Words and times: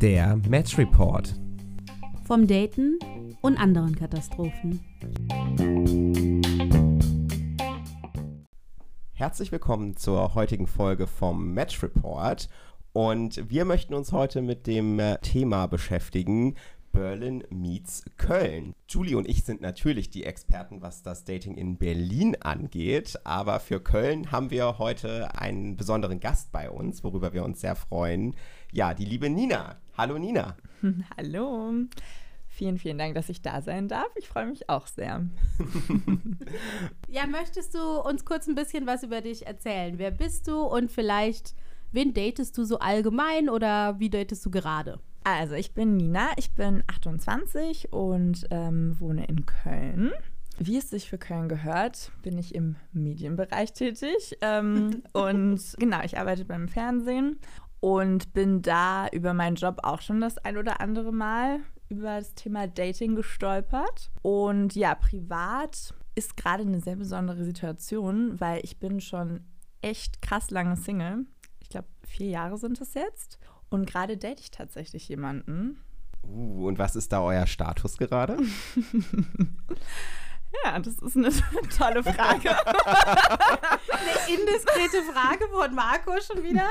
Der 0.00 0.38
Match 0.48 0.76
Report. 0.76 1.34
Vom 2.24 2.46
Daten 2.46 2.98
und 3.40 3.56
anderen 3.56 3.94
Katastrophen. 3.96 4.80
Herzlich 9.12 9.52
willkommen 9.52 9.96
zur 9.96 10.34
heutigen 10.34 10.66
Folge 10.66 11.06
vom 11.06 11.54
Match 11.54 11.82
Report. 11.82 12.48
Und 12.92 13.48
wir 13.48 13.64
möchten 13.64 13.94
uns 13.94 14.12
heute 14.12 14.42
mit 14.42 14.66
dem 14.66 14.98
äh, 14.98 15.18
Thema 15.18 15.66
beschäftigen, 15.66 16.56
Berlin 16.92 17.44
meets 17.50 18.04
Köln. 18.16 18.74
Julie 18.88 19.16
und 19.16 19.28
ich 19.28 19.44
sind 19.44 19.60
natürlich 19.60 20.10
die 20.10 20.24
Experten, 20.24 20.82
was 20.82 21.02
das 21.02 21.24
Dating 21.24 21.54
in 21.56 21.78
Berlin 21.78 22.36
angeht, 22.40 23.18
aber 23.24 23.60
für 23.60 23.80
Köln 23.80 24.32
haben 24.32 24.50
wir 24.50 24.78
heute 24.78 25.34
einen 25.34 25.76
besonderen 25.76 26.20
Gast 26.20 26.52
bei 26.52 26.70
uns, 26.70 27.04
worüber 27.04 27.32
wir 27.32 27.44
uns 27.44 27.60
sehr 27.60 27.76
freuen. 27.76 28.34
Ja, 28.72 28.94
die 28.94 29.04
liebe 29.04 29.30
Nina. 29.30 29.76
Hallo 29.96 30.18
Nina. 30.18 30.56
Hallo. 31.16 31.72
Vielen, 32.48 32.78
vielen 32.78 32.98
Dank, 32.98 33.14
dass 33.14 33.28
ich 33.28 33.42
da 33.42 33.62
sein 33.62 33.88
darf. 33.88 34.10
Ich 34.16 34.28
freue 34.28 34.46
mich 34.46 34.68
auch 34.68 34.86
sehr. 34.86 35.24
ja, 37.08 37.26
möchtest 37.26 37.74
du 37.74 38.00
uns 38.00 38.24
kurz 38.24 38.48
ein 38.48 38.56
bisschen 38.56 38.86
was 38.86 39.02
über 39.04 39.20
dich 39.20 39.46
erzählen? 39.46 39.98
Wer 39.98 40.10
bist 40.10 40.48
du 40.48 40.60
und 40.60 40.90
vielleicht, 40.90 41.54
wen 41.92 42.12
datest 42.12 42.58
du 42.58 42.64
so 42.64 42.78
allgemein 42.80 43.48
oder 43.48 43.98
wie 44.00 44.10
datest 44.10 44.44
du 44.44 44.50
gerade? 44.50 45.00
Also, 45.24 45.54
ich 45.54 45.74
bin 45.74 45.96
Nina, 45.96 46.28
ich 46.36 46.52
bin 46.52 46.82
28 46.86 47.92
und 47.92 48.46
ähm, 48.50 48.98
wohne 48.98 49.26
in 49.26 49.46
Köln. 49.46 50.12
Wie 50.58 50.76
es 50.76 50.90
sich 50.90 51.08
für 51.08 51.18
Köln 51.18 51.48
gehört, 51.48 52.12
bin 52.22 52.36
ich 52.36 52.54
im 52.54 52.76
Medienbereich 52.92 53.72
tätig. 53.72 54.36
Ähm, 54.40 55.02
und 55.12 55.74
genau, 55.78 56.00
ich 56.04 56.18
arbeite 56.18 56.44
beim 56.44 56.68
Fernsehen 56.68 57.38
und 57.80 58.32
bin 58.34 58.60
da 58.62 59.08
über 59.08 59.32
meinen 59.32 59.56
Job 59.56 59.80
auch 59.82 60.02
schon 60.02 60.20
das 60.20 60.38
ein 60.38 60.58
oder 60.58 60.80
andere 60.80 61.12
Mal 61.12 61.60
über 61.88 62.18
das 62.18 62.34
Thema 62.34 62.66
Dating 62.66 63.16
gestolpert. 63.16 64.10
Und 64.22 64.74
ja, 64.74 64.94
privat 64.94 65.94
ist 66.14 66.36
gerade 66.36 66.62
eine 66.62 66.80
sehr 66.80 66.96
besondere 66.96 67.44
Situation, 67.44 68.38
weil 68.38 68.60
ich 68.62 68.78
bin 68.78 69.00
schon 69.00 69.40
echt 69.80 70.20
krass 70.22 70.50
lange 70.50 70.76
Single. 70.76 71.24
Ich 71.60 71.68
glaube, 71.68 71.88
vier 72.06 72.28
Jahre 72.28 72.58
sind 72.58 72.80
es 72.80 72.94
jetzt. 72.94 73.38
Und 73.70 73.86
gerade 73.86 74.16
date 74.16 74.40
ich 74.40 74.50
tatsächlich 74.50 75.08
jemanden. 75.08 75.80
Uh, 76.22 76.66
und 76.66 76.78
was 76.78 76.96
ist 76.96 77.12
da 77.12 77.22
euer 77.22 77.46
Status 77.46 77.96
gerade? 77.96 78.36
Ja, 80.64 80.78
das 80.78 80.98
ist 80.98 81.16
eine 81.16 81.30
tolle 81.78 82.02
Frage. 82.02 82.50
eine 82.66 84.28
indiskrete 84.28 85.02
Frage 85.12 85.48
von 85.48 85.74
Marco 85.74 86.12
schon 86.20 86.42
wieder. 86.42 86.70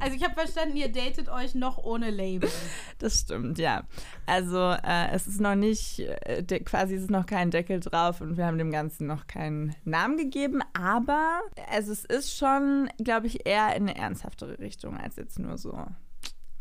Also 0.00 0.16
ich 0.16 0.24
habe 0.24 0.34
verstanden, 0.34 0.76
ihr 0.76 0.90
datet 0.90 1.28
euch 1.28 1.54
noch 1.54 1.78
ohne 1.78 2.10
Label. 2.10 2.50
Das 2.98 3.20
stimmt, 3.20 3.58
ja. 3.58 3.84
Also 4.26 4.58
äh, 4.58 5.10
es 5.12 5.26
ist 5.26 5.40
noch 5.40 5.54
nicht, 5.54 6.00
äh, 6.00 6.42
quasi 6.60 6.96
ist 6.96 7.10
noch 7.10 7.26
kein 7.26 7.50
Deckel 7.50 7.80
drauf 7.80 8.20
und 8.20 8.36
wir 8.36 8.46
haben 8.46 8.58
dem 8.58 8.72
Ganzen 8.72 9.06
noch 9.06 9.26
keinen 9.26 9.76
Namen 9.84 10.16
gegeben, 10.16 10.62
aber 10.72 11.40
also 11.70 11.92
es 11.92 12.04
ist 12.04 12.36
schon, 12.36 12.90
glaube 12.98 13.28
ich, 13.28 13.46
eher 13.46 13.76
in 13.76 13.88
eine 13.88 13.96
ernsthaftere 13.96 14.58
Richtung 14.58 14.96
als 14.96 15.16
jetzt 15.16 15.38
nur 15.38 15.56
so 15.56 15.86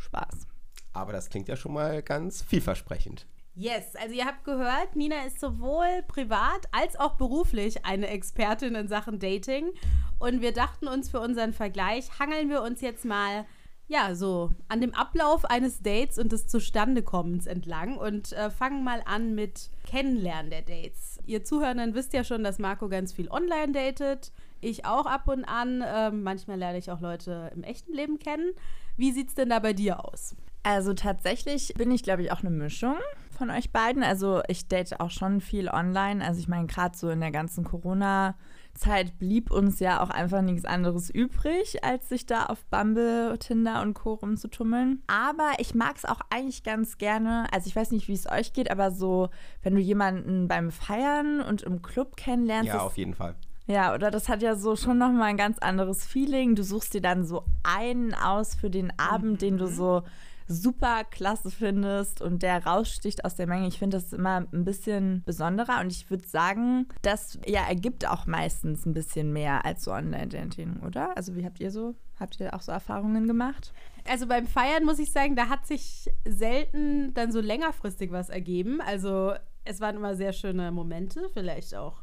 Spaß. 0.10 0.48
Aber 0.94 1.14
das 1.14 1.30
klingt 1.30 1.48
ja 1.48 1.56
schon 1.56 1.74
mal 1.74 2.02
ganz 2.02 2.42
vielversprechend. 2.42 3.26
Yes, 3.56 3.96
also 3.96 4.16
ihr 4.16 4.26
habt 4.26 4.46
gehört, 4.46 4.96
Nina 4.96 5.26
ist 5.26 5.40
sowohl 5.40 6.04
privat 6.08 6.68
als 6.72 6.98
auch 6.98 7.16
beruflich 7.16 7.86
eine 7.86 8.08
Expertin 8.08 8.76
in 8.76 8.88
Sachen 8.88 9.20
Dating. 9.20 9.72
Und 10.18 10.42
wir 10.42 10.54
dachten 10.54 10.88
uns 10.88 11.10
für 11.10 11.20
unseren 11.20 11.54
Vergleich, 11.54 12.20
hangeln 12.20 12.50
wir 12.50 12.62
uns 12.62 12.82
jetzt 12.82 13.06
mal, 13.06 13.46
ja, 13.88 14.16
so 14.16 14.52
an 14.68 14.82
dem 14.82 14.94
Ablauf 14.94 15.46
eines 15.46 15.82
Dates 15.82 16.20
und 16.20 16.32
des 16.32 16.48
Zustandekommens 16.48 17.48
entlang 17.48 17.98
und 17.98 18.32
äh, 18.34 18.50
fangen 18.50 18.84
mal 18.84 19.02
an 19.06 19.36
mit 19.36 19.72
Kennenlernen 19.86 20.52
der 20.52 20.62
Dates. 20.62 21.20
Ihr 21.26 21.44
Zuhörenden 21.44 21.96
wisst 21.96 22.14
ja 22.14 22.24
schon, 22.24 22.44
dass 22.44 22.60
Marco 22.60 22.88
ganz 22.88 23.14
viel 23.14 23.30
online 23.30 23.72
datet. 23.74 24.32
Ich 24.62 24.86
auch 24.86 25.06
ab 25.06 25.28
und 25.28 25.44
an. 25.46 25.84
Ähm, 25.86 26.24
manchmal 26.24 26.58
lerne 26.58 26.78
ich 26.78 26.92
auch 26.92 27.02
Leute 27.02 27.52
im 27.56 27.64
echten 27.64 27.94
Leben 27.94 28.20
kennen. 28.20 28.52
Wie 29.00 29.14
sieht 29.14 29.30
es 29.30 29.36
denn 29.36 29.48
da 29.48 29.60
bei 29.60 29.72
dir 29.72 30.04
aus? 30.04 30.36
Also 30.62 30.94
tatsächlich 30.94 31.74
bin 31.78 31.90
ich, 31.90 32.04
glaube 32.04 32.22
ich, 32.22 32.34
auch 32.34 32.42
eine 32.42 32.50
Mischung 32.50 32.98
von 33.30 33.50
euch 33.50 33.72
beiden. 33.72 34.04
Also 34.04 34.42
ich 34.50 34.68
date 34.68 35.00
auch 35.00 35.10
schon 35.10 35.40
viel 35.40 35.70
online. 35.70 36.22
Also 36.22 36.42
ich 36.42 36.50
meine, 36.50 36.68
gerade 36.68 36.98
so 36.98 37.10
in 37.10 37.22
der 37.22 37.32
ganzen 37.32 37.64
Corona-Zeit 37.64 39.18
blieb 39.18 39.52
uns 39.52 39.80
ja 39.80 40.04
auch 40.04 40.10
einfach 40.10 40.42
nichts 40.42 40.66
anderes 40.66 41.10
übrig, 41.10 41.82
als 41.82 42.10
sich 42.10 42.26
da 42.26 42.48
auf 42.48 42.66
Bumble, 42.66 43.38
Tinder 43.40 43.82
und 43.84 43.94
Co. 43.94 44.16
rumzutummeln. 44.16 45.02
Aber 45.08 45.54
ich 45.60 45.74
mag 45.74 45.96
es 45.96 46.04
auch 46.04 46.20
eigentlich 46.30 46.64
ganz 46.64 46.98
gerne. 46.98 47.48
Also 47.54 47.68
ich 47.68 47.78
weiß 47.78 47.92
nicht, 47.92 48.10
wie 48.10 48.14
es 48.14 48.30
euch 48.30 48.52
geht, 48.52 48.70
aber 48.70 48.92
so, 48.92 49.30
wenn 49.64 49.76
du 49.76 49.82
jemanden 49.82 50.50
beim 50.50 50.72
Feiern 50.72 51.40
und 51.40 51.62
im 51.62 51.82
Club 51.82 52.18
kennenlernst. 52.18 52.68
Ja, 52.68 52.82
auf 52.82 52.98
jeden 52.98 53.14
Fall. 53.14 53.36
Ja, 53.70 53.94
oder 53.94 54.10
das 54.10 54.28
hat 54.28 54.42
ja 54.42 54.56
so 54.56 54.76
schon 54.76 54.98
nochmal 54.98 55.30
ein 55.30 55.38
ganz 55.38 55.60
anderes 55.60 56.04
Feeling. 56.04 56.56
Du 56.56 56.64
suchst 56.64 56.96
dir 56.96 57.02
dann 57.02 57.24
so 57.24 57.44
einen 57.62 58.16
aus 58.16 58.56
für 58.56 58.72
den 58.72 58.92
Abend, 58.98 59.34
mhm. 59.34 59.38
den 59.38 59.58
du 59.60 59.68
mhm. 59.68 59.74
so 59.74 60.04
super 60.48 61.04
klasse 61.04 61.52
findest 61.52 62.24
und 62.24 62.42
der 62.42 62.66
raussticht 62.66 63.24
aus 63.24 63.36
der 63.36 63.46
Menge. 63.46 63.68
Ich 63.68 63.78
finde 63.78 63.98
das 63.98 64.12
immer 64.12 64.48
ein 64.52 64.66
bisschen 64.66 65.22
besonderer 65.24 65.80
und 65.82 65.92
ich 65.92 66.10
würde 66.10 66.28
sagen, 66.28 66.88
das 67.04 67.38
ja 67.46 67.62
ergibt 67.68 68.08
auch 68.08 68.26
meistens 68.26 68.88
ein 68.88 68.96
bisschen 68.96 69.32
mehr 69.32 69.64
als 69.64 69.84
so 69.84 69.92
Online-Dating, 69.92 70.80
oder? 70.84 71.16
Also 71.16 71.36
wie 71.36 71.46
habt 71.46 71.60
ihr 71.60 71.70
so, 71.70 71.94
habt 72.20 72.40
ihr 72.40 72.56
auch 72.56 72.62
so 72.62 72.72
Erfahrungen 72.72 73.28
gemacht? 73.28 73.72
Also 74.10 74.26
beim 74.26 74.48
Feiern 74.48 74.84
muss 74.84 74.98
ich 74.98 75.12
sagen, 75.12 75.36
da 75.36 75.50
hat 75.50 75.68
sich 75.68 76.10
selten 76.28 77.14
dann 77.14 77.32
so 77.32 77.40
längerfristig 77.40 78.12
was 78.12 78.30
ergeben. 78.30 78.82
Also 78.82 79.34
es 79.64 79.80
waren 79.80 79.98
immer 79.98 80.16
sehr 80.16 80.34
schöne 80.34 80.72
Momente, 80.72 81.30
vielleicht 81.32 81.76
auch 81.76 82.02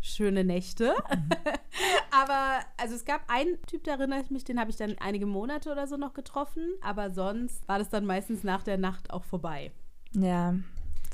schöne 0.00 0.44
Nächte. 0.44 0.94
Mhm. 1.10 1.28
aber 2.10 2.60
also 2.76 2.94
es 2.94 3.04
gab 3.04 3.22
einen 3.28 3.60
Typ, 3.66 3.84
da 3.84 3.92
erinnere 3.92 4.20
ich 4.20 4.30
mich, 4.30 4.44
den 4.44 4.60
habe 4.60 4.70
ich 4.70 4.76
dann 4.76 4.96
einige 4.98 5.26
Monate 5.26 5.70
oder 5.70 5.86
so 5.86 5.96
noch 5.96 6.14
getroffen. 6.14 6.74
Aber 6.82 7.10
sonst 7.10 7.66
war 7.68 7.78
das 7.78 7.88
dann 7.88 8.06
meistens 8.06 8.44
nach 8.44 8.62
der 8.62 8.78
Nacht 8.78 9.10
auch 9.10 9.24
vorbei. 9.24 9.72
Ja. 10.12 10.54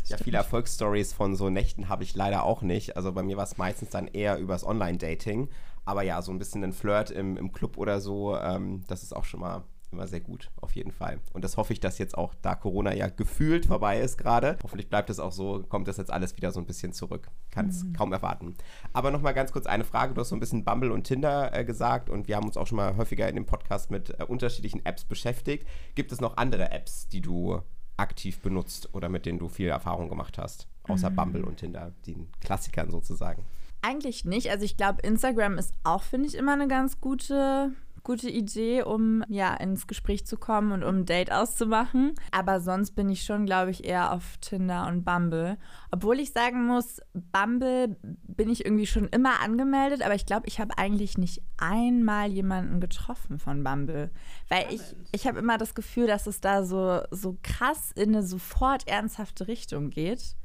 Ja, 0.06 0.19
viele 0.19 0.37
Erfolgsstories 0.37 1.15
von 1.15 1.34
so 1.34 1.49
Nächten 1.49 1.89
habe 1.89 2.03
ich 2.03 2.15
leider 2.15 2.44
auch 2.44 2.61
nicht. 2.61 2.97
Also 2.97 3.12
bei 3.12 3.23
mir 3.23 3.39
war 3.39 3.44
es 3.44 3.56
meistens 3.56 3.89
dann 3.89 4.06
eher 4.06 4.39
übers 4.39 4.67
Online-Dating. 4.67 5.49
Aber 5.87 6.03
ja, 6.03 6.21
so 6.23 6.31
ein 6.31 6.39
bisschen 6.39 6.62
ein 6.62 6.73
Flirt 6.73 7.11
im, 7.11 7.37
im 7.37 7.53
Club 7.53 7.78
oder 7.78 8.00
so, 8.00 8.37
ähm, 8.37 8.84
das 8.87 9.03
ist 9.03 9.15
auch 9.15 9.25
schon 9.25 9.41
mal 9.41 9.65
immer 9.94 10.06
sehr 10.06 10.21
gut, 10.21 10.50
auf 10.60 10.75
jeden 10.77 10.93
Fall. 10.93 11.21
Und 11.32 11.44
das 11.44 11.56
hoffe 11.56 11.72
ich, 11.72 11.81
dass 11.81 11.99
jetzt 11.99 12.16
auch, 12.16 12.34
da 12.43 12.55
Corona 12.55 12.94
ja 12.94 13.09
gefühlt 13.09 13.66
vorbei 13.66 14.00
ist 14.00 14.19
gerade, 14.19 14.59
hoffentlich 14.62 14.88
bleibt 14.88 15.10
es 15.10 15.19
auch 15.19 15.32
so, 15.32 15.65
kommt 15.69 15.88
das 15.88 15.97
jetzt 15.97 16.12
alles 16.12 16.37
wieder 16.37 16.50
so 16.53 16.60
ein 16.60 16.66
bisschen 16.66 16.93
zurück. 16.93 17.31
Kann 17.50 17.69
es 17.69 17.84
mhm. 17.84 17.93
kaum 17.94 18.12
erwarten. 18.12 18.55
Aber 18.93 19.10
nochmal 19.10 19.34
ganz 19.34 19.53
kurz 19.53 19.66
eine 19.66 19.84
Frage. 19.84 20.15
Du 20.15 20.21
hast 20.21 20.28
so 20.28 20.37
ein 20.37 20.41
bisschen 20.41 20.65
Bumble 20.65 20.93
und 20.93 21.05
Tinder 21.05 21.56
äh, 21.56 21.65
gesagt 21.65 22.10
und 22.10 22.28
wir 22.28 22.37
haben 22.37 22.47
uns 22.47 22.56
auch 22.56 22.66
schon 22.66 22.77
mal 22.77 22.97
häufiger 22.97 23.28
in 23.28 23.37
dem 23.37 23.47
Podcast 23.47 23.91
mit 23.91 24.10
äh, 24.19 24.25
unterschiedlichen 24.25 24.84
Apps 24.84 25.05
beschäftigt. 25.05 25.66
Gibt 25.94 26.12
es 26.12 26.21
noch 26.21 26.37
andere 26.37 26.71
Apps, 26.71 27.09
die 27.09 27.21
du 27.21 27.61
aktiv 27.97 28.41
benutzt 28.41 28.93
oder 28.93 29.09
mit 29.09 29.25
denen 29.25 29.38
du 29.38 29.49
viel 29.49 29.69
Erfahrung 29.69 30.09
gemacht 30.09 30.38
hast? 30.38 30.69
Außer 30.84 31.11
mhm. 31.11 31.16
Bumble 31.16 31.44
und 31.44 31.59
Tinder, 31.59 31.93
den 32.06 32.28
Klassikern 32.41 32.91
sozusagen. 32.91 33.44
Eigentlich 33.82 34.25
nicht. 34.25 34.50
Also 34.50 34.65
ich 34.65 34.76
glaube, 34.76 35.03
Instagram 35.03 35.59
ist 35.59 35.75
auch, 35.84 36.03
finde 36.03 36.26
ich, 36.28 36.34
immer 36.34 36.55
eine 36.55 36.69
ganz 36.69 37.00
gute 37.00 37.72
gute 38.04 38.28
Idee, 38.28 38.82
um 38.82 39.25
ja 39.28 39.54
ins 39.54 39.87
Gespräch 39.87 40.26
zu 40.26 40.37
kommen 40.37 40.72
und 40.72 40.84
um 40.84 40.98
ein 40.98 41.06
Date 41.06 41.32
auszumachen. 41.32 42.15
Aber 42.31 42.60
sonst 42.60 42.92
bin 42.92 43.09
ich 43.09 43.25
schon, 43.25 43.47
glaube 43.47 43.70
ich, 43.70 43.84
eher 43.84 44.12
auf 44.12 44.37
Tinder 44.41 44.87
und 44.87 45.04
Bumble. 45.04 45.56
Obwohl 45.91 46.20
ich 46.20 46.32
sagen 46.32 46.66
muss, 46.66 47.00
Bumble 47.14 47.97
bin 48.03 48.50
ich 48.50 48.64
irgendwie 48.64 48.87
schon 48.87 49.09
immer 49.09 49.41
angemeldet, 49.41 50.03
aber 50.03 50.14
ich 50.14 50.26
glaube, 50.26 50.47
ich 50.47 50.60
habe 50.60 50.76
eigentlich 50.78 51.16
nicht 51.16 51.43
einmal 51.56 52.28
jemanden 52.28 52.78
getroffen 52.78 53.38
von 53.38 53.64
Bumble. 53.64 54.11
Weil 54.49 54.67
ich, 54.70 54.82
ich 55.12 55.26
habe 55.26 55.38
immer 55.38 55.56
das 55.56 55.75
Gefühl, 55.75 56.06
dass 56.06 56.26
es 56.26 56.40
da 56.40 56.62
so, 56.62 57.00
so 57.11 57.38
krass 57.43 57.90
in 57.93 58.11
eine 58.11 58.23
sofort 58.23 58.87
ernsthafte 58.87 59.49
Richtung 59.49 59.88
geht 59.90 60.37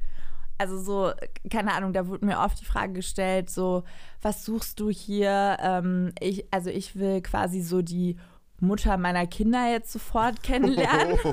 also 0.60 0.78
so, 0.78 1.12
keine 1.50 1.72
Ahnung, 1.72 1.94
da 1.94 2.06
wurde 2.06 2.26
mir 2.26 2.38
oft 2.38 2.60
die 2.60 2.66
Frage 2.66 2.92
gestellt, 2.92 3.48
so, 3.48 3.82
was 4.20 4.44
suchst 4.44 4.78
du 4.78 4.90
hier? 4.90 5.56
Ähm, 5.58 6.12
ich, 6.20 6.44
also 6.52 6.68
ich 6.68 6.96
will 6.96 7.22
quasi 7.22 7.62
so 7.62 7.80
die 7.80 8.18
Mutter 8.60 8.96
meiner 8.96 9.26
Kinder 9.26 9.70
jetzt 9.70 9.92
sofort 9.92 10.42
kennenlernen. 10.42 11.18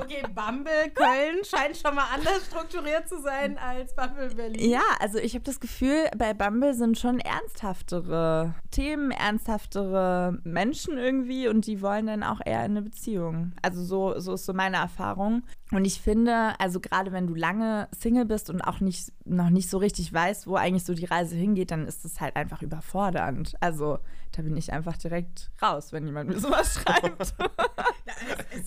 Okay, 0.00 0.22
Bumble 0.34 0.90
Köln 0.94 1.44
scheint 1.44 1.76
schon 1.76 1.94
mal 1.94 2.04
anders 2.14 2.46
strukturiert 2.46 3.08
zu 3.08 3.20
sein 3.20 3.58
als 3.58 3.94
Bumble 3.94 4.28
Berlin. 4.34 4.70
Ja, 4.70 4.82
also 5.00 5.18
ich 5.18 5.34
habe 5.34 5.44
das 5.44 5.60
Gefühl, 5.60 6.04
bei 6.16 6.34
Bumble 6.34 6.74
sind 6.74 6.98
schon 6.98 7.18
ernsthaftere 7.20 8.54
Themen, 8.70 9.10
ernsthaftere 9.10 10.38
Menschen 10.44 10.98
irgendwie 10.98 11.48
und 11.48 11.66
die 11.66 11.80
wollen 11.80 12.06
dann 12.06 12.22
auch 12.22 12.40
eher 12.44 12.64
in 12.64 12.72
eine 12.72 12.82
Beziehung. 12.82 13.52
Also 13.62 13.82
so, 13.82 14.18
so 14.20 14.34
ist 14.34 14.46
so 14.46 14.52
meine 14.52 14.76
Erfahrung. 14.76 15.42
Und 15.72 15.84
ich 15.84 16.00
finde, 16.00 16.58
also 16.58 16.80
gerade 16.80 17.12
wenn 17.12 17.26
du 17.26 17.34
lange 17.34 17.88
Single 17.92 18.24
bist 18.24 18.50
und 18.50 18.62
auch 18.62 18.80
nicht, 18.80 19.12
noch 19.24 19.50
nicht 19.50 19.68
so 19.68 19.78
richtig 19.78 20.12
weißt, 20.12 20.46
wo 20.46 20.56
eigentlich 20.56 20.84
so 20.84 20.94
die 20.94 21.04
Reise 21.04 21.34
hingeht, 21.34 21.70
dann 21.70 21.86
ist 21.86 22.04
das 22.04 22.20
halt 22.20 22.36
einfach 22.36 22.62
überfordernd. 22.62 23.54
Also 23.60 23.98
da 24.38 24.44
bin 24.44 24.56
ich 24.56 24.72
einfach 24.72 24.96
direkt 24.96 25.50
raus, 25.60 25.92
wenn 25.92 26.06
jemand 26.06 26.30
mir 26.30 26.38
sowas 26.38 26.74
schreibt. 26.80 27.34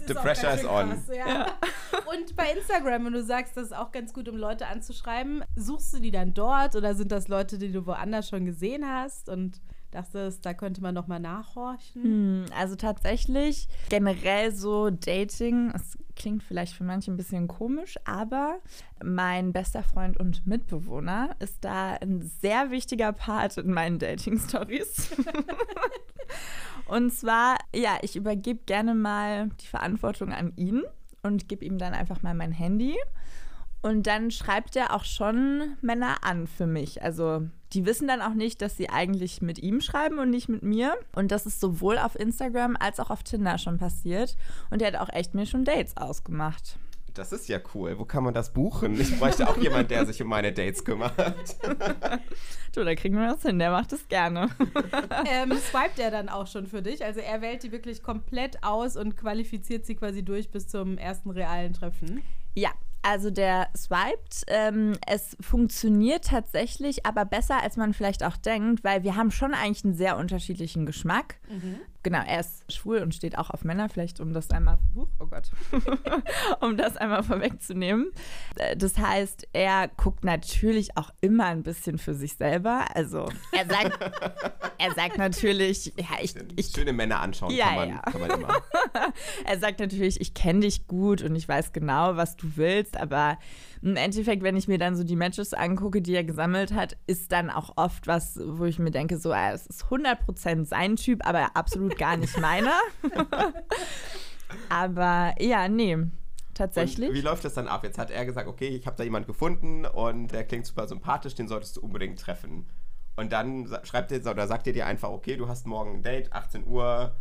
The 0.06 0.14
pressure 0.14 0.54
is 0.54 0.66
on. 0.66 0.90
Krass, 0.90 1.08
ja. 1.08 1.28
Ja. 1.28 1.46
Und 2.12 2.36
bei 2.36 2.52
Instagram, 2.52 3.06
wenn 3.06 3.14
du 3.14 3.24
sagst, 3.24 3.56
das 3.56 3.68
ist 3.68 3.74
auch 3.74 3.94
ganz 3.94 4.14
gut, 4.14 4.28
um 4.28 4.36
Leute 4.36 4.68
anzuschreiben, 4.68 5.46
suchst 5.56 5.94
du 5.94 6.00
die 6.00 6.12
dann 6.12 6.34
dort 6.34 6.76
oder 6.76 6.94
sind 6.94 7.14
das 7.14 7.30
Leute, 7.30 7.58
die 7.58 7.72
du 7.72 7.86
woanders 7.86 8.28
schon 8.28 8.44
gesehen 8.44 8.86
hast 8.86 9.30
und 9.30 9.62
dachtest, 9.92 10.46
da 10.46 10.54
könnte 10.54 10.82
man 10.82 10.96
noch 10.96 11.08
mal 11.08 11.20
nachhorchen? 11.20 12.04
Hm, 12.04 12.46
also 12.58 12.76
tatsächlich 12.76 13.68
generell 13.90 14.52
so 14.52 14.90
Dating, 14.90 15.72
es 15.76 15.98
klingt 16.16 16.44
vielleicht 16.44 16.74
für 16.74 16.84
manche 16.84 17.12
ein 17.12 17.18
bisschen 17.18 17.48
komisch, 17.48 17.98
aber 18.06 18.60
mein 19.04 19.54
bester 19.54 19.84
Freund 19.84 20.18
und 20.18 20.46
Mitbewohner 20.48 21.36
ist 21.40 21.64
da 21.64 21.94
ein 21.94 22.22
sehr 22.22 22.72
wichtiger 22.72 23.12
Part 23.12 23.58
in 23.58 23.74
meinen 23.74 24.00
Dating-Stories. 24.00 25.12
und 26.88 27.14
zwar, 27.14 27.58
ja, 27.76 27.98
ich 28.02 28.16
übergebe 28.16 28.62
gerne 28.66 28.96
mal 28.96 29.50
die 29.62 29.68
Verantwortung 29.68 30.32
an 30.32 30.54
ihn 30.56 30.84
und 31.24 31.48
gebe 31.50 31.66
ihm 31.66 31.78
dann 31.78 31.94
einfach 31.94 32.22
mal 32.22 32.34
mein 32.34 32.52
Handy. 32.52 32.96
Und 33.82 34.06
dann 34.06 34.30
schreibt 34.30 34.76
er 34.76 34.94
auch 34.94 35.06
schon 35.06 35.76
Männer 35.82 36.24
an 36.24 36.46
für 36.48 36.68
mich. 36.68 37.02
Also 37.02 37.48
die 37.74 37.86
wissen 37.86 38.08
dann 38.08 38.22
auch 38.22 38.34
nicht, 38.34 38.62
dass 38.62 38.78
sie 38.78 38.90
eigentlich 38.90 39.42
mit 39.42 39.60
ihm 39.60 39.82
schreiben 39.82 40.20
und 40.20 40.30
nicht 40.30 40.50
mit 40.50 40.62
mir. 40.62 40.98
Und 41.16 41.32
das 41.32 41.46
ist 41.46 41.60
sowohl 41.60 41.98
auf 41.98 42.20
Instagram 42.20 42.78
als 42.80 43.00
auch 43.00 43.10
auf 43.10 43.24
Tinder 43.24 43.58
schon 43.58 43.78
passiert. 43.78 44.36
Und 44.70 44.82
er 44.82 44.90
hat 44.90 44.96
auch 45.00 45.14
echt 45.14 45.34
mir 45.34 45.46
schon 45.46 45.66
Dates 45.66 45.98
ausgemacht. 45.98 46.78
Das 47.14 47.34
ist 47.34 47.50
ja 47.50 47.60
cool. 47.74 47.98
Wo 47.98 48.06
kann 48.06 48.24
man 48.24 48.34
das 48.34 48.54
buchen? 48.54 49.00
Ich 49.00 49.20
bräuchte 49.20 49.50
auch 49.50 49.58
jemanden, 49.58 49.90
der 49.90 50.06
sich 50.06 50.22
um 50.22 50.30
meine 50.30 50.54
Dates 50.54 50.86
kümmert. 50.86 51.14
du, 52.74 52.86
da 52.86 52.96
kriegen 52.96 53.18
wir 53.18 53.28
das 53.28 53.42
hin. 53.42 53.60
Der 53.60 53.72
macht 53.72 53.92
es 53.92 54.08
gerne. 54.08 54.50
ähm, 55.26 55.52
swiped 55.58 56.00
er 56.00 56.12
dann 56.12 56.30
auch 56.30 56.48
schon 56.48 56.68
für 56.68 56.82
dich? 56.82 57.04
Also 57.04 57.20
er 57.20 57.42
wählt 57.42 57.64
die 57.64 57.72
wirklich 57.72 58.02
komplett 58.02 58.64
aus 58.64 58.96
und 58.96 59.18
qualifiziert 59.18 59.86
sie 59.86 59.96
quasi 59.96 60.24
durch 60.24 60.52
bis 60.52 60.68
zum 60.68 60.98
ersten 60.98 61.32
realen 61.32 61.74
Treffen? 61.74 62.22
Ja, 62.56 62.72
also 63.04 63.32
der 63.32 63.70
swiped. 63.76 64.44
Ähm, 64.48 64.98
es 65.08 65.36
funktioniert 65.40 66.26
tatsächlich, 66.26 67.06
aber 67.06 67.26
besser, 67.26 67.62
als 67.62 67.78
man 67.78 67.94
vielleicht 67.94 68.24
auch 68.24 68.38
denkt, 68.38 68.84
weil 68.84 69.04
wir 69.04 69.16
haben 69.16 69.32
schon 69.32 69.54
eigentlich 69.54 69.84
einen 69.84 69.96
sehr 69.96 70.18
unterschiedlichen 70.18 70.86
Geschmack. 70.86 71.36
Mhm. 71.50 71.80
Genau, 72.04 72.22
er 72.26 72.40
ist 72.40 72.72
schwul 72.72 73.00
und 73.00 73.14
steht 73.14 73.38
auch 73.38 73.52
auf 73.52 73.64
Männer, 73.64 73.88
vielleicht 73.88 74.20
um 74.20 74.34
das 74.34 74.50
einmal, 74.50 74.80
oh 74.96 75.28
Gott, 75.28 75.52
um 76.62 76.76
das 76.76 76.98
einmal 76.98 77.22
vorwegzunehmen. 77.22 78.12
Äh, 78.56 78.76
das 78.76 78.98
heißt, 78.98 79.48
er 79.54 79.88
guckt 79.88 80.24
natürlich 80.24 80.98
auch 80.98 81.12
immer 81.22 81.46
ein 81.46 81.62
bisschen 81.62 82.00
für 82.00 82.16
sich 82.16 82.36
selber. 82.36 82.86
Also 82.96 83.30
er 83.52 83.68
sagt, 83.68 84.00
er 84.80 84.94
sagt 84.96 85.18
natürlich, 85.20 85.94
ja, 85.96 86.18
ich, 86.22 86.34
ich 86.56 86.68
schöne 86.68 86.92
Männer 86.92 87.20
anschauen 87.20 87.52
ja, 87.52 87.68
kann, 87.68 87.76
man, 87.76 87.90
ja. 87.90 88.00
kann 88.00 88.22
man 88.22 88.30
immer. 88.32 88.58
er 89.46 89.60
sagt 89.60 89.80
natürlich, 89.80 90.20
ich 90.20 90.34
kenne 90.34 90.62
dich 90.62 90.88
gut 90.88 91.22
und 91.22 91.36
ich 91.36 91.48
weiß 91.48 91.72
genau, 91.72 92.16
was 92.16 92.36
du 92.36 92.52
willst, 92.56 92.98
aber 92.98 93.38
im 93.82 93.96
Endeffekt, 93.96 94.44
wenn 94.44 94.56
ich 94.56 94.68
mir 94.68 94.78
dann 94.78 94.96
so 94.96 95.04
die 95.04 95.16
Matches 95.16 95.54
angucke, 95.54 96.02
die 96.02 96.14
er 96.14 96.24
gesammelt 96.24 96.74
hat, 96.74 96.98
ist 97.08 97.32
dann 97.32 97.50
auch 97.50 97.74
oft 97.78 98.08
was, 98.08 98.40
wo 98.44 98.66
ich 98.66 98.78
mir 98.78 98.92
denke, 98.92 99.18
so, 99.18 99.32
ah, 99.32 99.52
es 99.52 99.66
ist 99.66 99.86
100% 99.86 100.66
sein 100.66 100.96
Typ, 100.96 101.26
aber 101.28 101.56
absolut 101.56 101.98
gar 101.98 102.18
nicht 102.18 102.40
meiner. 102.40 102.80
aber 104.70 105.34
ja, 105.40 105.68
nee. 105.68 105.98
Tatsächlich. 106.54 107.10
Und 107.10 107.16
wie 107.16 107.22
läuft 107.22 107.44
das 107.46 107.56
dann 107.56 107.68
ab? 107.68 107.84
Jetzt 107.84 107.98
hat 107.98 108.12
er 108.12 108.26
gesagt, 108.26 108.48
okay, 108.48 108.68
ich 108.68 108.86
habe 108.86 108.96
da 108.98 109.04
jemanden 109.04 109.28
gefunden 109.28 109.86
und 109.86 110.28
der 110.28 110.44
klingt 110.44 110.68
super 110.68 110.88
sympathisch, 110.88 111.34
den 111.34 111.48
solltest 111.48 111.78
du 111.78 111.82
unbedingt 111.82 112.20
treffen. 112.20 112.70
Und 113.16 113.32
dann 113.32 113.68
schreibt 113.84 114.12
er 114.12 114.20
oder 114.30 114.48
sagt 114.48 114.68
er 114.68 114.74
dir 114.74 114.86
einfach, 114.86 115.10
okay, 115.10 115.38
du 115.38 115.48
hast 115.48 115.66
morgen 115.66 115.96
ein 115.96 116.04
Date, 116.04 116.32
18 116.34 116.68
Uhr, 116.68 117.16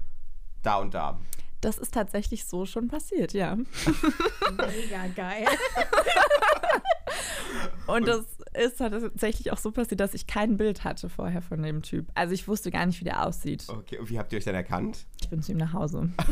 da 0.62 0.76
und 0.76 0.92
da. 0.94 1.18
Das 1.60 1.78
ist 1.78 1.94
tatsächlich 1.94 2.44
so 2.46 2.64
schon 2.64 2.88
passiert, 2.88 3.32
ja. 3.32 3.54
Mega 4.50 5.06
geil. 5.14 5.46
Und 7.90 8.06
das 8.06 8.24
ist 8.54 8.78
tatsächlich 8.78 9.52
auch 9.52 9.58
so 9.58 9.70
passiert, 9.70 10.00
dass 10.00 10.14
ich 10.14 10.26
kein 10.26 10.56
Bild 10.56 10.84
hatte 10.84 11.08
vorher 11.08 11.42
von 11.42 11.62
dem 11.62 11.82
Typ. 11.82 12.06
Also 12.14 12.34
ich 12.34 12.48
wusste 12.48 12.70
gar 12.70 12.86
nicht, 12.86 13.00
wie 13.00 13.04
der 13.04 13.26
aussieht. 13.26 13.66
Okay, 13.68 13.98
und 13.98 14.10
wie 14.10 14.18
habt 14.18 14.32
ihr 14.32 14.38
euch 14.38 14.44
denn 14.44 14.54
erkannt? 14.54 15.06
Ich 15.20 15.28
bin 15.28 15.42
zu 15.42 15.52
ihm 15.52 15.58
nach 15.58 15.72
Hause. 15.72 15.98
also 16.18 16.30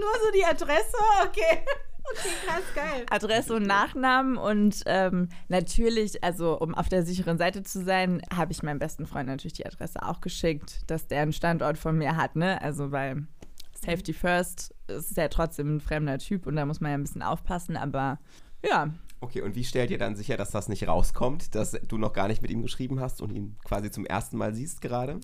nur 0.00 0.14
so 0.24 0.32
die 0.34 0.44
Adresse, 0.44 0.96
okay. 1.24 1.64
Okay, 2.10 2.30
krass, 2.46 2.62
geil. 2.74 3.06
Adresse 3.10 3.54
und 3.54 3.66
Nachnamen 3.66 4.36
und 4.36 4.82
ähm, 4.86 5.28
natürlich, 5.48 6.22
also 6.24 6.58
um 6.58 6.74
auf 6.74 6.88
der 6.88 7.04
sicheren 7.04 7.38
Seite 7.38 7.62
zu 7.62 7.84
sein, 7.84 8.20
habe 8.34 8.52
ich 8.52 8.62
meinem 8.62 8.78
besten 8.78 9.06
Freund 9.06 9.28
natürlich 9.28 9.54
die 9.54 9.66
Adresse 9.66 10.02
auch 10.02 10.20
geschickt, 10.20 10.80
dass 10.88 11.06
der 11.06 11.22
einen 11.22 11.32
Standort 11.32 11.78
von 11.78 11.96
mir 11.96 12.16
hat, 12.16 12.36
ne? 12.36 12.60
Also 12.60 12.90
weil 12.90 13.26
Safety 13.74 14.12
First 14.12 14.74
ist 14.88 15.16
ja 15.16 15.28
trotzdem 15.28 15.76
ein 15.76 15.80
fremder 15.80 16.18
Typ 16.18 16.46
und 16.46 16.56
da 16.56 16.66
muss 16.66 16.80
man 16.80 16.90
ja 16.90 16.98
ein 16.98 17.02
bisschen 17.02 17.22
aufpassen, 17.22 17.76
aber 17.76 18.18
ja. 18.64 18.92
Okay, 19.20 19.40
und 19.40 19.54
wie 19.54 19.64
stellt 19.64 19.90
ihr 19.90 19.98
dann 19.98 20.16
sicher, 20.16 20.36
dass 20.36 20.50
das 20.50 20.68
nicht 20.68 20.88
rauskommt, 20.88 21.54
dass 21.54 21.72
du 21.86 21.96
noch 21.96 22.12
gar 22.12 22.26
nicht 22.26 22.42
mit 22.42 22.50
ihm 22.50 22.62
geschrieben 22.62 22.98
hast 23.00 23.22
und 23.22 23.30
ihn 23.30 23.56
quasi 23.64 23.90
zum 23.90 24.04
ersten 24.04 24.36
Mal 24.36 24.52
siehst 24.52 24.80
gerade? 24.80 25.20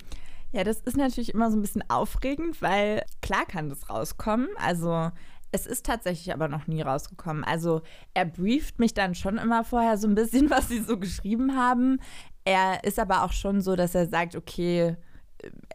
Ja, 0.53 0.65
das 0.65 0.81
ist 0.81 0.97
natürlich 0.97 1.35
immer 1.35 1.51
so 1.51 1.59
ein 1.59 1.63
bisschen 1.63 1.85
aufregend, 1.91 2.63
weil 2.63 3.03
klar 3.21 3.45
kann 3.45 3.69
das 3.69 3.91
rauskommen. 3.91 4.49
Also 4.57 5.11
es 5.51 5.67
ist 5.67 5.85
tatsächlich 5.85 6.33
aber 6.33 6.49
noch 6.49 6.67
nie 6.67 6.81
rausgekommen. 6.81 7.45
Also 7.45 7.83
er 8.15 8.25
brieft 8.25 8.79
mich 8.79 8.95
dann 8.95 9.15
schon 9.15 9.37
immer 9.39 9.65
vorher 9.65 9.99
so 9.99 10.07
ein 10.07 10.15
bisschen, 10.15 10.49
was 10.51 10.69
sie 10.69 10.81
so 10.81 10.99
geschrieben 10.99 11.57
haben. 11.57 12.01
Er 12.45 12.85
ist 12.85 12.99
aber 12.99 13.25
auch 13.25 13.33
schon 13.33 13.61
so, 13.61 13.77
dass 13.77 13.95
er 13.95 14.07
sagt, 14.07 14.37
okay, 14.37 14.97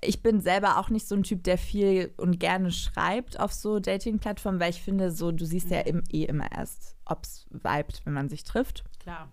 ich 0.01 0.21
bin 0.21 0.42
selber 0.42 0.77
auch 0.77 0.89
nicht 0.89 1.07
so 1.07 1.15
ein 1.15 1.24
Typ, 1.24 1.44
der 1.44 1.57
viel 1.57 2.13
und 2.18 2.39
gerne 2.39 2.71
schreibt 2.71 3.39
auf 3.39 3.54
so 3.54 3.80
Dating-Plattformen, 3.80 4.60
weil 4.60 4.71
ich 4.71 4.81
finde, 4.81 5.12
so 5.12 5.31
du 5.31 5.45
siehst 5.45 5.69
ja 5.69 5.81
im, 5.81 6.04
eh 6.12 6.24
immer 6.24 6.51
erst, 6.51 6.95
ob 7.06 7.24
es 7.24 7.45
vibet, 7.50 8.01
wenn 8.06 8.13
man 8.13 8.30
sich 8.30 8.44
trifft. 8.44 8.83
Klar. 9.00 9.30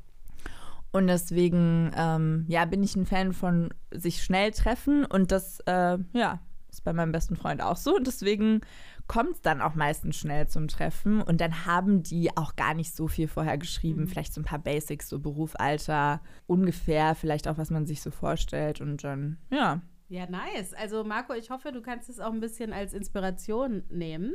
Und 0.93 1.07
deswegen, 1.07 1.93
ähm, 1.97 2.45
ja, 2.49 2.65
bin 2.65 2.83
ich 2.83 2.97
ein 2.97 3.07
Fan 3.07 3.33
von 3.33 3.73
sich 3.93 4.23
schnell 4.23 4.51
treffen 4.51 5.05
und 5.05 5.31
das, 5.31 5.61
äh, 5.67 5.99
ja, 6.13 6.41
ist 6.69 6.85
bei 6.85 6.93
meinem 6.93 7.13
besten 7.13 7.37
Freund 7.37 7.63
auch 7.63 7.77
so. 7.77 7.97
Und 7.97 8.07
deswegen 8.07 8.61
kommt 9.07 9.33
es 9.37 9.43
dann 9.43 9.61
auch 9.61 9.75
meistens 9.75 10.17
schnell 10.17 10.49
zum 10.49 10.69
Treffen 10.69 11.21
und 11.21 11.41
dann 11.41 11.67
haben 11.67 12.03
die 12.03 12.37
auch 12.37 12.57
gar 12.57 12.75
nicht 12.75 12.95
so 12.95 13.09
viel 13.09 13.29
vorher 13.29 13.59
geschrieben. 13.59 14.03
Mhm. 14.03 14.07
Vielleicht 14.09 14.35
so 14.35 14.41
ein 14.41 14.45
paar 14.45 14.59
Basics, 14.59 15.09
so 15.09 15.19
Beruf, 15.19 15.55
Alter, 15.59 16.21
ungefähr, 16.47 17.15
vielleicht 17.15 17.49
auch, 17.49 17.59
was 17.59 17.71
man 17.71 17.87
sich 17.87 18.03
so 18.03 18.11
vorstellt 18.11 18.81
und 18.81 19.03
dann, 19.05 19.39
ja. 19.51 19.83
Ja, 20.11 20.27
nice. 20.29 20.75
Also 20.75 21.05
Marco, 21.05 21.35
ich 21.35 21.51
hoffe, 21.51 21.71
du 21.71 21.81
kannst 21.81 22.09
es 22.11 22.19
auch 22.19 22.33
ein 22.33 22.41
bisschen 22.41 22.73
als 22.73 22.95
Inspiration 22.95 23.85
nehmen. 23.91 24.35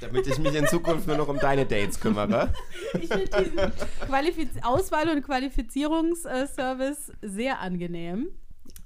Damit 0.00 0.26
ich 0.26 0.36
mich 0.40 0.52
in 0.52 0.66
Zukunft 0.66 1.06
nur 1.06 1.16
noch 1.16 1.28
um 1.28 1.38
deine 1.38 1.64
Dates 1.64 2.00
kümmere. 2.00 2.52
ich 3.00 3.06
finde 3.08 3.30
diesen 3.38 3.72
Qualifiz 4.08 4.48
Auswahl- 4.62 5.08
und 5.10 5.22
Qualifizierungsservice 5.22 7.12
sehr 7.22 7.60
angenehm. 7.60 8.30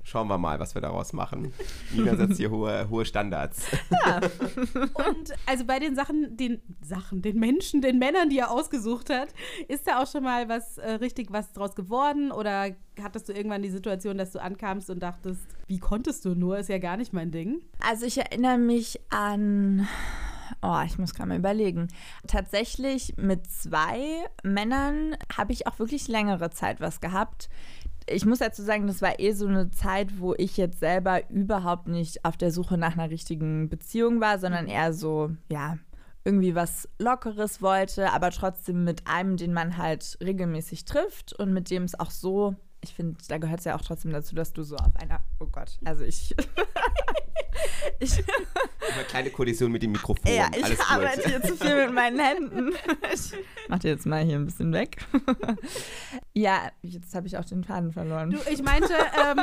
Schauen 0.07 0.29
wir 0.29 0.39
mal, 0.39 0.61
was 0.61 0.77
wir 0.77 0.81
daraus 0.81 1.13
machen. 1.13 1.53
Nina 1.93 2.15
setzt 2.17 2.37
hier 2.37 2.53
hohe, 2.53 2.89
hohe 2.89 3.05
Standards. 3.05 3.67
Ja. 3.91 4.21
Und 5.09 5.33
also 5.47 5.65
bei 5.65 5.81
den 5.81 5.97
Sachen, 5.97 6.37
den 6.37 6.63
Sachen, 6.81 7.23
den 7.23 7.41
Menschen, 7.41 7.83
den 7.83 7.99
Männern, 7.99 8.31
die 8.31 8.39
er 8.39 8.53
ausgesucht 8.53 9.11
hat, 9.11 9.31
ist 9.67 9.89
da 9.89 10.01
auch 10.01 10.07
schon 10.07 10.23
mal 10.23 10.49
was 10.49 10.79
äh, 10.79 10.93
richtig 10.93 11.33
was 11.33 11.53
draus 11.53 11.75
geworden? 11.75 12.31
Oder 12.31 12.77
hattest 13.03 13.29
du 13.29 13.33
irgendwann 13.33 13.63
die 13.63 13.71
Situation, 13.71 14.17
dass 14.17 14.31
du 14.31 14.41
ankamst 14.41 14.91
und 14.91 15.01
dachtest, 15.01 15.43
wie 15.67 15.81
konntest 15.81 16.25
du 16.25 16.37
nur? 16.37 16.59
Ist 16.59 16.69
ja 16.69 16.79
gar 16.79 16.97
nicht 16.97 17.13
mein 17.13 17.33
Ding. 17.33 17.63
Also 17.81 18.07
ich 18.07 18.19
erinnere 18.19 18.59
mich 18.59 19.01
an 19.11 19.89
Oh, 20.63 20.81
ich 20.87 20.99
muss 20.99 21.15
gerade 21.15 21.29
mal 21.29 21.39
überlegen. 21.39 21.89
Tatsächlich 22.27 23.15
mit 23.17 23.51
zwei 23.51 24.25
Männern 24.43 25.17
habe 25.37 25.53
ich 25.53 25.67
auch 25.67 25.79
wirklich 25.79 26.09
längere 26.09 26.51
Zeit 26.51 26.81
was 26.81 27.01
gehabt 27.01 27.49
ich 28.09 28.25
muss 28.25 28.39
dazu 28.39 28.63
sagen, 28.63 28.87
das 28.87 29.03
war 29.03 29.19
eh 29.19 29.33
so 29.33 29.47
eine 29.47 29.71
Zeit, 29.71 30.21
wo 30.21 30.35
ich 30.35 30.57
jetzt 30.57 30.81
selber 30.81 31.29
überhaupt 31.31 31.89
nicht 31.89 32.25
auf 32.25 32.37
der 32.37 32.51
Suche 32.51 32.79
nach 32.79 32.97
einer 32.97 33.11
richtigen 33.11 33.69
Beziehung 33.69 34.21
war, 34.21 34.39
sondern 34.39 34.65
mhm. 34.65 34.71
eher 34.71 34.93
so, 34.93 35.31
ja, 35.51 35.79
irgendwie 36.25 36.55
was 36.55 36.89
Lockeres 36.99 37.63
wollte, 37.63 38.13
aber 38.13 38.31
trotzdem 38.31 38.85
mit 38.85 39.07
einem, 39.07 39.37
den 39.37 39.53
man 39.53 39.77
halt 39.77 40.19
regelmäßig 40.23 40.85
trifft 40.85 41.33
und 41.33 41.53
mit 41.53 41.71
dem 41.71 41.85
es 41.85 41.99
auch 41.99 42.11
so, 42.11 42.57
ich 42.81 42.95
finde, 42.95 43.17
da 43.29 43.39
gehört 43.39 43.61
es 43.61 43.65
ja 43.65 43.77
auch 43.77 43.81
trotzdem 43.83 44.13
dazu, 44.13 44.35
dass 44.35 44.53
du 44.53 44.63
so 44.63 44.77
auf 44.77 44.95
einer, 44.97 45.21
oh 45.41 45.47
Gott, 45.47 45.79
also 45.85 46.05
ich, 46.05 46.35
Ich, 47.99 48.13
Eine 48.95 49.05
kleine 49.09 49.31
Kollision 49.31 49.73
mit 49.73 49.83
dem 49.83 49.93
Mikrofon. 49.93 50.31
ja, 50.31 50.49
ich 50.55 50.63
Alles 50.65 50.81
arbeite 50.91 51.23
gut. 51.23 51.31
hier 51.31 51.43
zu 51.43 51.57
viel 51.57 51.87
mit 51.87 51.95
meinen 51.95 52.19
Händen. 52.19 52.73
Ich 53.13 53.33
mach 53.69 53.79
dir 53.79 53.89
jetzt 53.89 54.05
mal 54.05 54.23
hier 54.23 54.37
ein 54.37 54.45
bisschen 54.47 54.73
weg. 54.73 54.99
Ja, 56.35 56.71
jetzt 56.83 57.15
habe 57.15 57.27
ich 57.27 57.39
auch 57.39 57.47
den 57.47 57.65
Faden 57.65 57.93
verloren. 57.93 58.31
Du, 58.31 58.37
ich 58.51 58.63
meinte, 58.63 58.93
ähm, 58.93 59.39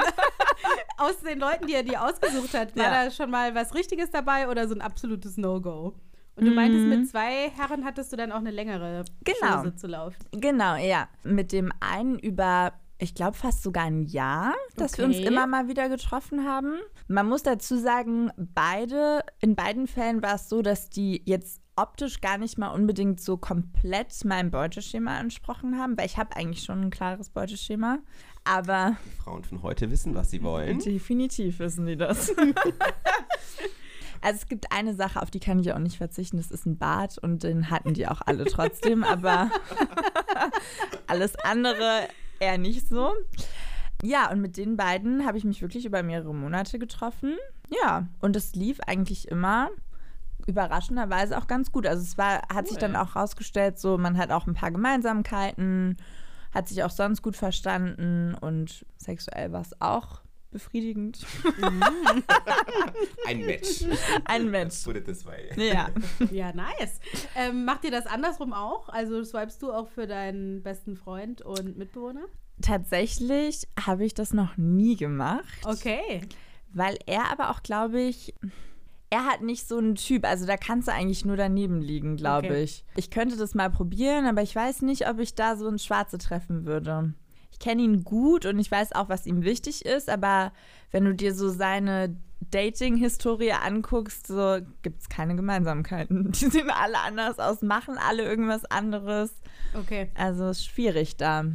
aus 0.97 1.17
den 1.21 1.39
Leuten, 1.39 1.65
die 1.65 1.73
er 1.73 1.81
dir 1.81 2.03
ausgesucht 2.03 2.53
hat, 2.53 2.75
war 2.77 2.83
Ja. 2.85 3.05
da 3.05 3.11
schon 3.11 3.31
mal 3.31 3.55
was 3.55 3.73
Richtiges 3.73 4.11
dabei 4.11 4.47
oder 4.47 4.67
so 4.67 4.75
ein 4.75 4.81
absolutes 4.81 5.35
No-Go? 5.37 5.95
Und 6.35 6.45
du 6.45 6.51
meintest, 6.51 6.85
mit 6.85 7.09
zwei 7.09 7.49
Herren 7.49 7.83
hattest 7.83 8.11
du 8.11 8.15
dann 8.15 8.31
auch 8.31 8.37
eine 8.37 8.51
längere. 8.51 9.05
Genau. 9.23 9.57
Chose 9.63 9.75
zu 9.75 9.87
laufen. 9.87 10.17
Genau, 10.33 10.75
ja. 10.75 11.07
Mit 11.23 11.51
dem 11.51 11.71
einen 11.79 12.19
über, 12.19 12.73
ich 12.99 13.15
glaube, 13.15 13.35
fast 13.35 13.63
sogar 13.63 13.83
ein 13.85 14.03
Jahr, 14.03 14.53
dass 14.77 14.97
wir 14.97 15.05
uns 15.05 15.17
Okay. 15.17 15.27
immer 15.27 15.45
mal 15.47 15.67
wieder 15.67 15.89
getroffen 15.89 16.45
haben. 16.47 16.75
Man 17.07 17.27
muss 17.27 17.43
dazu 17.43 17.77
sagen, 17.77 18.31
beide, 18.37 19.21
in 19.41 19.55
beiden 19.55 19.87
Fällen 19.87 20.21
war 20.21 20.35
es 20.35 20.47
so, 20.49 20.61
dass 20.61 20.89
die 20.89 21.21
jetzt 21.25 21.61
optisch 21.75 22.21
gar 22.21 22.37
nicht 22.37 22.57
mal 22.59 22.67
unbedingt 22.69 23.19
so 23.19 23.35
komplett 23.35 24.13
mein 24.25 24.51
Beuteschema 24.51 25.19
entsprochen 25.19 25.79
haben, 25.79 25.97
weil 25.97 26.05
ich 26.05 26.17
habe 26.17 26.35
eigentlich 26.35 26.63
schon 26.63 26.81
ein 26.81 26.89
klares 26.91 27.29
Beuteschema. 27.29 27.97
Aber 28.45 28.95
Die 29.05 29.21
Frauen 29.23 29.43
von 29.43 29.63
heute 29.63 29.89
wissen, 29.89 30.13
was 30.13 30.29
sie 30.29 30.43
wollen. 30.43 30.79
definitiv 30.79 31.59
wissen 31.59 31.85
die 31.85 31.97
das. 31.97 32.31
Also 34.25 34.37
es 34.37 34.47
gibt 34.47 34.71
eine 34.71 34.93
Sache, 34.93 35.21
auf 35.21 35.29
die 35.31 35.41
kann 35.41 35.59
ich 35.59 35.73
auch 35.73 35.79
nicht 35.79 35.97
verzichten, 35.97 36.37
das 36.37 36.49
ist 36.49 36.65
ein 36.65 36.77
Bart 36.77 37.17
und 37.17 37.43
den 37.43 37.69
hatten 37.69 37.93
die 37.93 38.07
auch 38.07 38.21
alle 38.25 38.45
trotzdem, 38.45 39.03
aber 39.03 39.51
alles 41.07 41.35
andere 41.43 42.07
eher 42.43 42.57
nicht 42.57 42.87
so. 42.87 43.13
Ja, 44.03 44.29
und 44.31 44.41
mit 44.41 44.57
den 44.57 44.75
beiden 44.75 45.25
habe 45.25 45.37
ich 45.37 45.43
mich 45.45 45.61
wirklich 45.61 45.85
über 45.85 46.03
mehrere 46.03 46.33
Monate 46.35 46.77
getroffen. 46.77 47.37
Ja, 47.69 48.07
und 48.19 48.35
es 48.35 48.53
lief 48.53 48.79
eigentlich 48.81 49.29
immer 49.29 49.69
überraschenderweise 50.45 51.37
auch 51.37 51.47
ganz 51.47 51.71
gut. 51.71 51.87
Also 51.87 52.03
es 52.03 52.17
war, 52.17 52.41
hat 52.53 52.67
sich 52.67 52.75
Cool. 52.75 52.81
dann 52.81 52.95
auch 52.95 53.15
rausgestellt, 53.15 53.79
so 53.79 53.97
man 53.97 54.17
hat 54.17 54.31
auch 54.31 54.45
ein 54.45 54.53
paar 54.53 54.71
Gemeinsamkeiten, 54.71 55.97
hat 56.53 56.67
sich 56.67 56.83
auch 56.83 56.89
sonst 56.89 57.21
gut 57.21 57.35
verstanden 57.37 58.35
und 58.35 58.85
sexuell 58.97 59.51
war 59.53 59.61
es 59.61 59.79
auch 59.81 60.22
befriedigend. 60.53 61.25
Ein 63.27 63.45
Match. 63.45 63.83
Ein 64.25 64.49
Mensch. 64.51 64.83
Put 64.83 64.95
it 64.95 65.05
this 65.05 65.25
way. 65.25 65.49
Ja. 65.57 65.89
Ja, 66.31 66.53
nice. 66.53 66.99
Ähm, 67.35 67.65
macht 67.65 67.83
ihr 67.83 67.91
das 67.91 68.05
andersrum 68.05 68.53
auch? 68.53 68.89
Also 68.89 69.23
swipest 69.23 69.61
du 69.61 69.71
auch 69.71 69.87
für 69.89 70.07
deinen 70.07 70.61
besten 70.63 70.95
Freund 70.95 71.41
und 71.41 71.77
Mitbewohner? 71.77 72.25
Tatsächlich 72.61 73.67
habe 73.83 74.05
ich 74.05 74.13
das 74.13 74.33
noch 74.33 74.57
nie 74.57 74.95
gemacht, 74.95 75.43
Okay. 75.65 76.21
weil 76.71 76.97
er 77.07 77.31
aber 77.31 77.49
auch, 77.49 77.63
glaube 77.63 77.99
ich, 78.01 78.33
er 79.09 79.25
hat 79.25 79.41
nicht 79.41 79.67
so 79.67 79.77
einen 79.77 79.95
Typ. 79.95 80.25
Also 80.25 80.45
da 80.45 80.55
kannst 80.57 80.87
du 80.87 80.91
eigentlich 80.93 81.25
nur 81.25 81.35
daneben 81.35 81.81
liegen, 81.81 82.15
glaube 82.15 82.47
Okay. 82.47 82.63
ich. 82.63 82.85
Ich 82.95 83.09
könnte 83.09 83.37
das 83.37 83.53
mal 83.55 83.69
probieren, 83.69 84.25
aber 84.25 84.41
ich 84.43 84.55
weiß 84.55 84.81
nicht, 84.83 85.07
ob 85.09 85.19
ich 85.19 85.35
da 85.35 85.55
so 85.55 85.67
einen 85.67 85.79
Schwarze 85.79 86.17
treffen 86.17 86.65
würde. 86.65 87.13
Ich 87.53 87.59
kenne 87.59 87.83
ihn 87.83 88.03
gut 88.03 88.47
und 88.47 88.57
ich 88.57 88.71
weiß 88.71 88.93
auch, 88.93 89.09
was 89.09 89.27
ihm 89.27 89.43
wichtig 89.43 89.85
ist, 89.85 90.09
aber 90.09 90.51
wenn 90.89 91.05
du 91.05 91.13
dir 91.13 91.35
so 91.35 91.49
seine 91.49 92.17
Dating-Historie 92.49 93.51
anguckst, 93.51 94.25
so 94.25 94.57
gibt 94.81 95.01
es 95.01 95.07
keine 95.07 95.35
Gemeinsamkeiten. 95.35 96.31
Die 96.39 96.47
sehen 96.47 96.71
alle 96.71 96.99
anders 96.99 97.37
aus, 97.37 97.61
machen 97.61 97.99
alle 97.99 98.23
irgendwas 98.23 98.65
anderes. 98.65 99.31
Okay. 99.75 100.09
Also 100.15 100.49
ist 100.49 100.65
schwierig 100.65 101.15
da. 101.17 101.45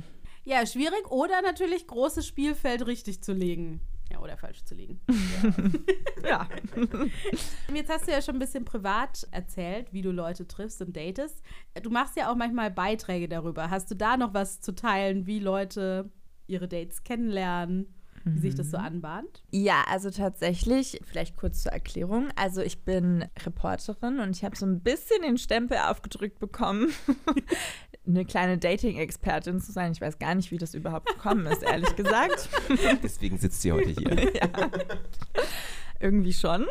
Ja, 0.45 0.65
schwierig 0.67 1.11
oder 1.11 1.43
natürlich 1.43 1.89
großes 1.89 2.27
Spielfeld 2.27 2.87
richtig 2.87 3.21
zu 3.23 3.33
legen. 3.33 3.81
Ja, 4.11 4.21
oder 4.21 4.37
falsch 4.37 4.65
zu 4.65 4.75
legen. 4.75 5.01
Ja. 6.25 6.49
Jetzt 7.75 7.91
hast 7.91 8.07
du 8.07 8.13
ja 8.13 8.23
schon 8.23 8.37
ein 8.37 8.41
bisschen 8.41 8.65
privat 8.65 9.27
erzählt, 9.31 9.93
wie 9.93 10.03
du 10.03 10.11
Leute 10.11 10.47
triffst 10.47 10.81
und 10.81 10.97
datest. 10.97 11.43
Du 11.83 11.91
machst 11.91 12.17
ja 12.17 12.31
auch 12.31 12.37
manchmal 12.37 12.71
Beiträge 12.71 13.29
darüber. 13.29 13.71
Hast 13.71 13.91
du 13.91 13.95
da 13.95 14.17
noch 14.17 14.35
was 14.35 14.61
zu 14.61 14.75
teilen, 14.75 15.27
wie 15.27 15.41
Leute 15.41 16.11
ihre 16.47 16.69
Dates 16.69 17.05
kennenlernen, 17.05 17.95
wie 18.25 18.41
sich 18.41 18.55
das 18.55 18.71
so 18.71 18.77
anbahnt? 18.77 19.43
Ja, 19.51 19.85
also 19.89 20.11
tatsächlich, 20.11 21.01
vielleicht 21.05 21.37
kurz 21.37 21.63
zur 21.63 21.73
Erklärung. 21.73 22.29
Also 22.37 22.61
ich 22.63 22.85
bin 22.85 23.25
Reporterin 23.45 24.19
und 24.21 24.37
ich 24.37 24.45
habe 24.45 24.57
so 24.57 24.67
ein 24.67 24.81
bisschen 24.81 25.23
den 25.23 25.39
Stempel 25.39 25.79
aufgedrückt 25.79 26.39
bekommen, 26.39 26.91
eine 28.09 28.25
kleine 28.25 28.59
Dating-Expertin 28.59 29.61
zu 29.61 29.73
sein. 29.73 29.93
Ich 29.93 30.01
weiß 30.01 30.19
gar 30.19 30.35
nicht, 30.35 30.51
wie 30.51 30.59
das 30.59 30.75
überhaupt 30.75 31.07
gekommen 31.07 31.47
ist, 31.47 31.63
ehrlich 31.63 31.95
gesagt. 31.95 32.49
Deswegen 33.03 33.39
sitzt 33.39 33.63
sie 33.63 33.73
heute 33.73 33.91
hier. 33.91 34.33
Irgendwie 36.01 36.33
schon. 36.33 36.67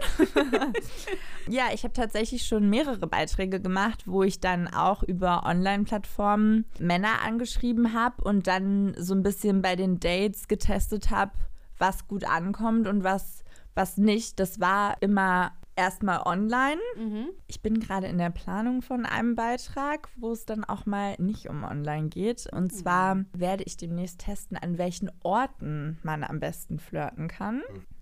ja, 1.50 1.66
ich 1.74 1.84
habe 1.84 1.94
tatsächlich 1.94 2.46
schon 2.46 2.70
mehrere 2.70 3.08
Beiträge 3.08 3.60
gemacht, 3.60 4.04
wo 4.06 4.24
ich 4.24 4.40
dann 4.40 4.70
auch 4.70 5.04
über 5.04 5.46
Online-Plattformen 5.46 6.66
Männer 6.80 7.22
angeschrieben 7.26 7.94
habe 7.94 8.24
und 8.24 8.48
dann 8.48 8.96
so 8.98 9.14
ein 9.14 9.24
bisschen 9.24 9.62
bei 9.62 9.76
den 9.76 10.00
Dates 10.00 10.48
getestet 10.48 11.10
habe, 11.10 11.34
was 11.78 12.08
gut 12.08 12.24
ankommt 12.24 12.88
und 12.88 13.04
was, 13.04 13.44
was 13.76 13.98
nicht. 13.98 14.40
Das 14.40 14.62
war 14.62 14.96
immer 15.02 15.52
erstmal 15.78 16.22
online. 16.26 16.82
Mhm. 16.98 17.30
Ich 17.48 17.62
bin 17.62 17.80
gerade 17.80 18.08
in 18.08 18.18
der 18.18 18.32
Planung 18.32 18.82
von 18.82 19.06
einem 19.06 19.36
Beitrag, 19.36 20.10
wo 20.18 20.32
es 20.32 20.46
dann 20.46 20.64
auch 20.64 20.86
mal 20.86 21.16
nicht 21.20 21.50
um 21.50 21.64
online 21.64 22.10
geht. 22.10 22.48
Und 22.52 22.74
zwar 22.74 23.24
werde 23.34 23.64
ich 23.64 23.78
demnächst 23.78 24.20
testen, 24.20 24.58
an 24.58 24.78
welchen 24.78 25.12
Orten 25.24 26.00
man 26.04 26.24
am 26.24 26.40
besten 26.40 26.80
flirten 26.80 27.28
kann. 27.28 27.62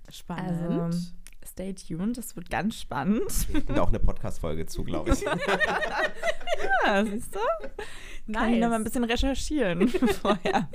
Spannend. 0.10 0.62
Also, 0.62 0.98
stay 1.46 1.74
tuned, 1.74 2.18
das 2.18 2.36
wird 2.36 2.50
ganz 2.50 2.80
spannend. 2.80 3.48
Und 3.68 3.80
auch 3.80 3.90
eine 3.90 4.00
Podcast-Folge 4.00 4.66
zu, 4.66 4.84
glaube 4.84 5.12
ich. 5.12 5.24
Ja, 6.86 7.06
siehst 7.06 7.36
du? 7.36 8.32
Kann 8.32 8.54
ich 8.54 8.60
noch 8.62 8.70
mal 8.70 8.76
ein 8.76 8.84
bisschen 8.84 9.04
recherchieren 9.04 9.88
vorher. 10.22 10.70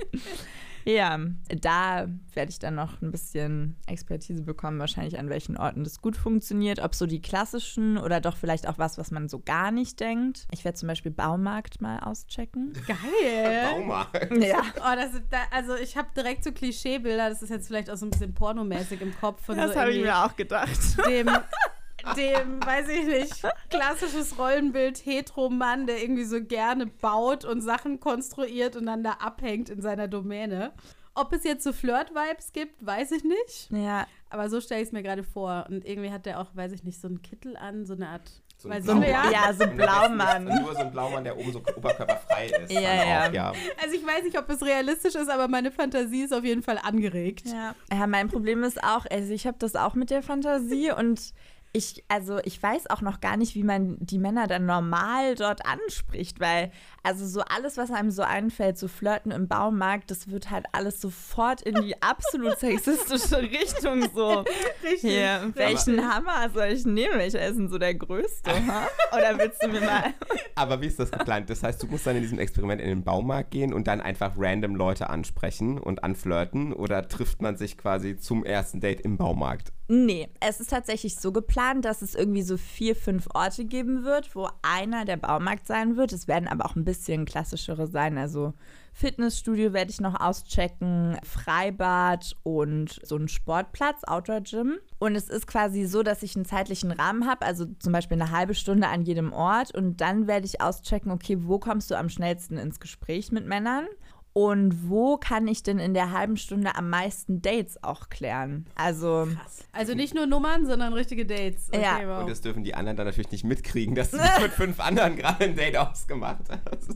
Ja, 0.85 1.19
da 1.49 2.07
werde 2.33 2.49
ich 2.51 2.59
dann 2.59 2.75
noch 2.75 3.01
ein 3.01 3.11
bisschen 3.11 3.75
Expertise 3.87 4.43
bekommen, 4.43 4.79
wahrscheinlich 4.79 5.19
an 5.19 5.29
welchen 5.29 5.57
Orten 5.57 5.83
das 5.83 6.01
gut 6.01 6.17
funktioniert, 6.17 6.79
ob 6.79 6.95
so 6.95 7.05
die 7.05 7.21
klassischen 7.21 7.97
oder 7.97 8.21
doch 8.21 8.37
vielleicht 8.37 8.67
auch 8.67 8.77
was, 8.77 8.97
was 8.97 9.11
man 9.11 9.29
so 9.29 9.39
gar 9.39 9.71
nicht 9.71 9.99
denkt. 9.99 10.47
Ich 10.51 10.63
werde 10.65 10.77
zum 10.77 10.87
Beispiel 10.87 11.11
Baumarkt 11.11 11.81
mal 11.81 11.99
auschecken. 11.99 12.73
Geil. 12.87 13.69
Baumarkt. 13.71 14.37
Ja. 14.37 14.61
Oh, 14.77 14.95
das 14.95 15.13
ist 15.13 15.23
da, 15.29 15.39
also 15.51 15.75
ich 15.75 15.97
habe 15.97 16.09
direkt 16.15 16.43
so 16.43 16.51
Klischeebilder, 16.51 17.29
das 17.29 17.41
ist 17.41 17.49
jetzt 17.49 17.67
vielleicht 17.67 17.89
auch 17.89 17.97
so 17.97 18.05
ein 18.05 18.11
bisschen 18.11 18.33
pornomäßig 18.33 19.01
im 19.01 19.15
Kopf 19.19 19.45
von 19.45 19.55
so 19.55 19.61
irgendwie 19.61 20.11
auch 20.11 20.35
gedacht. 20.35 20.79
dem, 21.07 21.27
dem, 22.15 22.65
weiß 22.65 22.87
ich 22.89 23.05
nicht, 23.05 23.41
klassisches 23.69 24.37
Rollenbild 24.37 25.05
Hetero-Mann, 25.05 25.87
der 25.87 26.01
irgendwie 26.01 26.25
so 26.25 26.43
gerne 26.43 26.87
baut 26.87 27.45
und 27.45 27.61
Sachen 27.61 27.99
konstruiert 27.99 28.75
und 28.75 28.85
dann 28.85 29.03
da 29.03 29.11
abhängt 29.13 29.69
in 29.69 29.81
seiner 29.81 30.07
Domäne. 30.07 30.73
Ob 31.13 31.33
es 31.33 31.43
jetzt 31.43 31.63
so 31.63 31.73
Flirt-Vibes 31.73 32.53
gibt, 32.53 32.85
weiß 32.85 33.11
ich 33.11 33.23
nicht. 33.23 33.69
Ja, 33.71 34.07
Aber 34.29 34.49
so 34.49 34.61
stelle 34.61 34.81
ich 34.81 34.87
es 34.87 34.91
mir 34.93 35.03
gerade 35.03 35.23
vor. 35.23 35.65
Und 35.69 35.85
irgendwie 35.85 36.09
hat 36.09 36.25
der 36.25 36.39
auch, 36.39 36.47
weiß 36.55 36.71
ich 36.71 36.83
nicht, 36.83 37.01
so 37.01 37.07
einen 37.09 37.21
Kittel 37.21 37.57
an, 37.57 37.85
so 37.85 37.93
eine 37.93 38.07
Art. 38.07 38.31
So 38.57 38.69
ein 38.69 38.81
Blaumann. 38.83 39.09
ja. 39.09 39.29
ja, 39.31 39.53
so 39.53 39.63
ein 39.63 39.75
Blaumann. 39.75 40.45
Nur 40.45 40.73
so 40.73 40.79
ein 40.81 40.91
Blaumann, 40.91 41.23
der 41.23 41.37
oben 41.37 41.51
so 41.51 41.59
oberkörperfrei 41.75 42.45
ist. 42.45 42.71
Ja, 42.71 42.79
ja. 42.79 43.27
Auch, 43.27 43.33
ja. 43.33 43.53
Also 43.83 43.95
ich 43.95 44.05
weiß 44.05 44.23
nicht, 44.23 44.37
ob 44.37 44.47
es 44.49 44.61
realistisch 44.61 45.15
ist, 45.15 45.29
aber 45.29 45.47
meine 45.47 45.71
Fantasie 45.71 46.21
ist 46.21 46.33
auf 46.33 46.45
jeden 46.45 46.61
Fall 46.63 46.77
angeregt. 46.81 47.47
Ja. 47.47 47.75
ja, 47.91 48.07
mein 48.07 48.29
Problem 48.29 48.63
ist 48.63 48.81
auch, 48.83 49.05
also 49.09 49.33
ich 49.33 49.47
habe 49.47 49.57
das 49.59 49.75
auch 49.75 49.95
mit 49.95 50.11
der 50.11 50.21
Fantasie 50.21 50.91
und 50.91 51.33
ich, 51.73 52.03
also 52.09 52.39
ich 52.43 52.61
weiß 52.61 52.89
auch 52.89 53.01
noch 53.01 53.21
gar 53.21 53.37
nicht, 53.37 53.55
wie 53.55 53.63
man 53.63 53.95
die 53.99 54.19
Männer 54.19 54.47
dann 54.47 54.65
normal 54.65 55.35
dort 55.35 55.65
anspricht, 55.65 56.39
weil 56.39 56.71
also 57.03 57.25
so 57.25 57.41
alles, 57.41 57.77
was 57.77 57.91
einem 57.91 58.11
so 58.11 58.23
einfällt, 58.23 58.77
so 58.77 58.87
Flirten 58.87 59.31
im 59.31 59.47
Baumarkt, 59.47 60.11
das 60.11 60.29
wird 60.29 60.51
halt 60.51 60.65
alles 60.73 60.99
sofort 60.99 61.61
in 61.61 61.81
die 61.81 62.01
absolut 62.01 62.59
sexistische 62.59 63.41
Richtung 63.41 64.09
so. 64.13 64.43
Richtig. 64.83 65.11
Hier, 65.11 65.51
welchen 65.55 66.01
Hammer 66.01 66.49
soll 66.53 66.67
ich 66.67 66.85
nehmen? 66.85 67.17
Welcher 67.17 67.45
ist 67.47 67.57
denn 67.57 67.69
so 67.69 67.77
der 67.77 67.95
größte? 67.95 68.51
ha? 68.67 68.87
Oder 69.17 69.37
willst 69.37 69.63
du 69.63 69.69
mir 69.69 69.81
mal. 69.81 70.13
Aber 70.55 70.81
wie 70.81 70.87
ist 70.87 70.99
das 70.99 71.09
geplant? 71.09 71.49
Das 71.49 71.63
heißt, 71.63 71.81
du 71.81 71.87
musst 71.87 72.05
dann 72.05 72.17
in 72.17 72.21
diesem 72.21 72.39
Experiment 72.39 72.81
in 72.81 72.89
den 72.89 73.03
Baumarkt 73.03 73.51
gehen 73.51 73.73
und 73.73 73.87
dann 73.87 74.01
einfach 74.01 74.33
random 74.37 74.75
Leute 74.75 75.09
ansprechen 75.09 75.79
und 75.79 76.03
anflirten? 76.03 76.73
Oder 76.73 77.07
trifft 77.07 77.41
man 77.41 77.55
sich 77.55 77.77
quasi 77.77 78.17
zum 78.17 78.43
ersten 78.43 78.81
Date 78.81 79.01
im 79.01 79.17
Baumarkt? 79.17 79.71
Nee, 79.87 80.29
es 80.39 80.61
ist 80.61 80.69
tatsächlich 80.69 81.17
so 81.17 81.33
geplant, 81.33 81.83
dass 81.83 82.01
es 82.01 82.15
irgendwie 82.15 82.43
so 82.43 82.55
vier, 82.55 82.95
fünf 82.95 83.27
Orte 83.33 83.65
geben 83.65 84.05
wird, 84.05 84.35
wo 84.35 84.47
einer 84.61 85.03
der 85.03 85.17
Baumarkt 85.17 85.67
sein 85.67 85.97
wird. 85.97 86.13
Es 86.13 86.29
werden 86.29 86.47
aber 86.47 86.65
auch 86.65 86.77
ein 86.77 86.85
bisschen 86.85 87.25
klassischere 87.25 87.87
sein. 87.87 88.17
Also 88.17 88.53
Fitnessstudio 88.93 89.73
werde 89.73 89.91
ich 89.91 89.99
noch 89.99 90.19
auschecken, 90.19 91.17
Freibad 91.23 92.37
und 92.43 92.99
so 93.03 93.17
ein 93.17 93.27
Sportplatz, 93.27 94.03
Outdoor 94.05 94.41
Gym. 94.41 94.79
Und 94.99 95.15
es 95.15 95.29
ist 95.29 95.47
quasi 95.47 95.85
so, 95.85 96.03
dass 96.03 96.23
ich 96.23 96.35
einen 96.35 96.45
zeitlichen 96.45 96.91
Rahmen 96.91 97.27
habe, 97.27 97.45
also 97.45 97.65
zum 97.79 97.91
Beispiel 97.91 98.21
eine 98.21 98.31
halbe 98.31 98.53
Stunde 98.53 98.87
an 98.87 99.01
jedem 99.01 99.33
Ort. 99.33 99.75
Und 99.75 99.99
dann 99.99 100.27
werde 100.27 100.45
ich 100.45 100.61
auschecken, 100.61 101.11
okay, 101.11 101.37
wo 101.41 101.59
kommst 101.59 101.91
du 101.91 101.95
am 101.95 102.09
schnellsten 102.09 102.57
ins 102.57 102.79
Gespräch 102.79 103.31
mit 103.31 103.45
Männern? 103.45 103.87
Und 104.33 104.89
wo 104.89 105.17
kann 105.17 105.47
ich 105.47 105.61
denn 105.61 105.77
in 105.77 105.93
der 105.93 106.11
halben 106.11 106.37
Stunde 106.37 106.75
am 106.75 106.89
meisten 106.89 107.41
Dates 107.41 107.83
auch 107.83 108.07
klären? 108.09 108.65
Also, 108.75 109.27
Also 109.73 109.93
nicht 109.93 110.15
nur 110.15 110.25
Nummern, 110.25 110.65
sondern 110.65 110.93
richtige 110.93 111.25
Dates. 111.25 111.67
Okay, 111.69 111.81
Ja. 111.81 111.99
wow. 112.05 112.21
Und 112.21 112.29
das 112.29 112.39
dürfen 112.41 112.63
die 112.63 112.73
anderen 112.73 112.95
dann 112.95 113.07
natürlich 113.07 113.31
nicht 113.31 113.43
mitkriegen, 113.43 113.93
dass 113.93 114.11
du 114.11 114.17
mit 114.41 114.51
fünf 114.51 114.79
anderen 114.79 115.17
gerade 115.17 115.43
ein 115.43 115.55
Date 115.55 115.75
ausgemacht 115.77 116.43
hast. 116.49 116.89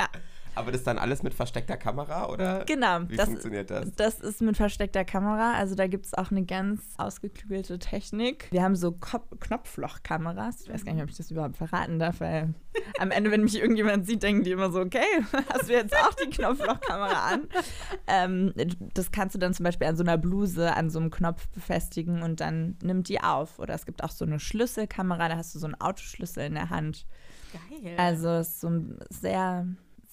Ja. 0.00 0.08
Aber 0.54 0.72
das 0.72 0.82
dann 0.84 0.98
alles 0.98 1.22
mit 1.22 1.34
versteckter 1.34 1.76
Kamera 1.76 2.28
oder 2.28 2.64
genau. 2.64 3.00
wie 3.08 3.16
das, 3.16 3.26
funktioniert 3.26 3.70
das? 3.70 3.92
Das 3.96 4.20
ist 4.20 4.40
mit 4.40 4.56
versteckter 4.56 5.04
Kamera. 5.04 5.54
Also 5.54 5.74
da 5.74 5.86
gibt 5.86 6.06
es 6.06 6.14
auch 6.14 6.30
eine 6.30 6.44
ganz 6.44 6.82
ausgeklügelte 6.96 7.78
Technik. 7.78 8.48
Wir 8.50 8.62
haben 8.62 8.76
so 8.76 8.92
Kop 8.92 9.40
Knopflochkameras. 9.40 10.62
Ich 10.62 10.72
weiß 10.72 10.84
gar 10.84 10.92
nicht, 10.92 11.02
ob 11.02 11.10
ich 11.10 11.16
das 11.16 11.30
überhaupt 11.30 11.56
verraten 11.56 11.98
darf, 11.98 12.20
weil 12.20 12.54
am 12.98 13.10
Ende, 13.10 13.30
wenn 13.30 13.42
mich 13.42 13.58
irgendjemand 13.58 14.06
sieht, 14.06 14.22
denken 14.22 14.44
die 14.44 14.50
immer 14.50 14.70
so, 14.70 14.80
okay, 14.80 15.04
hast 15.52 15.68
du 15.68 15.72
jetzt 15.72 15.94
auch 15.94 16.14
die 16.14 16.30
Knopflochkamera 16.30 17.28
an? 17.28 17.48
Ähm, 18.06 18.52
das 18.94 19.12
kannst 19.12 19.34
du 19.34 19.38
dann 19.38 19.54
zum 19.54 19.64
Beispiel 19.64 19.86
an 19.86 19.96
so 19.96 20.02
einer 20.02 20.18
Bluse 20.18 20.74
an 20.74 20.90
so 20.90 20.98
einem 20.98 21.10
Knopf 21.10 21.48
befestigen 21.48 22.22
und 22.22 22.40
dann 22.40 22.76
nimmt 22.82 23.08
die 23.08 23.20
auf. 23.20 23.58
Oder 23.58 23.74
es 23.74 23.86
gibt 23.86 24.02
auch 24.02 24.10
so 24.10 24.24
eine 24.24 24.40
Schlüsselkamera, 24.40 25.28
da 25.28 25.36
hast 25.36 25.54
du 25.54 25.58
so 25.58 25.66
einen 25.66 25.80
Autoschlüssel 25.80 26.44
in 26.44 26.54
der 26.54 26.70
Hand. 26.70 27.06
Geil. 27.52 27.94
Also 27.96 28.28
es 28.28 28.48
ist 28.48 28.60
so 28.60 28.68
ein 28.68 28.98
sehr, 29.10 29.66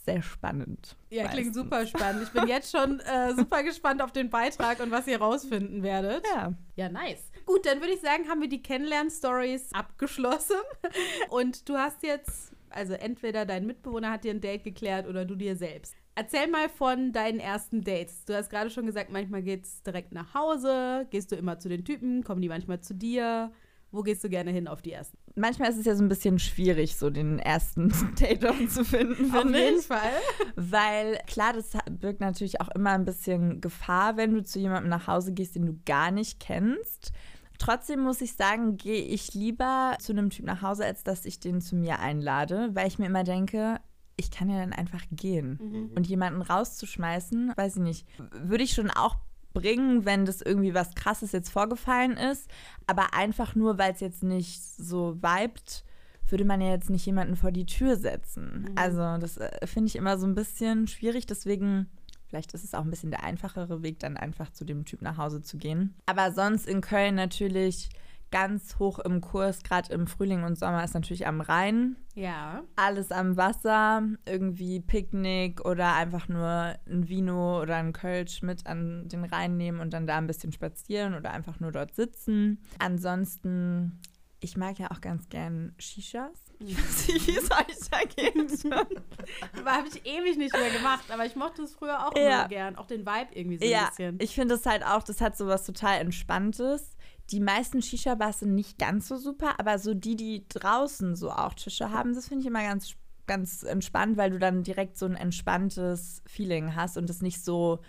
sehr 0.05 0.21
spannend. 0.21 0.95
ja, 1.09 1.27
klingt 1.27 1.47
meistens. 1.47 1.55
super 1.55 1.85
spannend. 1.85 2.23
Ich 2.23 2.29
bin 2.29 2.47
jetzt 2.47 2.71
schon 2.71 2.99
äh, 2.99 3.33
super 3.35 3.63
gespannt 3.63 4.01
auf 4.01 4.11
den 4.11 4.29
Beitrag 4.29 4.79
und 4.79 4.91
was 4.91 5.07
ihr 5.07 5.19
rausfinden 5.19 5.83
werdet. 5.83 6.25
Ja. 6.35 6.53
Ja, 6.75 6.89
nice. 6.89 7.31
Gut, 7.45 7.65
dann 7.65 7.79
würde 7.79 7.93
ich 7.93 8.01
sagen, 8.01 8.27
haben 8.27 8.41
wir 8.41 8.49
die 8.49 8.61
Kennenlern-Stories 8.61 9.73
abgeschlossen. 9.73 10.57
Und 11.29 11.67
du 11.67 11.75
hast 11.77 12.03
jetzt, 12.03 12.53
also 12.69 12.93
entweder 12.93 13.45
dein 13.45 13.65
Mitbewohner 13.65 14.11
hat 14.11 14.23
dir 14.23 14.31
ein 14.31 14.41
Date 14.41 14.63
geklärt 14.63 15.07
oder 15.07 15.25
du 15.25 15.35
dir 15.35 15.55
selbst. 15.55 15.95
Erzähl 16.13 16.47
mal 16.47 16.69
von 16.69 17.13
deinen 17.13 17.39
ersten 17.39 17.83
Dates. 17.83 18.25
Du 18.25 18.35
hast 18.35 18.49
gerade 18.49 18.69
schon 18.69 18.85
gesagt, 18.85 19.11
manchmal 19.11 19.41
geht's 19.41 19.81
direkt 19.81 20.11
nach 20.11 20.33
Hause. 20.33 21.07
Gehst 21.09 21.31
du 21.31 21.35
immer 21.35 21.57
zu 21.57 21.69
den 21.69 21.85
Typen? 21.85 22.23
Kommen 22.23 22.41
die 22.41 22.49
manchmal 22.49 22.81
zu 22.81 22.93
dir? 22.93 23.51
Wo 23.91 24.03
gehst 24.03 24.23
du 24.23 24.29
gerne 24.29 24.51
hin 24.51 24.67
auf 24.67 24.81
die 24.81 24.93
ersten? 24.93 25.17
Manchmal 25.35 25.69
ist 25.69 25.77
es 25.77 25.85
ja 25.85 25.95
so 25.95 26.03
ein 26.03 26.07
bisschen 26.07 26.39
schwierig, 26.39 26.95
so 26.95 27.09
den 27.09 27.39
ersten 27.39 27.89
Date 28.19 28.71
zu 28.71 28.85
finden, 28.85 29.35
Auf 29.35 29.43
jeden 29.43 29.79
ich. 29.79 29.85
Fall. 29.85 30.11
Weil 30.55 31.19
klar, 31.27 31.53
das 31.53 31.71
birgt 31.99 32.21
natürlich 32.21 32.61
auch 32.61 32.69
immer 32.69 32.91
ein 32.91 33.03
bisschen 33.05 33.59
Gefahr, 33.59 34.15
wenn 34.15 34.33
du 34.33 34.43
zu 34.43 34.59
jemandem 34.59 34.89
nach 34.89 35.07
Hause 35.07 35.33
gehst, 35.33 35.55
den 35.55 35.65
du 35.65 35.79
gar 35.85 36.11
nicht 36.11 36.39
kennst. 36.39 37.11
Trotzdem 37.59 37.99
muss 37.99 38.21
ich 38.21 38.33
sagen, 38.33 38.77
gehe 38.77 39.03
ich 39.03 39.33
lieber 39.33 39.95
zu 39.99 40.13
einem 40.13 40.29
Typ 40.29 40.45
nach 40.45 40.61
Hause, 40.61 40.85
als 40.85 41.03
dass 41.03 41.25
ich 41.25 41.39
den 41.39 41.61
zu 41.61 41.75
mir 41.75 41.99
einlade, 41.99 42.69
weil 42.73 42.87
ich 42.87 42.97
mir 42.97 43.05
immer 43.05 43.23
denke, 43.23 43.79
ich 44.15 44.31
kann 44.31 44.49
ja 44.49 44.57
dann 44.57 44.73
einfach 44.73 45.03
gehen. 45.11 45.91
Und 45.95 46.07
jemanden 46.07 46.41
rauszuschmeißen, 46.41 47.53
weiß 47.55 47.75
ich 47.75 47.81
nicht, 47.81 48.07
würde 48.33 48.63
ich 48.63 48.73
schon 48.73 48.89
auch 48.89 49.15
bringen, 49.53 50.05
wenn 50.05 50.25
das 50.25 50.41
irgendwie 50.41 50.73
was 50.73 50.95
Krasses 50.95 51.31
jetzt 51.31 51.49
vorgefallen 51.49 52.17
ist. 52.17 52.49
Aber 52.87 53.13
einfach 53.13 53.55
nur, 53.55 53.77
weil 53.77 53.93
es 53.93 53.99
jetzt 53.99 54.23
nicht 54.23 54.61
so 54.63 55.15
vibet, 55.15 55.83
würde 56.29 56.45
man 56.45 56.61
ja 56.61 56.69
jetzt 56.69 56.89
nicht 56.89 57.05
jemanden 57.05 57.35
vor 57.35 57.51
die 57.51 57.65
Tür 57.65 57.97
setzen. 57.97 58.69
Also 58.75 59.17
das 59.19 59.37
äh, 59.37 59.67
finde 59.67 59.87
ich 59.87 59.95
immer 59.95 60.17
so 60.17 60.25
ein 60.25 60.35
bisschen 60.35 60.87
schwierig. 60.87 61.25
Deswegen, 61.25 61.87
vielleicht 62.27 62.53
ist 62.53 62.63
es 62.63 62.73
auch 62.73 62.83
ein 62.83 62.89
bisschen 62.89 63.11
der 63.11 63.23
einfachere 63.23 63.83
Weg, 63.83 63.99
dann 63.99 64.17
einfach 64.17 64.51
zu 64.51 64.65
dem 64.65 64.85
Typ 64.85 65.01
nach 65.01 65.17
Hause 65.17 65.41
zu 65.41 65.57
gehen. 65.57 65.95
Aber 66.05 66.31
sonst 66.31 66.67
in 66.67 66.81
Köln 66.81 67.15
natürlich 67.15 67.89
ganz 68.31 68.79
hoch 68.79 68.97
im 68.99 69.19
Kurs, 69.21 69.61
gerade 69.61 69.93
im 69.93 70.07
Frühling 70.07 70.43
und 70.43 70.57
Sommer 70.57 70.83
ist 70.83 70.93
natürlich 70.93 71.27
am 71.27 71.41
Rhein. 71.41 71.97
Ja. 72.15 72.63
Alles 72.77 73.11
am 73.11 73.35
Wasser, 73.37 74.03
irgendwie 74.25 74.79
Picknick 74.79 75.65
oder 75.65 75.93
einfach 75.95 76.27
nur 76.29 76.75
ein 76.87 77.07
Vino 77.09 77.61
oder 77.61 77.75
ein 77.75 77.93
Kölsch 77.93 78.41
mit 78.41 78.65
an 78.67 79.07
den 79.09 79.25
Rhein 79.25 79.57
nehmen 79.57 79.79
und 79.81 79.91
dann 79.93 80.07
da 80.07 80.17
ein 80.17 80.27
bisschen 80.27 80.51
spazieren 80.53 81.13
oder 81.13 81.31
einfach 81.31 81.59
nur 81.59 81.71
dort 81.71 81.93
sitzen. 81.93 82.61
Ansonsten, 82.79 83.99
ich 84.39 84.55
mag 84.57 84.79
ja 84.79 84.91
auch 84.91 85.01
ganz 85.01 85.27
gern 85.29 85.73
Shishas. 85.77 86.31
Ich 86.59 86.77
weiß 86.77 87.07
nicht, 87.07 87.27
wie 87.27 87.37
es 87.37 87.51
euch 87.51 87.89
da 87.89 87.99
geht. 88.15 88.35
Habe 89.65 89.87
ich 89.87 90.05
ewig 90.05 90.37
nicht 90.37 90.53
mehr 90.53 90.69
gemacht, 90.71 91.05
aber 91.11 91.25
ich 91.25 91.35
mochte 91.35 91.63
es 91.63 91.73
früher 91.73 92.07
auch 92.07 92.15
Ja. 92.15 92.39
immer 92.41 92.47
gern. 92.47 92.75
Auch 92.75 92.85
den 92.87 93.05
Vibe 93.05 93.29
irgendwie 93.33 93.57
so 93.57 93.65
ein 93.65 93.71
ja, 93.71 93.87
bisschen. 93.89 94.17
ich 94.21 94.35
finde 94.35 94.55
es 94.55 94.65
halt 94.65 94.85
auch, 94.85 95.03
das 95.03 95.21
hat 95.21 95.35
so 95.37 95.47
was 95.47 95.65
total 95.65 95.99
Entspanntes. 95.99 96.95
Die 97.31 97.39
meisten 97.39 97.81
Shisha-Bars 97.81 98.39
sind 98.39 98.55
nicht 98.55 98.77
ganz 98.77 99.07
so 99.07 99.17
super, 99.17 99.59
aber 99.59 99.79
so 99.79 99.93
die, 99.93 100.15
die 100.15 100.45
draußen 100.49 101.15
so 101.15 101.31
auch 101.31 101.53
Tische 101.53 101.91
haben, 101.91 102.13
das 102.13 102.27
finde 102.27 102.41
ich 102.41 102.47
immer 102.47 102.63
ganz, 102.63 102.93
ganz 103.27 103.63
entspannt, 103.63 104.17
weil 104.17 104.31
du 104.31 104.39
dann 104.39 104.63
direkt 104.63 104.97
so 104.97 105.05
ein 105.05 105.15
entspanntes 105.15 106.21
Feeling 106.25 106.75
hast 106.75 106.97
und 106.97 107.09
es 107.09 107.21
nicht 107.21 107.43
so. 107.43 107.79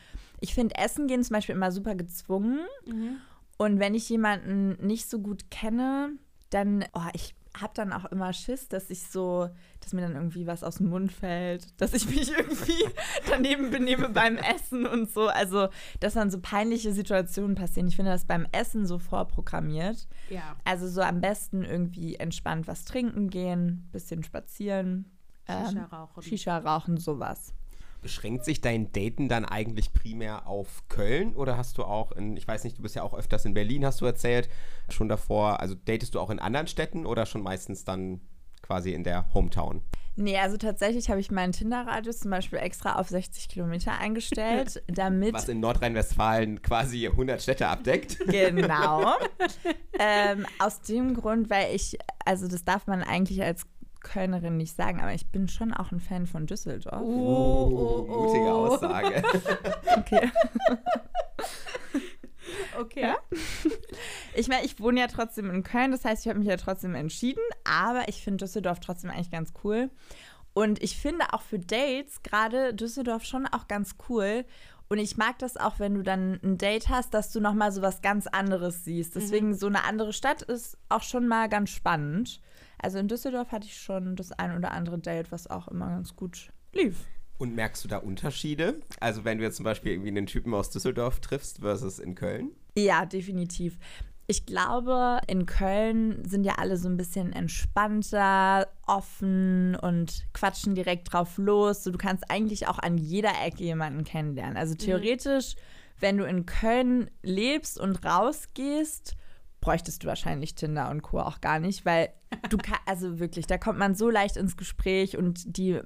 Ich 0.40 0.54
finde 0.54 0.76
Essen 0.76 1.06
gehen 1.06 1.22
zum 1.22 1.34
Beispiel 1.34 1.54
immer 1.54 1.72
super 1.72 1.94
gezwungen. 1.94 2.60
Mhm. 2.86 3.16
Und 3.58 3.78
wenn 3.78 3.94
ich 3.94 4.08
jemanden 4.08 4.76
nicht 4.84 5.08
so 5.08 5.20
gut 5.20 5.50
kenne, 5.50 6.12
dann, 6.50 6.84
oh, 6.94 7.08
ich 7.12 7.34
habe 7.58 7.72
dann 7.74 7.92
auch 7.92 8.06
immer 8.06 8.32
Schiss, 8.32 8.68
dass 8.68 8.90
ich 8.90 9.06
so, 9.06 9.50
dass 9.80 9.92
mir 9.92 10.00
dann 10.00 10.14
irgendwie 10.14 10.46
was 10.46 10.64
aus 10.64 10.76
dem 10.76 10.88
Mund 10.88 11.12
fällt, 11.12 11.80
dass 11.80 11.92
ich 11.92 12.08
mich 12.08 12.30
irgendwie 12.38 12.84
daneben 13.28 13.70
benehme 13.70 14.08
beim 14.08 14.36
Essen 14.36 14.86
und 14.86 15.10
so. 15.10 15.28
Also, 15.28 15.68
dass 16.00 16.14
dann 16.14 16.30
so 16.30 16.40
peinliche 16.40 16.92
Situationen 16.92 17.54
passieren. 17.54 17.88
Ich 17.88 17.96
finde 17.96 18.10
das 18.10 18.24
beim 18.24 18.46
Essen 18.52 18.86
so 18.86 18.98
vorprogrammiert. 18.98 20.08
Ja. 20.30 20.56
Also 20.64 20.88
so 20.88 21.02
am 21.02 21.20
besten 21.20 21.64
irgendwie 21.64 22.16
entspannt 22.16 22.66
was 22.66 22.84
trinken 22.84 23.28
gehen, 23.28 23.88
bisschen 23.92 24.22
spazieren. 24.22 25.10
Shisha 25.46 25.70
ähm, 25.70 25.78
rauchen. 25.78 26.22
Shisha 26.22 26.58
rauchen, 26.58 26.96
sowas. 26.96 27.52
Beschränkt 28.02 28.44
sich 28.44 28.60
dein 28.60 28.92
Daten 28.92 29.28
dann 29.28 29.44
eigentlich 29.44 29.92
primär 29.92 30.46
auf 30.46 30.82
Köln 30.88 31.34
oder 31.34 31.56
hast 31.56 31.78
du 31.78 31.84
auch 31.84 32.12
in, 32.12 32.36
ich 32.36 32.46
weiß 32.46 32.64
nicht, 32.64 32.76
du 32.78 32.82
bist 32.82 32.96
ja 32.96 33.02
auch 33.02 33.14
öfters 33.14 33.44
in 33.44 33.54
Berlin, 33.54 33.86
hast 33.86 34.00
du 34.00 34.06
erzählt, 34.06 34.48
schon 34.88 35.08
davor, 35.08 35.60
also 35.60 35.74
datest 35.74 36.14
du 36.14 36.20
auch 36.20 36.30
in 36.30 36.38
anderen 36.38 36.66
Städten 36.66 37.06
oder 37.06 37.26
schon 37.26 37.42
meistens 37.42 37.84
dann 37.84 38.20
quasi 38.60 38.92
in 38.92 39.04
der 39.04 39.32
Hometown? 39.34 39.82
Nee, 40.14 40.38
also 40.38 40.58
tatsächlich 40.58 41.08
habe 41.08 41.20
ich 41.20 41.30
meinen 41.30 41.52
Tinder-Radius 41.52 42.20
zum 42.20 42.30
Beispiel 42.30 42.58
extra 42.58 42.96
auf 42.96 43.08
60 43.08 43.48
Kilometer 43.48 43.98
eingestellt, 43.98 44.82
damit 44.88 45.32
Was 45.32 45.48
in 45.48 45.60
Nordrhein-Westfalen 45.60 46.60
quasi 46.60 47.06
100 47.06 47.40
Städte 47.40 47.68
abdeckt. 47.68 48.18
Genau. 48.32 49.14
ähm, 49.98 50.46
aus 50.58 50.80
dem 50.82 51.14
Grund, 51.14 51.48
weil 51.50 51.74
ich, 51.74 51.98
also 52.24 52.48
das 52.48 52.64
darf 52.64 52.86
man 52.86 53.02
eigentlich 53.02 53.42
als 53.42 53.66
Kölnerin 54.02 54.56
nicht 54.56 54.76
sagen, 54.76 55.00
aber 55.00 55.14
ich 55.14 55.28
bin 55.30 55.48
schon 55.48 55.72
auch 55.72 55.92
ein 55.92 56.00
Fan 56.00 56.26
von 56.26 56.46
Düsseldorf. 56.46 57.00
Oh, 57.00 57.68
oh, 57.70 58.06
oh. 58.08 58.22
Mutige 58.22 58.52
Aussage. 58.52 59.22
Okay. 59.98 60.30
Okay. 62.78 63.02
Ja? 63.02 63.16
Ich 64.34 64.48
meine, 64.48 64.64
ich 64.64 64.80
wohne 64.80 65.00
ja 65.00 65.06
trotzdem 65.06 65.50
in 65.50 65.62
Köln, 65.62 65.90
das 65.90 66.04
heißt, 66.04 66.24
ich 66.24 66.28
habe 66.28 66.38
mich 66.38 66.48
ja 66.48 66.56
trotzdem 66.56 66.94
entschieden, 66.94 67.42
aber 67.64 68.08
ich 68.08 68.22
finde 68.22 68.44
Düsseldorf 68.44 68.80
trotzdem 68.80 69.10
eigentlich 69.10 69.30
ganz 69.30 69.52
cool. 69.62 69.90
Und 70.54 70.82
ich 70.82 70.96
finde 70.96 71.32
auch 71.32 71.42
für 71.42 71.58
Dates 71.58 72.22
gerade 72.22 72.74
Düsseldorf 72.74 73.24
schon 73.24 73.46
auch 73.46 73.68
ganz 73.68 73.96
cool. 74.08 74.44
Und 74.88 74.98
ich 74.98 75.16
mag 75.16 75.38
das 75.38 75.56
auch, 75.56 75.78
wenn 75.78 75.94
du 75.94 76.02
dann 76.02 76.38
ein 76.42 76.58
Date 76.58 76.90
hast, 76.90 77.14
dass 77.14 77.32
du 77.32 77.40
nochmal 77.40 77.72
so 77.72 77.80
was 77.80 78.02
ganz 78.02 78.26
anderes 78.26 78.84
siehst. 78.84 79.16
Deswegen 79.16 79.54
so 79.54 79.66
eine 79.66 79.84
andere 79.84 80.12
Stadt 80.12 80.42
ist 80.42 80.76
auch 80.90 81.02
schon 81.02 81.26
mal 81.26 81.48
ganz 81.48 81.70
spannend. 81.70 82.40
Also 82.82 82.98
in 82.98 83.08
Düsseldorf 83.08 83.52
hatte 83.52 83.66
ich 83.66 83.80
schon 83.80 84.16
das 84.16 84.32
ein 84.32 84.56
oder 84.56 84.72
andere 84.72 84.98
Date, 84.98 85.30
was 85.30 85.48
auch 85.48 85.68
immer 85.68 85.88
ganz 85.88 86.16
gut 86.16 86.52
lief. 86.72 87.06
Und 87.38 87.54
merkst 87.54 87.82
du 87.84 87.88
da 87.88 87.98
Unterschiede? 87.98 88.80
Also 89.00 89.24
wenn 89.24 89.38
du 89.38 89.44
jetzt 89.44 89.56
zum 89.56 89.64
Beispiel 89.64 89.92
irgendwie 89.92 90.10
einen 90.10 90.26
Typen 90.26 90.52
aus 90.52 90.70
Düsseldorf 90.70 91.20
triffst 91.20 91.58
versus 91.60 91.98
in 91.98 92.14
Köln? 92.14 92.50
Ja, 92.76 93.06
definitiv. 93.06 93.78
Ich 94.26 94.46
glaube, 94.46 95.20
in 95.26 95.46
Köln 95.46 96.24
sind 96.24 96.44
ja 96.44 96.54
alle 96.58 96.76
so 96.76 96.88
ein 96.88 96.96
bisschen 96.96 97.32
entspannter, 97.32 98.68
offen 98.86 99.76
und 99.76 100.24
quatschen 100.32 100.74
direkt 100.74 101.12
drauf 101.12 101.38
los. 101.38 101.84
So, 101.84 101.90
du 101.90 101.98
kannst 101.98 102.30
eigentlich 102.30 102.68
auch 102.68 102.78
an 102.78 102.98
jeder 102.98 103.32
Ecke 103.44 103.64
jemanden 103.64 104.04
kennenlernen. 104.04 104.56
Also 104.56 104.74
theoretisch, 104.74 105.56
wenn 105.98 106.16
du 106.16 106.24
in 106.24 106.46
Köln 106.46 107.10
lebst 107.22 107.78
und 107.78 108.04
rausgehst, 108.04 109.16
bräuchtest 109.62 110.02
du 110.02 110.08
wahrscheinlich 110.08 110.54
Tinder 110.54 110.90
und 110.90 111.00
Co. 111.00 111.20
auch 111.20 111.40
gar 111.40 111.58
nicht, 111.58 111.86
weil 111.86 112.10
du 112.50 112.58
kannst, 112.58 112.80
also 112.86 113.18
wirklich, 113.18 113.46
da 113.46 113.56
kommt 113.56 113.78
man 113.78 113.94
so 113.94 114.10
leicht 114.10 114.36
ins 114.36 114.56
Gespräch 114.58 115.16
und 115.16 115.56
die 115.56 115.80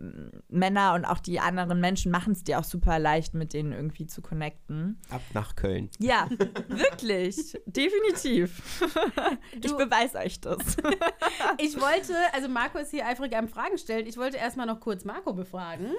Männer 0.48 0.94
und 0.94 1.04
auch 1.04 1.18
die 1.20 1.38
anderen 1.38 1.78
Menschen 1.78 2.10
machen 2.10 2.32
es 2.32 2.42
dir 2.42 2.58
auch 2.58 2.64
super 2.64 2.98
leicht, 2.98 3.34
mit 3.34 3.52
denen 3.52 3.72
irgendwie 3.72 4.06
zu 4.06 4.22
connecten. 4.22 4.98
Ab 5.10 5.20
nach 5.34 5.54
Köln. 5.56 5.90
Ja, 5.98 6.28
wirklich, 6.68 7.56
definitiv. 7.66 8.82
ich 9.52 9.60
Du- 9.60 9.76
beweise 9.76 10.18
euch 10.18 10.40
das. 10.40 10.76
Ich 11.58 11.80
wollte, 11.80 12.14
also 12.32 12.48
Marco 12.48 12.78
ist 12.78 12.90
hier 12.90 13.06
eifrig 13.06 13.36
am 13.36 13.46
Fragen 13.48 13.78
stellen. 13.78 14.06
Ich 14.06 14.16
wollte 14.16 14.38
erstmal 14.38 14.66
noch 14.66 14.80
kurz 14.80 15.04
Marco 15.04 15.32
befragen, 15.34 15.90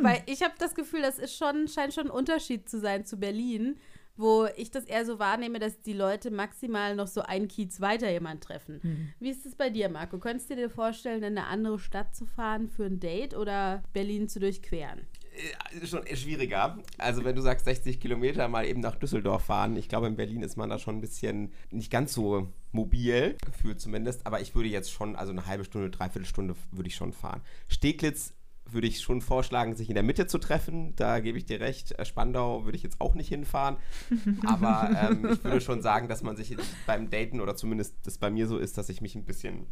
weil 0.00 0.22
ich 0.26 0.42
habe 0.42 0.54
das 0.58 0.74
Gefühl, 0.74 1.00
das 1.02 1.18
ist 1.18 1.36
schon, 1.36 1.68
scheint 1.68 1.94
schon 1.94 2.08
ein 2.08 2.10
Unterschied 2.10 2.68
zu 2.68 2.78
sein 2.78 3.04
zu 3.06 3.16
Berlin, 3.16 3.78
wo 4.18 4.46
ich 4.56 4.70
das 4.70 4.84
eher 4.84 5.04
so 5.04 5.18
wahrnehme, 5.18 5.58
dass 5.58 5.80
die 5.80 5.92
Leute 5.92 6.30
maximal 6.30 6.94
noch 6.96 7.06
so 7.06 7.22
ein 7.22 7.48
Kiez 7.48 7.80
weiter 7.80 8.10
jemand 8.10 8.42
treffen. 8.42 8.80
Wie 9.20 9.30
ist 9.30 9.46
es 9.46 9.54
bei 9.54 9.70
dir, 9.70 9.88
Marco? 9.88 10.18
Könntest 10.18 10.50
du 10.50 10.56
dir 10.56 10.70
vorstellen, 10.70 11.22
in 11.22 11.38
eine 11.38 11.46
andere 11.46 11.78
Stadt 11.78 12.14
zu 12.14 12.26
fahren 12.26 12.68
für 12.68 12.84
ein 12.84 13.00
Date 13.00 13.34
oder 13.34 13.82
Berlin 13.92 14.28
zu 14.28 14.40
durchqueren? 14.40 15.06
Äh, 15.38 15.86
schon 15.86 16.04
schwieriger. 16.14 16.78
Also 16.96 17.24
wenn 17.24 17.36
du 17.36 17.42
sagst 17.42 17.64
60 17.64 18.00
Kilometer 18.00 18.48
mal 18.48 18.66
eben 18.66 18.80
nach 18.80 18.96
Düsseldorf 18.96 19.44
fahren, 19.44 19.76
ich 19.76 19.88
glaube 19.88 20.06
in 20.06 20.16
Berlin 20.16 20.42
ist 20.42 20.56
man 20.56 20.70
da 20.70 20.78
schon 20.78 20.96
ein 20.96 21.00
bisschen 21.00 21.52
nicht 21.70 21.90
ganz 21.90 22.12
so 22.12 22.52
mobil, 22.72 23.36
gefühlt 23.44 23.80
zumindest, 23.80 24.26
aber 24.26 24.40
ich 24.40 24.54
würde 24.54 24.68
jetzt 24.68 24.90
schon, 24.90 25.16
also 25.16 25.32
eine 25.32 25.46
halbe 25.46 25.64
Stunde, 25.64 25.90
dreiviertel 25.90 26.26
Stunde 26.26 26.54
würde 26.72 26.88
ich 26.88 26.96
schon 26.96 27.12
fahren. 27.12 27.40
Steglitz 27.68 28.34
würde 28.72 28.86
ich 28.86 29.00
schon 29.00 29.20
vorschlagen, 29.20 29.74
sich 29.74 29.88
in 29.88 29.94
der 29.94 30.02
Mitte 30.02 30.26
zu 30.26 30.38
treffen. 30.38 30.94
Da 30.96 31.20
gebe 31.20 31.38
ich 31.38 31.46
dir 31.46 31.60
recht. 31.60 31.98
Äh, 31.98 32.04
Spandau 32.04 32.64
würde 32.64 32.76
ich 32.76 32.82
jetzt 32.82 33.00
auch 33.00 33.14
nicht 33.14 33.28
hinfahren. 33.28 33.76
Aber 34.46 34.90
ähm, 35.00 35.28
ich 35.32 35.44
würde 35.44 35.60
schon 35.60 35.82
sagen, 35.82 36.08
dass 36.08 36.22
man 36.22 36.36
sich 36.36 36.56
beim 36.86 37.10
Daten 37.10 37.40
oder 37.40 37.56
zumindest 37.56 37.96
das 38.04 38.18
bei 38.18 38.30
mir 38.30 38.46
so 38.46 38.58
ist, 38.58 38.78
dass 38.78 38.88
ich 38.88 39.00
mich 39.00 39.14
ein 39.14 39.24
bisschen, 39.24 39.66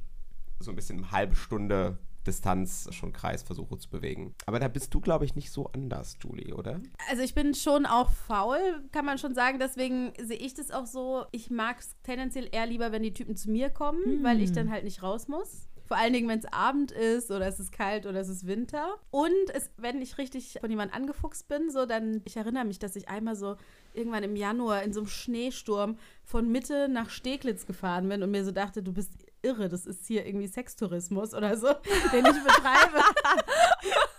so 0.61 0.71
ein 0.71 0.77
bisschen 0.77 0.99
eine 0.99 1.11
halbe 1.11 1.37
Stunde 1.37 1.99
Distanz 2.27 2.89
schon 2.93 3.13
Kreis 3.13 3.43
versuche 3.43 3.79
zu 3.79 3.89
bewegen. 3.89 4.35
Aber 4.47 4.59
da 4.59 4.69
bist 4.69 4.93
du, 4.93 5.01
glaube 5.01 5.25
ich, 5.25 5.37
nicht 5.37 5.51
so 5.51 5.69
anders, 5.69 6.17
Julie, 6.21 6.55
oder? 6.55 6.81
Also 7.09 7.23
ich 7.23 7.35
bin 7.35 7.55
schon 7.55 7.87
auch 7.87 8.11
faul, 8.11 8.59
kann 8.93 9.05
man 9.05 9.19
schon 9.19 9.35
sagen. 9.35 9.59
Deswegen 9.59 10.13
sehe 10.21 10.39
ich 10.39 10.55
das 10.55 10.71
auch 10.71 10.87
so. 10.87 11.27
Ich 11.31 11.51
mag 11.51 11.79
es 11.79 11.95
tendenziell 12.03 12.49
eher 12.51 12.67
lieber, 12.67 12.93
wenn 12.93 13.03
die 13.03 13.13
Typen 13.13 13.37
zu 13.37 13.51
mir 13.51 13.71
kommen, 13.71 14.19
mhm. 14.19 14.25
weil 14.25 14.41
ich 14.41 14.53
dann 14.53 14.71
halt 14.71 14.85
nicht 14.85 15.03
raus 15.03 15.29
muss. 15.29 15.69
Vor 15.87 15.97
allen 15.97 16.13
Dingen, 16.13 16.29
wenn 16.29 16.39
es 16.39 16.53
Abend 16.53 16.91
ist 16.91 17.31
oder 17.31 17.47
es 17.47 17.61
ist 17.61 17.73
kalt 17.73 18.07
oder 18.07 18.21
es 18.21 18.29
ist 18.29 18.47
Winter. 18.47 18.97
Und 19.11 19.31
es, 19.55 19.71
wenn 19.77 20.03
ich 20.03 20.19
richtig 20.19 20.59
von 20.61 20.71
jemandem 20.71 20.97
angefuchst 20.97 21.49
bin, 21.49 21.71
so 21.71 21.87
dann, 21.87 22.23
ich 22.25 22.37
erinnere 22.37 22.65
mich, 22.65 22.79
dass 22.79 22.97
ich 22.97 23.09
einmal 23.09 23.37
so 23.37 23.57
irgendwann 23.95 24.25
im 24.25 24.37
Januar 24.37 24.83
in 24.83 24.93
so 24.93 25.01
einem 25.01 25.09
Schneesturm 25.09 25.99
von 26.25 26.51
Mitte 26.51 26.89
nach 26.89 27.11
Steglitz 27.11 27.67
gefahren 27.67 28.09
bin 28.09 28.23
und 28.23 28.31
mir 28.31 28.45
so 28.45 28.51
dachte, 28.51 28.83
du 28.83 28.93
bist 28.93 29.13
irre, 29.43 29.69
das 29.69 29.87
ist 29.87 30.07
hier 30.07 30.27
irgendwie 30.27 30.49
Sextourismus 30.49 31.35
oder 31.35 31.57
so, 31.57 31.69
den 32.13 32.27
ich 32.27 32.43
betreibe. 32.43 33.01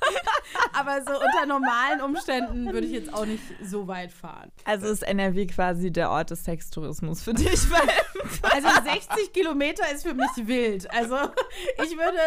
Aber 0.77 1.01
so 1.01 1.11
unter 1.11 1.45
normalen 1.47 2.01
Umständen 2.01 2.71
würde 2.71 2.85
ich 2.85 2.93
jetzt 2.93 3.13
auch 3.13 3.25
nicht 3.25 3.43
so 3.63 3.87
weit 3.87 4.11
fahren. 4.11 4.51
Also 4.65 4.87
ist 4.87 5.03
NRW 5.03 5.47
quasi 5.47 5.91
der 5.91 6.11
Ort 6.11 6.31
des 6.31 6.43
Sextourismus 6.43 7.23
für 7.23 7.33
dich? 7.33 7.47
also 8.41 8.67
60 8.83 9.33
Kilometer 9.33 9.83
ist 9.93 10.03
für 10.03 10.13
mich 10.13 10.29
wild. 10.35 10.89
Also 10.91 11.15
ich 11.83 11.97
würde 11.97 12.19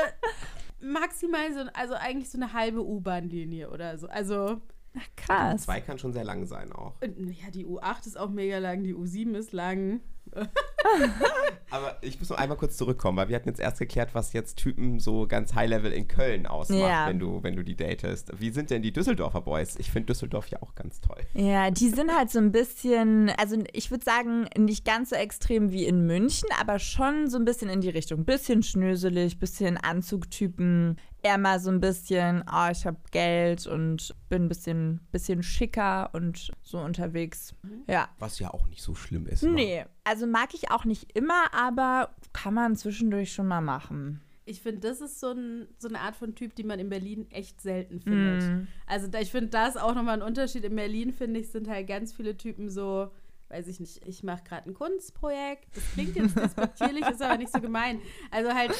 maximal 0.80 1.52
so, 1.52 1.60
also 1.74 1.94
eigentlich 1.94 2.30
so 2.30 2.38
eine 2.38 2.52
halbe 2.52 2.84
U-Bahn-Linie 2.84 3.70
oder 3.70 3.98
so. 3.98 4.08
Also 4.08 4.60
Ach, 4.98 5.06
krass. 5.16 5.66
Die 5.66 5.70
U2 5.70 5.80
kann 5.82 5.98
schon 5.98 6.12
sehr 6.12 6.24
lang 6.24 6.46
sein 6.46 6.72
auch. 6.72 6.94
Ja, 7.02 7.50
die 7.52 7.64
U8 7.66 8.06
ist 8.06 8.18
auch 8.18 8.30
mega 8.30 8.58
lang, 8.58 8.82
die 8.82 8.94
U7 8.94 9.36
ist 9.36 9.52
lang. 9.52 10.00
Aber 11.70 11.98
ich 12.02 12.18
muss 12.18 12.30
noch 12.30 12.38
einmal 12.38 12.58
kurz 12.58 12.76
zurückkommen, 12.76 13.16
weil 13.16 13.28
wir 13.28 13.36
hatten 13.36 13.48
jetzt 13.48 13.60
erst 13.60 13.78
geklärt, 13.78 14.10
was 14.12 14.32
jetzt 14.32 14.56
Typen 14.56 14.98
so 14.98 15.26
ganz 15.26 15.54
High-Level 15.54 15.92
in 15.92 16.08
Köln 16.08 16.46
ausmacht, 16.46 16.80
ja. 16.80 17.06
wenn, 17.08 17.18
du, 17.18 17.42
wenn 17.42 17.54
du 17.54 17.62
die 17.62 17.76
datest. 17.76 18.32
Wie 18.38 18.50
sind 18.50 18.70
denn 18.70 18.82
die 18.82 18.92
Düsseldorfer 18.92 19.40
Boys? 19.40 19.76
Ich 19.78 19.90
finde 19.90 20.06
Düsseldorf 20.06 20.48
ja 20.48 20.60
auch 20.62 20.74
ganz 20.74 21.00
toll. 21.00 21.20
Ja, 21.34 21.70
die 21.70 21.90
sind 21.90 22.12
halt 22.14 22.30
so 22.30 22.40
ein 22.40 22.50
bisschen, 22.50 23.30
also 23.38 23.56
ich 23.72 23.90
würde 23.90 24.04
sagen, 24.04 24.48
nicht 24.58 24.84
ganz 24.84 25.10
so 25.10 25.16
extrem 25.16 25.70
wie 25.70 25.84
in 25.84 26.06
München, 26.06 26.48
aber 26.60 26.78
schon 26.78 27.28
so 27.28 27.38
ein 27.38 27.44
bisschen 27.44 27.70
in 27.70 27.80
die 27.80 27.90
Richtung. 27.90 28.24
Bisschen 28.24 28.62
schnöselig, 28.62 29.38
bisschen 29.38 29.76
Anzugtypen, 29.76 30.96
eher 31.22 31.38
mal 31.38 31.60
so 31.60 31.70
ein 31.70 31.80
bisschen, 31.80 32.42
oh, 32.52 32.68
ich 32.70 32.86
habe 32.86 32.98
Geld 33.10 33.66
und 33.66 34.14
bin 34.28 34.44
ein 34.44 34.48
bisschen, 34.48 35.00
bisschen 35.12 35.42
schicker 35.42 36.10
und 36.14 36.50
so 36.62 36.78
unterwegs. 36.78 37.54
Ja. 37.86 38.08
Was 38.18 38.38
ja 38.38 38.52
auch 38.52 38.66
nicht 38.68 38.82
so 38.82 38.94
schlimm 38.94 39.26
ist. 39.26 39.42
Nee, 39.42 39.84
also 40.04 40.26
mag 40.26 40.54
ich 40.54 40.70
auch 40.70 40.84
nicht 40.84 41.16
immer, 41.16 41.52
aber 41.54 42.14
kann 42.32 42.54
man 42.54 42.76
zwischendurch 42.76 43.32
schon 43.32 43.46
mal 43.46 43.60
machen. 43.60 44.20
Ich 44.44 44.62
finde, 44.62 44.80
das 44.80 45.00
ist 45.00 45.20
so, 45.20 45.32
ein, 45.32 45.68
so, 45.78 45.88
eine 45.88 46.00
Art 46.00 46.16
von 46.16 46.34
Typ, 46.34 46.54
die 46.56 46.64
man 46.64 46.80
in 46.80 46.88
Berlin 46.88 47.30
echt 47.30 47.60
selten 47.60 48.00
findet. 48.00 48.42
Mm. 48.42 48.66
Also 48.86 49.06
da, 49.06 49.20
ich 49.20 49.30
finde, 49.30 49.50
da 49.50 49.68
ist 49.68 49.80
auch 49.80 49.94
nochmal 49.94 50.20
ein 50.20 50.26
Unterschied. 50.26 50.64
In 50.64 50.74
Berlin, 50.74 51.12
finde 51.12 51.38
ich, 51.38 51.50
sind 51.50 51.68
halt 51.68 51.86
ganz 51.86 52.12
viele 52.12 52.36
Typen 52.36 52.68
so, 52.68 53.12
weiß 53.48 53.68
ich 53.68 53.78
nicht, 53.78 54.04
ich 54.06 54.24
mache 54.24 54.42
gerade 54.42 54.68
ein 54.68 54.74
Kunstprojekt. 54.74 55.68
Das 55.76 55.84
klingt 55.92 56.16
jetzt 56.16 56.36
despektierlich, 56.36 57.06
ist 57.06 57.22
aber 57.22 57.38
nicht 57.38 57.52
so 57.52 57.60
gemein. 57.60 58.00
Also 58.32 58.52
halt 58.52 58.72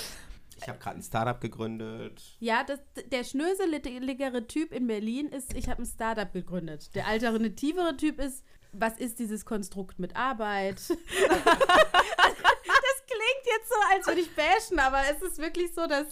ich 0.61 0.69
habe 0.69 0.79
gerade 0.79 0.99
ein 0.99 1.03
Startup 1.03 1.41
gegründet. 1.41 2.23
Ja, 2.39 2.65
das, 2.65 2.81
der 3.11 3.25
schnöseligere 3.25 4.47
Typ 4.47 4.73
in 4.73 4.87
Berlin 4.87 5.29
ist, 5.29 5.55
ich 5.57 5.69
habe 5.69 5.83
ein 5.83 5.87
Startup 5.87 6.31
gegründet. 6.31 6.95
Der 6.95 7.07
alternativere 7.07 7.97
Typ 7.97 8.21
ist, 8.21 8.45
was 8.73 8.97
ist 8.99 9.19
dieses 9.19 9.45
Konstrukt 9.45 9.99
mit 9.99 10.17
Arbeit? 10.17 10.77
das 10.79 10.89
klingt 10.89 10.99
jetzt 13.47 13.69
so, 13.69 13.75
als 13.95 14.07
würde 14.07 14.21
ich 14.21 14.35
bashen, 14.35 14.79
aber 14.79 15.01
es 15.11 15.23
ist 15.23 15.39
wirklich 15.39 15.75
so, 15.75 15.87
dass. 15.87 16.07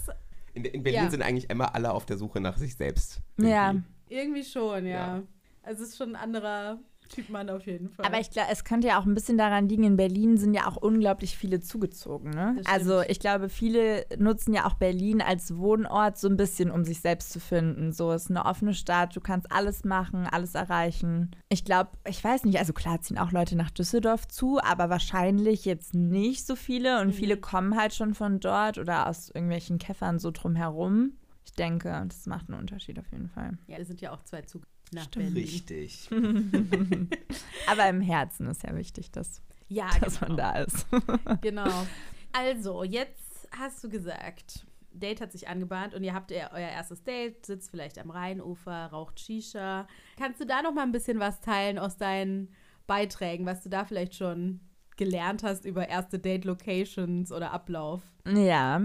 In, 0.55 0.65
in 0.65 0.83
Berlin 0.83 1.05
ja. 1.05 1.11
sind 1.11 1.23
eigentlich 1.23 1.51
immer 1.51 1.75
alle 1.75 1.93
auf 1.93 2.07
der 2.07 2.19
Suche 2.19 2.41
nach 2.41 2.57
sich 2.57 2.75
selbst. 2.77 3.21
Irgendwie. 3.37 3.53
Ja. 3.53 3.75
Irgendwie 4.09 4.45
schon, 4.45 4.87
ja. 4.87 5.19
ja. 5.19 5.23
Also 5.63 5.83
es 5.83 5.91
ist 5.91 5.99
schon 5.99 6.17
ein 6.17 6.17
anderer 6.17 6.79
Typ 7.09 7.29
Mann 7.31 7.51
auf 7.51 7.67
jeden 7.67 7.89
Fall. 7.89 8.07
Aber 8.07 8.21
ich 8.21 8.31
glaube, 8.31 8.49
es 8.53 8.65
könnte 8.65 8.89
ja 8.89 9.01
auch 9.01 9.07
ein 9.07 9.15
bisschen 9.15 9.39
daran 9.39 9.69
liegen, 9.69 9.85
in 9.85 9.97
Berlin 9.97 10.37
sind 10.37 10.55
ja 10.55 10.67
auch 10.67 10.77
unglaublich 10.77 11.37
viele 11.37 11.61
zugezogen. 11.61 12.31
Ne? 12.31 12.61
Also 12.71 13.01
ich 13.03 13.21
glaube, 13.21 13.49
viele 13.49 14.07
nutzen 14.19 14.55
ja 14.55 14.67
auch 14.67 14.75
Berlin 14.75 15.23
als 15.23 15.57
Wohnort 15.57 16.19
so 16.19 16.29
ein 16.29 16.37
bisschen, 16.37 16.71
um 16.71 16.85
sich 16.85 17.01
selbst 17.01 17.33
zu 17.33 17.41
finden. 17.41 17.93
So 17.93 18.13
es 18.13 18.25
ist 18.25 18.31
eine 18.31 18.45
offene 18.45 18.75
Stadt, 18.75 19.17
du 19.17 19.21
kannst 19.21 19.51
alles 19.51 19.85
machen, 19.85 20.27
alles 20.27 20.55
erreichen. 20.55 21.31
Ich 21.49 21.65
glaube, 21.65 21.91
ich 22.07 22.23
weiß 22.23 22.45
nicht, 22.45 22.59
also 22.59 22.73
klar 22.73 23.01
ziehen 23.01 23.19
auch 23.19 23.33
Leute 23.33 23.57
nach 23.57 23.71
Düsseldorf 23.71 24.29
zu, 24.29 24.61
aber 24.63 24.91
wahrscheinlich 24.91 25.65
jetzt 25.65 25.95
nicht 25.95 26.47
so 26.47 26.57
viele 26.57 27.01
und 27.01 27.09
mhm. 27.09 27.13
viele 27.13 27.37
kommen 27.37 27.77
halt 27.77 27.95
schon 27.95 28.15
von 28.15 28.41
dort 28.41 28.79
oder 28.79 29.09
aus 29.09 29.31
irgendwelchen 29.31 29.79
Käffern 29.79 30.19
so 30.19 30.31
drumherum. 30.31 31.13
Ich 31.45 31.55
denke, 31.55 32.05
das 32.07 32.27
macht 32.27 32.51
einen 32.51 32.59
Unterschied 32.59 32.99
auf 32.99 33.11
jeden 33.11 33.31
Fall. 33.31 33.57
Ja, 33.69 33.79
es 33.79 33.89
sind 33.89 34.03
ja 34.03 34.13
auch 34.13 34.23
zwei 34.23 34.43
Zug 34.43 34.63
nach 34.93 35.05
Stimmt. 35.05 35.35
Berlin. 35.35 35.43
Richtig. 35.45 36.09
Aber 37.67 37.89
im 37.89 38.01
Herzen 38.01 38.47
ist 38.49 38.63
ja 38.63 38.75
wichtig, 38.75 39.11
dass, 39.11 39.43
ja, 39.69 39.89
dass 40.01 40.21
genau. 40.21 40.29
man 40.29 40.37
da 40.37 40.53
ist. 40.61 40.87
genau. 41.41 41.87
Also, 42.33 42.85
jetzt 42.85 43.49
hast 43.57 43.83
du 43.83 43.89
gesagt, 43.89 44.67
Date 44.93 45.21
hat 45.21 45.33
sich 45.33 45.49
angebahnt 45.49 45.95
und 45.95 46.05
ihr 46.05 46.15
habt 46.15 46.33
euer 46.33 46.51
erstes 46.53 47.03
Date, 47.03 47.47
sitzt 47.47 47.71
vielleicht 47.71 47.99
am 47.99 48.11
Rheinufer, 48.11 48.87
raucht 48.87 49.21
Shisha. 49.21 49.87
Kannst 50.19 50.41
du 50.41 50.47
da 50.47 50.63
noch 50.63 50.75
mal 50.75 50.83
ein 50.83 50.93
bisschen 50.93 51.21
was 51.21 51.41
teilen 51.41 51.79
aus 51.79 51.97
deinen 51.97 52.49
Beiträgen, 52.87 53.47
was 53.47 53.63
du 53.63 53.69
da 53.69 53.85
vielleicht 53.85 54.15
schon 54.15 54.61
gelernt 54.97 55.43
hast 55.43 55.65
über 55.65 55.89
erste 55.89 56.19
Date-Locations 56.19 57.33
oder 57.33 57.53
Ablauf? 57.53 58.03
Ja, 58.27 58.83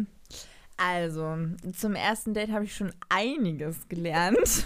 also, 0.78 1.38
zum 1.74 1.96
ersten 1.96 2.34
Date 2.34 2.52
habe 2.52 2.66
ich 2.66 2.76
schon 2.76 2.92
einiges 3.10 3.88
gelernt. 3.88 4.66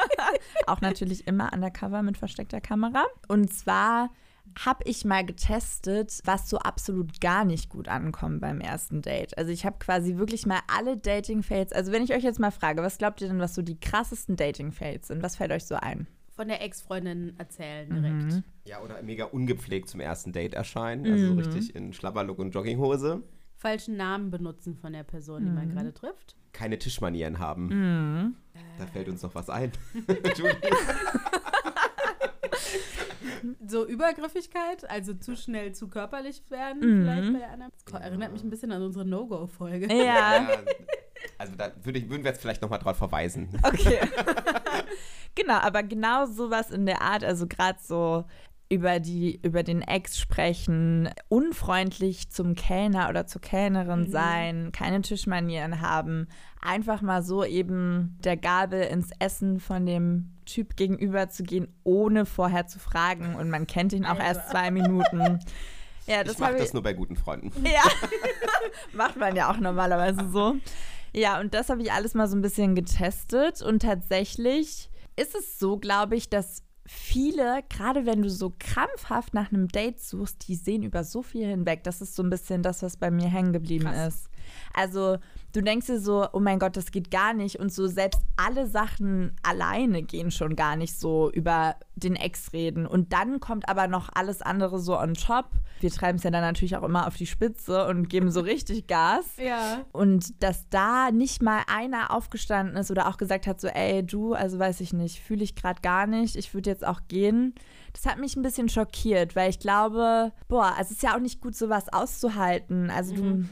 Auch 0.66 0.80
natürlich 0.80 1.26
immer 1.26 1.52
undercover 1.52 2.02
mit 2.02 2.18
versteckter 2.18 2.60
Kamera. 2.60 3.04
Und 3.28 3.52
zwar 3.52 4.10
habe 4.64 4.84
ich 4.84 5.04
mal 5.04 5.24
getestet, 5.24 6.20
was 6.24 6.48
so 6.48 6.58
absolut 6.58 7.20
gar 7.20 7.44
nicht 7.44 7.68
gut 7.68 7.88
ankommt 7.88 8.40
beim 8.40 8.60
ersten 8.60 9.02
Date. 9.02 9.36
Also 9.36 9.50
ich 9.50 9.66
habe 9.66 9.76
quasi 9.78 10.16
wirklich 10.16 10.46
mal 10.46 10.60
alle 10.68 10.96
Dating-Fails. 10.96 11.72
Also 11.72 11.92
wenn 11.92 12.02
ich 12.02 12.14
euch 12.14 12.22
jetzt 12.22 12.38
mal 12.38 12.50
frage, 12.50 12.82
was 12.82 12.98
glaubt 12.98 13.20
ihr 13.20 13.28
denn, 13.28 13.40
was 13.40 13.54
so 13.54 13.62
die 13.62 13.78
krassesten 13.78 14.36
Dating-Fails 14.36 15.08
sind? 15.08 15.22
Was 15.22 15.36
fällt 15.36 15.52
euch 15.52 15.64
so 15.64 15.74
ein? 15.74 16.06
Von 16.30 16.48
der 16.48 16.62
Ex-Freundin 16.62 17.34
erzählen 17.38 17.88
direkt. 17.88 18.34
Mhm. 18.34 18.44
Ja, 18.66 18.82
oder 18.82 19.02
mega 19.02 19.24
ungepflegt 19.24 19.88
zum 19.88 20.00
ersten 20.00 20.32
Date 20.32 20.54
erscheinen. 20.54 21.10
Also 21.10 21.32
mhm. 21.32 21.38
richtig 21.38 21.74
in 21.74 21.92
Schlabberlook 21.92 22.38
und 22.38 22.50
Jogginghose 22.50 23.22
falschen 23.56 23.96
Namen 23.96 24.30
benutzen 24.30 24.76
von 24.76 24.92
der 24.92 25.04
Person, 25.04 25.44
die 25.44 25.50
man 25.50 25.68
mhm. 25.68 25.72
gerade 25.72 25.94
trifft. 25.94 26.36
Keine 26.52 26.78
Tischmanieren 26.78 27.38
haben. 27.38 27.68
Mhm. 27.68 28.36
Da 28.78 28.86
fällt 28.86 29.08
uns 29.08 29.22
noch 29.22 29.34
was 29.34 29.50
ein. 29.50 29.72
so 33.66 33.86
Übergriffigkeit, 33.86 34.88
also 34.88 35.14
zu 35.14 35.36
schnell 35.36 35.72
zu 35.72 35.88
körperlich 35.88 36.42
werden, 36.48 36.80
mhm. 36.80 37.02
vielleicht 37.02 37.32
bei 37.32 37.38
der 37.38 37.50
anderen. 37.50 37.72
Das 37.84 38.00
erinnert 38.00 38.32
mich 38.32 38.42
ein 38.42 38.50
bisschen 38.50 38.72
an 38.72 38.82
unsere 38.82 39.04
No-Go-Folge. 39.04 39.92
Ja. 39.94 40.04
ja. 40.04 40.48
Also 41.38 41.54
da 41.56 41.72
würde 41.82 41.98
ich, 41.98 42.08
würden 42.08 42.24
wir 42.24 42.30
jetzt 42.30 42.40
vielleicht 42.40 42.62
nochmal 42.62 42.78
drauf 42.78 42.96
verweisen. 42.96 43.48
Okay. 43.62 44.00
genau, 45.34 45.54
aber 45.54 45.82
genau 45.82 46.26
sowas 46.26 46.70
in 46.70 46.86
der 46.86 47.02
Art, 47.02 47.24
also 47.24 47.46
gerade 47.46 47.78
so 47.82 48.24
über, 48.68 48.98
die, 49.00 49.40
über 49.42 49.62
den 49.62 49.82
Ex 49.82 50.18
sprechen, 50.18 51.08
unfreundlich 51.28 52.30
zum 52.30 52.54
Kellner 52.54 53.08
oder 53.08 53.26
zur 53.26 53.40
Kellnerin 53.40 54.04
mhm. 54.04 54.10
sein, 54.10 54.72
keine 54.72 55.02
Tischmanieren 55.02 55.80
haben, 55.80 56.28
einfach 56.60 57.00
mal 57.00 57.22
so 57.22 57.44
eben 57.44 58.18
der 58.24 58.36
Gabel 58.36 58.82
ins 58.82 59.10
Essen 59.18 59.60
von 59.60 59.86
dem 59.86 60.32
Typ 60.46 60.76
gegenüber 60.76 61.28
zu 61.28 61.42
gehen, 61.42 61.68
ohne 61.84 62.26
vorher 62.26 62.66
zu 62.66 62.78
fragen. 62.78 63.36
Und 63.36 63.50
man 63.50 63.66
kennt 63.66 63.92
ihn 63.92 64.04
auch 64.04 64.18
erst 64.18 64.40
also. 64.42 64.52
zwei 64.52 64.70
Minuten. 64.70 65.40
Ja, 66.08 66.22
das 66.22 66.34
ich 66.34 66.38
mache 66.38 66.54
das 66.54 66.72
nur 66.72 66.84
bei 66.84 66.92
guten 66.92 67.16
Freunden. 67.16 67.50
Ja, 67.66 67.82
macht 68.92 69.16
man 69.16 69.34
ja 69.34 69.50
auch 69.50 69.58
normalerweise 69.58 70.30
so. 70.30 70.54
Ja, 71.12 71.40
und 71.40 71.52
das 71.52 71.68
habe 71.68 71.82
ich 71.82 71.90
alles 71.90 72.14
mal 72.14 72.28
so 72.28 72.36
ein 72.36 72.42
bisschen 72.42 72.76
getestet. 72.76 73.60
Und 73.60 73.82
tatsächlich 73.82 74.88
ist 75.16 75.34
es 75.34 75.58
so, 75.58 75.78
glaube 75.78 76.14
ich, 76.14 76.30
dass 76.30 76.62
viele, 76.86 77.62
gerade 77.68 78.06
wenn 78.06 78.22
du 78.22 78.30
so 78.30 78.52
krampfhaft 78.58 79.34
nach 79.34 79.52
einem 79.52 79.68
Date 79.68 80.00
suchst, 80.00 80.48
die 80.48 80.54
sehen 80.54 80.82
über 80.82 81.04
so 81.04 81.22
viel 81.22 81.46
hinweg. 81.46 81.84
Das 81.84 82.00
ist 82.00 82.14
so 82.14 82.22
ein 82.22 82.30
bisschen 82.30 82.62
das, 82.62 82.82
was 82.82 82.96
bei 82.96 83.10
mir 83.10 83.28
hängen 83.28 83.52
geblieben 83.52 83.86
Krass. 83.86 84.14
ist. 84.14 84.28
Also 84.72 85.18
du 85.56 85.62
denkst 85.62 85.86
dir 85.86 85.98
so, 85.98 86.26
oh 86.32 86.40
mein 86.40 86.58
Gott, 86.58 86.76
das 86.76 86.90
geht 86.92 87.10
gar 87.10 87.32
nicht. 87.32 87.58
Und 87.58 87.72
so 87.72 87.86
selbst 87.86 88.20
alle 88.36 88.66
Sachen 88.66 89.34
alleine 89.42 90.02
gehen 90.02 90.30
schon 90.30 90.54
gar 90.54 90.76
nicht 90.76 90.98
so 90.98 91.30
über 91.30 91.76
den 91.94 92.14
Ex 92.14 92.52
reden. 92.52 92.86
Und 92.86 93.14
dann 93.14 93.40
kommt 93.40 93.68
aber 93.68 93.88
noch 93.88 94.10
alles 94.14 94.42
andere 94.42 94.78
so 94.78 94.98
on 94.98 95.14
top. 95.14 95.46
Wir 95.80 95.90
treiben 95.90 96.18
es 96.18 96.24
ja 96.24 96.30
dann 96.30 96.42
natürlich 96.42 96.76
auch 96.76 96.82
immer 96.82 97.06
auf 97.06 97.16
die 97.16 97.26
Spitze 97.26 97.86
und 97.86 98.08
geben 98.08 98.30
so 98.30 98.40
richtig 98.40 98.86
Gas. 98.86 99.24
Ja. 99.38 99.84
Und 99.92 100.42
dass 100.42 100.68
da 100.68 101.10
nicht 101.10 101.40
mal 101.40 101.62
einer 101.68 102.10
aufgestanden 102.14 102.76
ist 102.76 102.90
oder 102.90 103.08
auch 103.08 103.16
gesagt 103.16 103.46
hat, 103.46 103.60
so, 103.60 103.68
ey, 103.68 104.04
du, 104.04 104.34
also 104.34 104.58
weiß 104.58 104.80
ich 104.82 104.92
nicht, 104.92 105.20
fühle 105.20 105.42
ich 105.42 105.54
gerade 105.54 105.80
gar 105.80 106.06
nicht, 106.06 106.36
ich 106.36 106.52
würde 106.52 106.68
jetzt 106.68 106.86
auch 106.86 107.00
gehen. 107.08 107.54
Das 107.94 108.04
hat 108.04 108.18
mich 108.18 108.36
ein 108.36 108.42
bisschen 108.42 108.68
schockiert, 108.68 109.34
weil 109.34 109.48
ich 109.48 109.58
glaube, 109.58 110.32
boah, 110.48 110.74
also 110.76 110.82
es 110.82 110.90
ist 110.90 111.02
ja 111.02 111.16
auch 111.16 111.20
nicht 111.20 111.40
gut, 111.40 111.56
sowas 111.56 111.90
auszuhalten. 111.90 112.90
Also 112.90 113.14
du, 113.14 113.44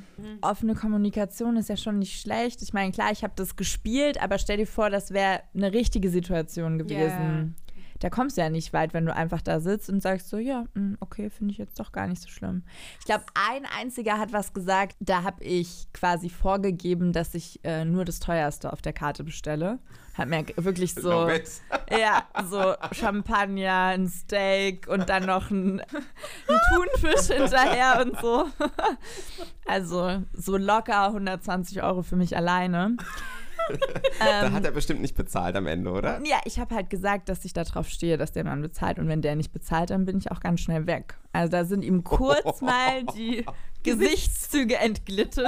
offene 0.42 0.74
Kommunikation 0.74 1.56
ist 1.56 1.70
ja 1.70 1.78
schon 1.78 1.93
nicht 1.98 2.20
schlecht. 2.20 2.62
Ich 2.62 2.72
meine, 2.72 2.92
klar, 2.92 3.10
ich 3.12 3.22
habe 3.22 3.34
das 3.36 3.56
gespielt, 3.56 4.20
aber 4.22 4.38
stell 4.38 4.58
dir 4.58 4.66
vor, 4.66 4.90
das 4.90 5.10
wäre 5.12 5.42
eine 5.54 5.72
richtige 5.72 6.10
Situation 6.10 6.78
gewesen. 6.78 7.56
Da 8.04 8.10
kommst 8.10 8.36
du 8.36 8.42
ja 8.42 8.50
nicht 8.50 8.74
weit, 8.74 8.92
wenn 8.92 9.06
du 9.06 9.16
einfach 9.16 9.40
da 9.40 9.60
sitzt 9.60 9.88
und 9.88 10.02
sagst 10.02 10.28
so, 10.28 10.36
ja, 10.36 10.66
mm, 10.74 10.96
okay, 11.00 11.30
finde 11.30 11.52
ich 11.52 11.56
jetzt 11.56 11.80
doch 11.80 11.90
gar 11.90 12.06
nicht 12.06 12.20
so 12.20 12.28
schlimm. 12.28 12.62
Ich 12.98 13.06
glaube, 13.06 13.24
ein 13.32 13.64
einziger 13.80 14.18
hat 14.18 14.30
was 14.34 14.52
gesagt, 14.52 14.94
da 15.00 15.22
habe 15.22 15.42
ich 15.42 15.86
quasi 15.94 16.28
vorgegeben, 16.28 17.14
dass 17.14 17.34
ich 17.34 17.64
äh, 17.64 17.86
nur 17.86 18.04
das 18.04 18.20
teuerste 18.20 18.74
auf 18.74 18.82
der 18.82 18.92
Karte 18.92 19.24
bestelle. 19.24 19.78
Hat 20.12 20.28
mir 20.28 20.44
wirklich 20.56 20.92
so, 20.92 21.30
ja, 21.90 22.24
so 22.46 22.74
Champagner, 22.92 23.94
ein 23.94 24.06
Steak 24.06 24.86
und 24.86 25.08
dann 25.08 25.24
noch 25.24 25.50
ein, 25.50 25.80
ein 26.48 26.60
Thunfisch 26.74 27.34
hinterher 27.34 28.04
und 28.04 28.20
so. 28.20 28.50
Also 29.66 30.22
so 30.34 30.58
locker 30.58 31.06
120 31.06 31.82
Euro 31.82 32.02
für 32.02 32.16
mich 32.16 32.36
alleine. 32.36 32.98
Da 34.18 34.46
Ähm, 34.46 34.52
hat 34.52 34.64
er 34.64 34.70
bestimmt 34.70 35.00
nicht 35.00 35.14
bezahlt 35.16 35.56
am 35.56 35.66
Ende, 35.66 35.90
oder? 35.90 36.20
ja, 36.24 36.40
ich 36.44 36.58
habe 36.58 36.74
halt 36.74 36.90
gesagt, 36.90 37.28
dass 37.28 37.44
ich 37.44 37.52
darauf 37.52 37.88
stehe, 37.88 38.16
dass 38.18 38.32
der 38.32 38.44
Mann 38.44 38.60
bezahlt. 38.62 38.98
Und 38.98 39.08
wenn 39.08 39.22
der 39.22 39.36
nicht 39.36 39.52
bezahlt, 39.52 39.90
dann 39.90 40.04
bin 40.04 40.18
ich 40.18 40.30
auch 40.30 40.40
ganz 40.40 40.60
schnell 40.60 40.86
weg. 40.86 41.16
Also 41.32 41.50
da 41.50 41.64
sind 41.64 41.84
ihm 41.84 42.04
kurz 42.04 42.60
mal 42.60 43.04
die 43.16 43.44
Gesichtszüge 43.82 44.76
entglitten. 44.76 45.46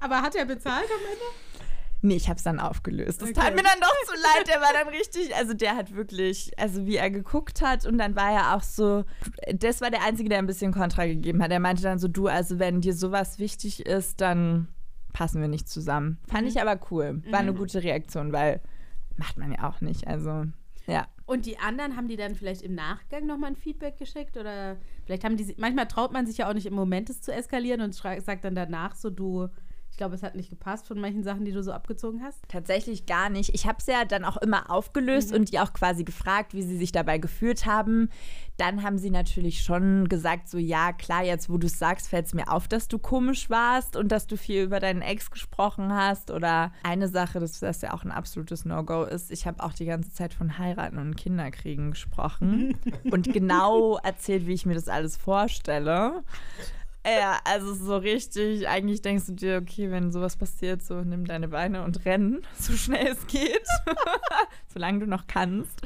Aber 0.00 0.22
hat 0.22 0.34
er 0.34 0.44
bezahlt 0.44 0.84
am 0.86 1.04
Ende? 1.12 1.24
Nee, 2.00 2.14
ich 2.14 2.28
habe 2.28 2.36
es 2.36 2.44
dann 2.44 2.60
aufgelöst. 2.60 3.20
Das 3.20 3.30
Okay. 3.30 3.40
tat 3.40 3.56
mir 3.56 3.62
dann 3.64 3.80
doch 3.80 3.92
zu 4.06 4.12
leid. 4.14 4.46
Der 4.46 4.60
war 4.60 4.72
dann 4.72 4.86
richtig, 4.88 5.34
also 5.34 5.52
der 5.52 5.74
hat 5.74 5.96
wirklich, 5.96 6.52
also 6.56 6.86
wie 6.86 6.94
er 6.96 7.10
geguckt 7.10 7.60
hat 7.60 7.86
und 7.86 7.98
dann 7.98 8.14
war 8.14 8.30
er 8.30 8.54
auch 8.56 8.62
so, 8.62 9.04
das 9.52 9.80
war 9.80 9.90
der 9.90 10.04
Einzige, 10.04 10.28
der 10.28 10.38
ein 10.38 10.46
bisschen 10.46 10.72
Kontra 10.72 11.06
gegeben 11.06 11.42
hat. 11.42 11.50
Er 11.50 11.58
meinte 11.58 11.82
dann 11.82 11.98
so, 11.98 12.06
du, 12.06 12.28
also 12.28 12.60
wenn 12.60 12.80
dir 12.80 12.94
sowas 12.94 13.40
wichtig 13.40 13.84
ist, 13.84 14.20
dann 14.20 14.68
passen 15.18 15.40
wir 15.40 15.48
nicht 15.48 15.68
zusammen. 15.68 16.16
Fand 16.28 16.46
ich 16.46 16.60
aber 16.60 16.78
cool. 16.92 17.20
War 17.28 17.40
eine 17.40 17.52
gute 17.52 17.82
Reaktion, 17.82 18.32
weil 18.32 18.60
macht 19.16 19.36
man 19.36 19.50
ja 19.50 19.68
auch 19.68 19.80
nicht. 19.80 20.06
Also, 20.06 20.44
ja. 20.86 21.08
Und 21.26 21.44
die 21.44 21.58
anderen, 21.58 21.96
haben 21.96 22.06
die 22.06 22.16
dann 22.16 22.36
vielleicht 22.36 22.62
im 22.62 22.76
Nachgang 22.76 23.26
nochmal 23.26 23.50
ein 23.50 23.56
Feedback 23.56 23.96
geschickt? 23.96 24.36
Oder 24.36 24.76
vielleicht 25.06 25.24
haben 25.24 25.36
die, 25.36 25.56
manchmal 25.58 25.88
traut 25.88 26.12
man 26.12 26.24
sich 26.24 26.38
ja 26.38 26.48
auch 26.48 26.54
nicht 26.54 26.66
im 26.66 26.74
Moment 26.74 27.10
es 27.10 27.20
zu 27.20 27.32
eskalieren 27.32 27.80
und 27.80 27.96
sagt 27.96 28.44
dann 28.44 28.54
danach 28.54 28.94
so, 28.94 29.10
du, 29.10 29.48
glaube, 29.98 30.14
es 30.14 30.22
hat 30.22 30.34
nicht 30.34 30.48
gepasst 30.48 30.88
von 30.88 30.98
manchen 30.98 31.22
Sachen, 31.22 31.44
die 31.44 31.52
du 31.52 31.62
so 31.62 31.72
abgezogen 31.72 32.22
hast. 32.22 32.40
Tatsächlich 32.48 33.04
gar 33.04 33.28
nicht. 33.28 33.54
Ich 33.54 33.66
habe 33.66 33.76
es 33.78 33.86
ja 33.86 34.06
dann 34.06 34.24
auch 34.24 34.38
immer 34.38 34.70
aufgelöst 34.70 35.34
und 35.34 35.52
die 35.52 35.60
auch 35.60 35.74
quasi 35.74 36.04
gefragt, 36.04 36.54
wie 36.54 36.62
sie 36.62 36.78
sich 36.78 36.92
dabei 36.92 37.18
gefühlt 37.18 37.66
haben. 37.66 38.08
Dann 38.56 38.82
haben 38.82 38.98
sie 38.98 39.10
natürlich 39.10 39.62
schon 39.62 40.08
gesagt, 40.08 40.48
so 40.48 40.58
ja, 40.58 40.92
klar, 40.92 41.22
jetzt 41.22 41.50
wo 41.50 41.58
du 41.58 41.66
es 41.66 41.78
sagst, 41.78 42.08
fällt 42.08 42.26
es 42.26 42.34
mir 42.34 42.50
auf, 42.50 42.66
dass 42.66 42.88
du 42.88 42.98
komisch 42.98 43.50
warst 43.50 43.94
und 43.94 44.10
dass 44.10 44.26
du 44.26 44.36
viel 44.36 44.62
über 44.62 44.80
deinen 44.80 45.02
Ex 45.02 45.30
gesprochen 45.30 45.92
hast. 45.92 46.30
Oder 46.30 46.72
eine 46.82 47.08
Sache, 47.08 47.40
das, 47.40 47.60
das 47.60 47.82
ja 47.82 47.92
auch 47.92 48.04
ein 48.04 48.10
absolutes 48.10 48.64
No-Go 48.64 49.04
ist, 49.04 49.30
ich 49.30 49.46
habe 49.46 49.62
auch 49.62 49.74
die 49.74 49.84
ganze 49.84 50.12
Zeit 50.12 50.32
von 50.32 50.58
heiraten 50.58 50.98
und 50.98 51.16
Kinderkriegen 51.16 51.90
gesprochen 51.90 52.78
und 53.10 53.32
genau 53.32 53.98
erzählt, 53.98 54.46
wie 54.46 54.54
ich 54.54 54.64
mir 54.64 54.74
das 54.74 54.88
alles 54.88 55.16
vorstelle. 55.16 56.22
Ja, 57.06 57.38
also 57.44 57.74
so 57.74 57.96
richtig, 57.96 58.68
eigentlich 58.68 59.02
denkst 59.02 59.26
du 59.26 59.32
dir, 59.32 59.58
okay, 59.62 59.90
wenn 59.90 60.12
sowas 60.12 60.36
passiert, 60.36 60.82
so 60.82 61.00
nimm 61.02 61.24
deine 61.24 61.48
Beine 61.48 61.84
und 61.84 62.04
renn, 62.04 62.42
so 62.58 62.74
schnell 62.74 63.08
es 63.08 63.26
geht, 63.26 63.66
solange 64.72 65.00
du 65.00 65.06
noch 65.06 65.26
kannst. 65.26 65.80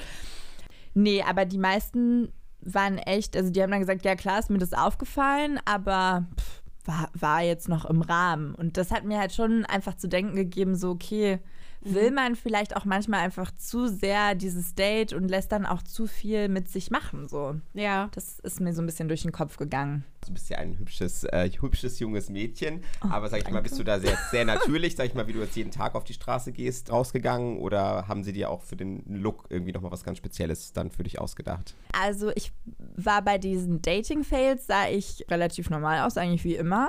Nee, 0.95 1.23
aber 1.23 1.45
die 1.45 1.59
meisten 1.59 2.33
waren 2.61 2.99
echt, 2.99 3.37
also 3.37 3.51
die 3.51 3.63
haben 3.63 3.71
dann 3.71 3.81
gesagt, 3.81 4.05
ja 4.05 4.15
klar, 4.15 4.39
ist 4.39 4.51
mir 4.51 4.59
das 4.59 4.73
aufgefallen, 4.73 5.61
aber 5.65 6.27
pff, 6.39 6.63
war, 6.85 7.11
war 7.15 7.43
jetzt 7.43 7.69
noch 7.69 7.85
im 7.85 8.03
Rahmen. 8.03 8.55
Und 8.55 8.77
das 8.77 8.91
hat 8.91 9.05
mir 9.05 9.19
halt 9.19 9.33
schon 9.33 9.65
einfach 9.65 9.97
zu 9.97 10.09
denken 10.09 10.37
gegeben, 10.37 10.75
so 10.75 10.91
okay, 10.91 11.39
will 11.81 12.11
man 12.11 12.37
vielleicht 12.37 12.77
auch 12.77 12.85
manchmal 12.85 13.21
einfach 13.21 13.51
zu 13.57 13.89
sehr 13.89 14.35
dieses 14.35 14.75
Date 14.75 15.13
und 15.13 15.29
lässt 15.29 15.53
dann 15.53 15.67
auch 15.67 15.83
zu 15.83 16.07
viel 16.07 16.49
mit 16.49 16.69
sich 16.69 16.91
machen, 16.91 17.29
so. 17.29 17.57
Ja. 17.75 18.09
Das 18.15 18.39
ist 18.41 18.61
mir 18.61 18.73
so 18.73 18.83
ein 18.83 18.87
bisschen 18.87 19.09
durch 19.09 19.23
den 19.23 19.33
Kopf 19.33 19.57
gegangen. 19.57 20.05
Du 20.27 20.33
bist 20.33 20.49
ja 20.51 20.59
ein 20.59 20.79
hübsches, 20.79 21.25
äh, 21.25 21.51
hübsches 21.61 21.99
junges 21.99 22.31
Mädchen, 22.31 22.83
Oh, 23.05 23.09
aber 23.11 23.29
sag 23.29 23.43
ich 23.43 23.51
mal, 23.51 23.61
bist 23.63 23.79
du 23.79 23.83
da 23.83 23.99
sehr, 23.99 24.17
sehr 24.31 24.45
natürlich, 24.47 24.95
sag 24.95 25.07
ich 25.07 25.15
mal, 25.15 25.27
wie 25.27 25.33
du 25.33 25.41
jetzt 25.41 25.57
jeden 25.57 25.71
Tag 25.73 25.95
auf 25.95 26.05
die 26.05 26.13
Straße 26.15 26.53
gehst, 26.53 26.93
rausgegangen 26.93 27.59
oder 27.59 28.07
haben 28.07 28.23
sie 28.23 28.33
dir 28.33 28.51
auch 28.51 28.63
für 28.63 28.77
den 28.77 29.03
Look 29.07 29.47
irgendwie 29.51 29.73
nochmal 29.73 29.91
was 29.91 30.05
ganz 30.05 30.19
Spezielles 30.19 30.73
dann 30.73 30.91
für 30.91 31.03
dich 31.03 31.19
ausgedacht? 31.21 31.75
Also 31.93 32.31
ich 32.37 32.53
war 32.97 33.23
bei 33.23 33.39
diesen 33.39 33.83
Dating-Fails, 33.83 34.67
sah 34.67 34.89
ich 34.89 35.25
relativ 35.29 35.71
normal 35.71 36.07
aus, 36.07 36.17
eigentlich 36.17 36.45
wie 36.45 36.55
immer. 36.55 36.89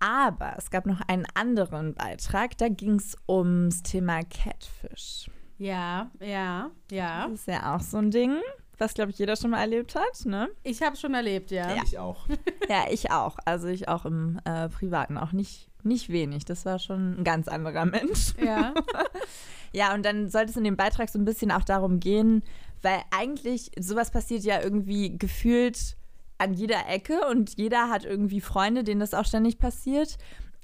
Aber 0.00 0.54
es 0.56 0.70
gab 0.70 0.86
noch 0.86 1.00
einen 1.02 1.26
anderen 1.34 1.94
Beitrag, 1.94 2.56
da 2.58 2.68
ging 2.68 2.94
es 2.94 3.16
ums 3.28 3.82
Thema 3.82 4.20
Catfish. 4.22 5.30
Ja, 5.58 6.10
ja, 6.20 6.70
ja. 6.90 7.28
Das 7.28 7.40
ist 7.40 7.46
ja 7.46 7.74
auch 7.76 7.80
so 7.80 7.98
ein 7.98 8.10
Ding, 8.10 8.38
was, 8.84 8.94
glaube 8.94 9.10
ich, 9.10 9.18
jeder 9.18 9.36
schon 9.36 9.50
mal 9.50 9.60
erlebt 9.60 9.94
hat, 9.94 10.26
ne? 10.26 10.48
Ich 10.62 10.82
habe 10.82 10.96
schon 10.96 11.14
erlebt, 11.14 11.50
ja. 11.50 11.74
Ich 11.82 11.98
auch. 11.98 12.26
Ja, 12.68 12.84
ich 12.90 13.10
auch. 13.10 13.36
Also 13.44 13.68
ich 13.68 13.88
auch 13.88 14.06
im 14.06 14.40
äh, 14.44 14.68
Privaten, 14.68 15.18
auch 15.18 15.32
nicht, 15.32 15.68
nicht 15.82 16.08
wenig. 16.08 16.44
Das 16.46 16.64
war 16.64 16.78
schon 16.78 17.20
ein 17.20 17.24
ganz 17.24 17.46
anderer 17.48 17.84
Mensch. 17.84 18.34
Ja. 18.42 18.74
Ja, 19.72 19.92
und 19.92 20.06
dann 20.06 20.28
sollte 20.30 20.50
es 20.52 20.56
in 20.56 20.62
dem 20.62 20.76
Beitrag 20.76 21.08
so 21.08 21.18
ein 21.18 21.24
bisschen 21.24 21.50
auch 21.50 21.64
darum 21.64 21.98
gehen, 21.98 22.44
weil 22.82 23.00
eigentlich 23.10 23.72
sowas 23.76 24.12
passiert 24.12 24.44
ja 24.44 24.62
irgendwie 24.62 25.18
gefühlt 25.18 25.96
an 26.38 26.54
jeder 26.54 26.88
Ecke 26.88 27.26
und 27.28 27.58
jeder 27.58 27.90
hat 27.90 28.04
irgendwie 28.04 28.40
Freunde, 28.40 28.84
denen 28.84 29.00
das 29.00 29.14
auch 29.14 29.24
ständig 29.26 29.58
passiert. 29.58 30.16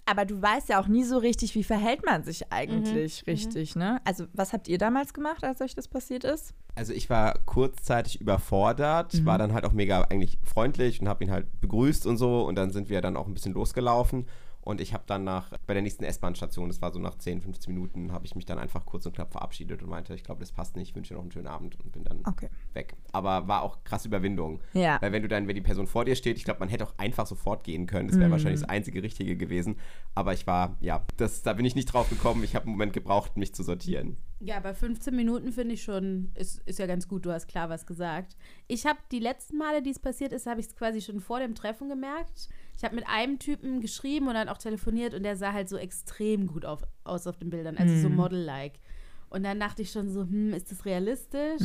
Aber 0.07 0.25
du 0.25 0.41
weißt 0.41 0.69
ja 0.69 0.81
auch 0.81 0.87
nie 0.89 1.05
so 1.05 1.19
richtig, 1.19 1.55
wie 1.55 1.63
verhält 1.65 2.05
man 2.05 2.25
sich 2.25 2.53
eigentlich 2.53 3.27
richtig, 3.27 3.77
ne? 3.77 4.01
Also, 4.05 4.27
was 4.33 4.53
habt 4.53 4.67
ihr 4.69 4.79
damals 4.79 5.15
gemacht, 5.15 5.45
als 5.45 5.61
euch 5.61 5.75
das 5.75 5.89
passiert 5.89 6.25
ist? 6.25 6.55
Also 6.75 6.93
ich 6.93 7.11
war 7.11 7.39
kurzzeitig 7.47 8.21
überfordert, 8.21 9.15
Mhm. 9.15 9.27
war 9.27 9.39
dann 9.39 9.53
halt 9.53 9.65
auch 9.65 9.73
mega 9.73 10.03
eigentlich 10.03 10.39
freundlich 10.45 11.01
und 11.01 11.09
habe 11.09 11.25
ihn 11.25 11.31
halt 11.31 11.47
begrüßt 11.61 12.07
und 12.07 12.17
so 12.17 12.43
und 12.45 12.55
dann 12.57 12.71
sind 12.71 12.89
wir 12.89 13.01
dann 13.01 13.17
auch 13.17 13.27
ein 13.27 13.35
bisschen 13.35 13.53
losgelaufen 13.55 14.27
und 14.71 14.81
ich 14.81 14.95
habe 14.95 15.05
dann 15.07 15.25
nach, 15.25 15.51
bei 15.67 15.75
der 15.75 15.83
nächsten 15.83 16.05
S-Bahn-Station, 16.05 16.69
das 16.69 16.81
war 16.81 16.93
so 16.93 16.99
nach 16.99 17.17
10, 17.19 17.43
15 17.43 17.75
Minuten, 17.75 18.13
habe 18.13 18.25
ich 18.25 18.35
mich 18.35 18.47
dann 18.47 18.59
einfach 18.59 18.87
kurz 18.87 19.05
und 19.05 19.15
knapp 19.15 19.33
verabschiedet 19.33 19.83
und 19.83 19.91
meinte, 19.91 20.15
ich 20.15 20.25
glaube, 20.25 20.41
das 20.41 20.53
passt 20.53 20.77
nicht, 20.77 20.91
ich 20.91 20.95
wünsche 20.97 21.11
dir 21.11 21.17
noch 21.17 21.23
einen 21.23 21.33
schönen 21.33 21.49
Abend 21.49 21.79
und 21.81 21.93
bin 21.93 22.05
dann 22.05 22.23
Okay. 22.27 22.49
weg. 22.73 22.95
Aber 23.13 23.49
war 23.49 23.63
auch 23.63 23.85
krass 23.85 24.07
Überwindung. 24.07 24.61
Ja. 24.73 24.97
Weil 25.03 25.13
wenn 25.13 25.23
du 25.23 25.29
dann, 25.29 25.47
wenn 25.49 25.55
die 25.57 25.61
Person 25.61 25.87
vor 25.87 26.05
dir 26.05 26.15
steht, 26.17 26.37
ich 26.37 26.45
glaube, 26.45 26.61
man 26.61 26.69
hätte 26.69 26.85
auch 26.87 26.95
einfach 26.97 27.27
sofort 27.27 27.65
gehen 27.65 27.87
können. 27.87 28.09
Das 28.09 28.17
wäre 28.19 28.29
Mhm. 28.29 28.33
wahrscheinlich 28.33 28.61
das 28.61 28.69
einzige 28.71 29.03
Richtige 29.03 29.37
gewesen. 29.37 29.77
Aber 30.15 30.33
ich 30.33 30.47
war, 30.47 30.77
ja, 30.81 31.05
das, 31.17 31.43
da 31.43 31.53
bin 31.53 31.65
ich 31.67 31.75
nicht 31.75 31.87
drauf 31.93 32.09
gekommen. 32.09 32.45
Ich 32.45 32.55
habe 32.55 32.65
einen 32.65 32.73
Moment 32.73 32.93
gebraucht, 32.93 33.37
mich 33.37 33.55
zu 33.55 33.63
sortieren. 33.63 34.17
Ja, 34.43 34.59
bei 34.61 34.73
15 34.73 35.15
Minuten 35.15 35.53
finde 35.53 35.75
ich 35.75 35.83
schon, 35.83 36.31
ist, 36.35 36.61
ist 36.67 36.79
ja 36.79 36.87
ganz 36.87 37.07
gut, 37.09 37.27
du 37.27 37.31
hast 37.33 37.47
klar 37.47 37.69
was 37.69 37.85
gesagt. 37.87 38.37
Ich 38.69 38.87
habe 38.87 38.99
die 39.13 39.19
letzten 39.19 39.59
Male, 39.59 39.83
die 39.83 39.91
es 39.91 39.99
passiert 39.99 40.33
ist, 40.33 40.47
habe 40.47 40.61
ich 40.61 40.67
es 40.69 40.77
quasi 40.77 41.03
schon 41.03 41.21
vor 41.21 41.41
dem 41.41 41.55
Treffen 41.55 41.89
gemerkt. 41.91 42.49
Ich 42.81 42.85
habe 42.85 42.95
mit 42.95 43.07
einem 43.07 43.39
Typen 43.39 43.83
geschrieben 43.83 44.29
und 44.29 44.33
dann 44.33 44.49
auch 44.49 44.57
telefoniert 44.57 45.13
und 45.13 45.23
der 45.23 45.37
sah 45.37 45.53
halt 45.53 45.69
so 45.69 45.77
extrem 45.77 46.47
gut 46.47 46.65
auf, 46.65 46.83
aus 47.05 47.27
auf 47.27 47.37
den 47.37 47.51
Bildern, 47.51 47.77
also 47.77 47.95
so 48.01 48.09
Model-like. 48.09 48.81
Und 49.29 49.43
dann 49.43 49.61
dachte 49.61 49.83
ich 49.83 49.91
schon 49.93 50.09
so, 50.09 50.23
hm, 50.23 50.55
ist 50.55 50.71
das 50.73 50.87
realistisch? 50.87 51.61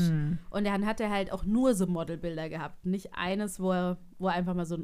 Und 0.49 0.67
dann 0.67 0.85
hat 0.85 0.99
er 0.99 1.09
halt 1.09 1.31
auch 1.31 1.45
nur 1.45 1.73
so 1.73 1.87
Modelbilder 1.87 2.49
gehabt, 2.49 2.85
nicht 2.85 3.13
eines, 3.15 3.61
wo 3.61 3.71
er, 3.71 3.97
wo 4.19 4.27
er 4.27 4.33
einfach 4.33 4.55
mal 4.55 4.65
so 4.65 4.79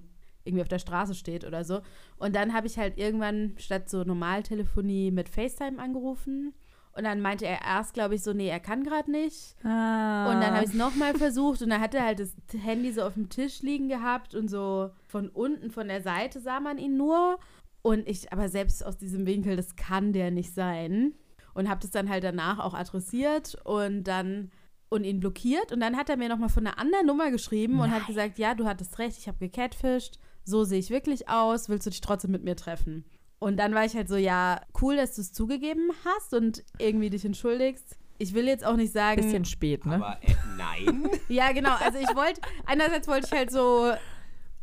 irgendwie 0.45 0.61
auf 0.61 0.69
der 0.69 0.79
Straße 0.79 1.15
steht 1.15 1.43
oder 1.43 1.65
so. 1.65 1.81
Und 2.15 2.33
dann 2.33 2.53
habe 2.53 2.65
ich 2.65 2.77
halt 2.77 2.97
irgendwann 2.97 3.55
statt 3.57 3.89
so 3.89 4.05
Normaltelefonie 4.05 5.11
mit 5.11 5.27
FaceTime 5.27 5.79
angerufen. 5.79 6.53
Und 6.93 7.05
dann 7.05 7.21
meinte 7.21 7.45
er 7.45 7.61
erst, 7.61 7.93
glaube 7.93 8.15
ich, 8.15 8.23
so, 8.23 8.33
nee, 8.33 8.49
er 8.49 8.59
kann 8.59 8.83
gerade 8.83 9.09
nicht. 9.09 9.55
Ah. 9.63 10.31
Und 10.31 10.41
dann 10.41 10.53
habe 10.53 10.65
ich 10.65 10.71
es 10.71 10.75
nochmal 10.75 11.15
versucht 11.17 11.61
und 11.61 11.69
dann 11.69 11.79
hat 11.79 11.95
er 11.95 12.05
halt 12.05 12.19
das 12.19 12.35
Handy 12.61 12.91
so 12.91 13.03
auf 13.03 13.13
dem 13.13 13.29
Tisch 13.29 13.61
liegen 13.61 13.87
gehabt 13.87 14.35
und 14.35 14.49
so 14.49 14.91
von 15.07 15.29
unten, 15.29 15.71
von 15.71 15.87
der 15.87 16.01
Seite 16.01 16.41
sah 16.41 16.59
man 16.59 16.77
ihn 16.77 16.97
nur. 16.97 17.39
Und 17.81 18.07
ich, 18.07 18.31
aber 18.33 18.49
selbst 18.49 18.85
aus 18.85 18.97
diesem 18.97 19.25
Winkel, 19.25 19.55
das 19.55 19.75
kann 19.75 20.13
der 20.13 20.31
nicht 20.31 20.53
sein. 20.53 21.13
Und 21.53 21.69
habe 21.69 21.81
das 21.81 21.91
dann 21.91 22.09
halt 22.09 22.23
danach 22.23 22.59
auch 22.59 22.73
adressiert 22.73 23.57
und 23.65 24.03
dann 24.03 24.51
und 24.89 25.05
ihn 25.05 25.21
blockiert. 25.21 25.71
Und 25.71 25.79
dann 25.79 25.95
hat 25.95 26.09
er 26.09 26.17
mir 26.17 26.29
nochmal 26.29 26.49
von 26.49 26.67
einer 26.67 26.77
anderen 26.77 27.07
Nummer 27.07 27.31
geschrieben 27.31 27.79
und 27.79 27.91
hat 27.91 28.07
gesagt, 28.07 28.37
ja, 28.37 28.53
du 28.53 28.65
hattest 28.65 28.99
recht, 28.99 29.17
ich 29.17 29.27
habe 29.27 29.37
gecatfischt, 29.39 30.19
so 30.43 30.65
sehe 30.65 30.79
ich 30.79 30.89
wirklich 30.89 31.29
aus, 31.29 31.69
willst 31.69 31.85
du 31.85 31.89
dich 31.89 32.01
trotzdem 32.01 32.31
mit 32.31 32.43
mir 32.43 32.55
treffen? 32.55 33.05
Und 33.41 33.57
dann 33.57 33.73
war 33.73 33.83
ich 33.83 33.95
halt 33.95 34.07
so, 34.07 34.17
ja, 34.17 34.61
cool, 34.83 34.95
dass 34.97 35.15
du 35.15 35.21
es 35.21 35.33
zugegeben 35.33 35.89
hast 36.05 36.35
und 36.35 36.63
irgendwie 36.77 37.09
dich 37.09 37.25
entschuldigst. 37.25 37.97
Ich 38.19 38.35
will 38.35 38.45
jetzt 38.45 38.63
auch 38.63 38.75
nicht 38.75 38.93
sagen. 38.93 39.19
Bisschen 39.19 39.45
spät, 39.45 39.83
ne? 39.83 39.95
Aber 39.95 40.17
äh, 40.21 40.35
nein. 40.57 41.09
Ja, 41.27 41.51
genau. 41.51 41.75
Also 41.83 41.97
ich 41.97 42.15
wollte, 42.15 42.39
einerseits 42.67 43.07
wollte 43.07 43.25
ich 43.25 43.31
halt 43.31 43.51
so 43.51 43.93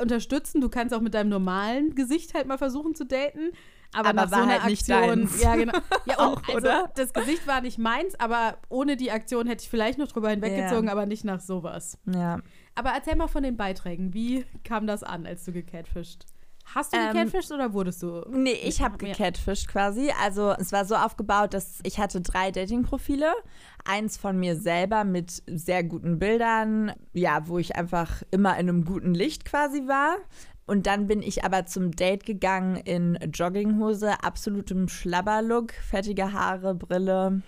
unterstützen, 0.01 0.61
du 0.61 0.69
kannst 0.69 0.95
auch 0.95 1.01
mit 1.01 1.15
deinem 1.15 1.29
normalen 1.29 1.97
Gesicht 1.97 2.35
halt 2.35 2.47
mal 2.47 2.57
versuchen 2.57 2.95
zu 2.95 3.05
daten. 3.05 3.51
Aber, 3.93 4.11
Aber 4.11 4.13
nach 4.13 4.31
war 4.31 4.39
so 4.39 4.45
einer 4.45 4.63
halt 4.63 4.71
nicht 4.71 4.89
Aktion, 4.89 5.19
deins. 5.23 5.43
ja 5.43 5.57
genau. 5.57 5.79
Ja, 6.07 6.19
und 6.19 6.37
Auch, 6.37 6.43
also, 6.47 6.59
oder? 6.59 6.93
das 6.95 7.13
Gesicht 7.13 7.49
war 7.49 7.61
nicht 7.61 7.79
meins, 7.79 8.15
aber 8.21 8.59
ohne 8.69 8.97
die 8.97 9.11
Aktion 9.11 9.49
hätte 9.49 9.65
ich 9.65 9.71
vielleicht 9.71 9.99
noch 9.99 10.07
drüber 10.07 10.31
hinweggezogen, 10.31 10.89
aber 10.89 11.05
nicht 11.05 11.25
nach 11.25 11.41
sowas. 11.41 11.99
Ja. 12.07 12.39
Aber 12.77 12.91
erzähl 12.91 13.17
mal 13.17 13.27
von 13.27 13.43
den 13.43 13.57
Beiträgen. 13.57 14.15
Wie 14.15 14.45
kam 14.63 14.87
das 14.87 15.03
an, 15.03 15.27
als 15.27 15.45
du 15.45 15.51
gecatfischt? 15.51 16.27
Hast 16.75 16.93
du 16.93 16.99
Ähm, 16.99 17.13
gecatfischt 17.13 17.51
oder 17.51 17.73
wurdest 17.73 18.03
du? 18.03 18.23
Nee, 18.31 18.53
ich 18.53 18.83
habe 18.83 19.05
Ja. 19.07 19.13
gecatfished 19.13 19.69
quasi. 19.69 20.13
Also 20.23 20.53
es 20.59 20.71
war 20.73 20.85
so 20.85 20.95
aufgebaut, 20.97 21.55
dass 21.55 21.79
ich 21.83 21.99
hatte 21.99 22.21
drei 22.21 22.51
Dating-Profile. 22.51 23.33
Eins 23.85 24.17
von 24.19 24.39
mir 24.39 24.57
selber 24.57 25.05
mit 25.05 25.43
sehr 25.47 25.83
guten 25.83 26.19
Bildern, 26.19 26.93
ja, 27.15 27.49
wo 27.49 27.59
ich 27.59 27.77
einfach 27.77 28.23
immer 28.31 28.53
in 28.59 28.69
einem 28.69 28.85
guten 28.85 29.15
Licht 29.15 29.45
quasi 29.45 29.87
war. 29.87 30.17
Und 30.67 30.87
dann 30.87 31.07
bin 31.07 31.23
ich 31.23 31.45
aber 31.45 31.65
zum 31.65 31.93
Date 31.93 32.27
gegangen 32.27 32.77
in 32.77 33.15
Jogginghose, 33.33 34.23
absolutem 34.23 34.89
Schlabberlook, 34.89 35.73
fettige 35.73 36.33
Haare, 36.33 36.75
Brille. 36.75 37.43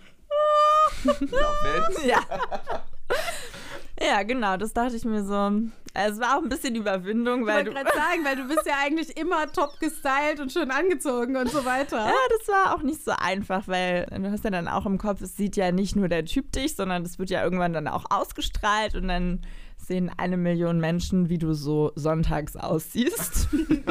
Ja. 2.07 2.21
ja, 4.03 4.23
genau, 4.23 4.57
das 4.57 4.73
dachte 4.73 4.97
ich 4.97 5.05
mir 5.05 5.25
so. 5.25 5.51
Es 5.93 6.21
war 6.21 6.39
auch 6.39 6.43
ein 6.43 6.49
bisschen 6.49 6.77
Überwindung, 6.77 7.41
Ich 7.41 7.47
weil 7.47 7.67
wollte 7.67 7.71
du. 7.71 7.77
gerade 7.77 7.97
sagen, 7.97 8.25
weil 8.25 8.37
du 8.37 8.47
bist 8.47 8.65
ja 8.65 8.75
eigentlich 8.85 9.17
immer 9.17 9.51
top 9.53 9.79
gestylt 9.81 10.39
und 10.41 10.53
schön 10.53 10.71
angezogen 10.71 11.37
und 11.37 11.51
so 11.51 11.65
weiter. 11.65 11.97
Ja, 12.07 12.15
das 12.39 12.49
war 12.49 12.75
auch 12.75 12.83
nicht 12.83 13.05
so 13.05 13.11
einfach, 13.11 13.67
weil 13.67 14.07
du 14.07 14.31
hast 14.31 14.45
ja 14.45 14.51
dann 14.51 14.69
auch 14.69 14.87
im 14.87 14.99
Kopf, 14.99 15.21
es 15.21 15.37
sieht 15.37 15.57
ja 15.57 15.73
nicht 15.73 15.97
nur 15.97 16.09
der 16.09 16.25
Typ 16.25 16.53
dich, 16.53 16.77
sondern 16.77 17.03
es 17.03 17.19
wird 17.19 17.31
ja 17.31 17.43
irgendwann 17.43 17.73
dann 17.73 17.89
auch 17.89 18.05
ausgestrahlt 18.09 18.95
und 18.95 19.09
dann 19.09 19.41
sehen 19.77 20.13
eine 20.17 20.37
Million 20.37 20.79
Menschen, 20.79 21.29
wie 21.29 21.39
du 21.39 21.55
so 21.55 21.91
sonntags 21.97 22.55
aussiehst. 22.55 23.49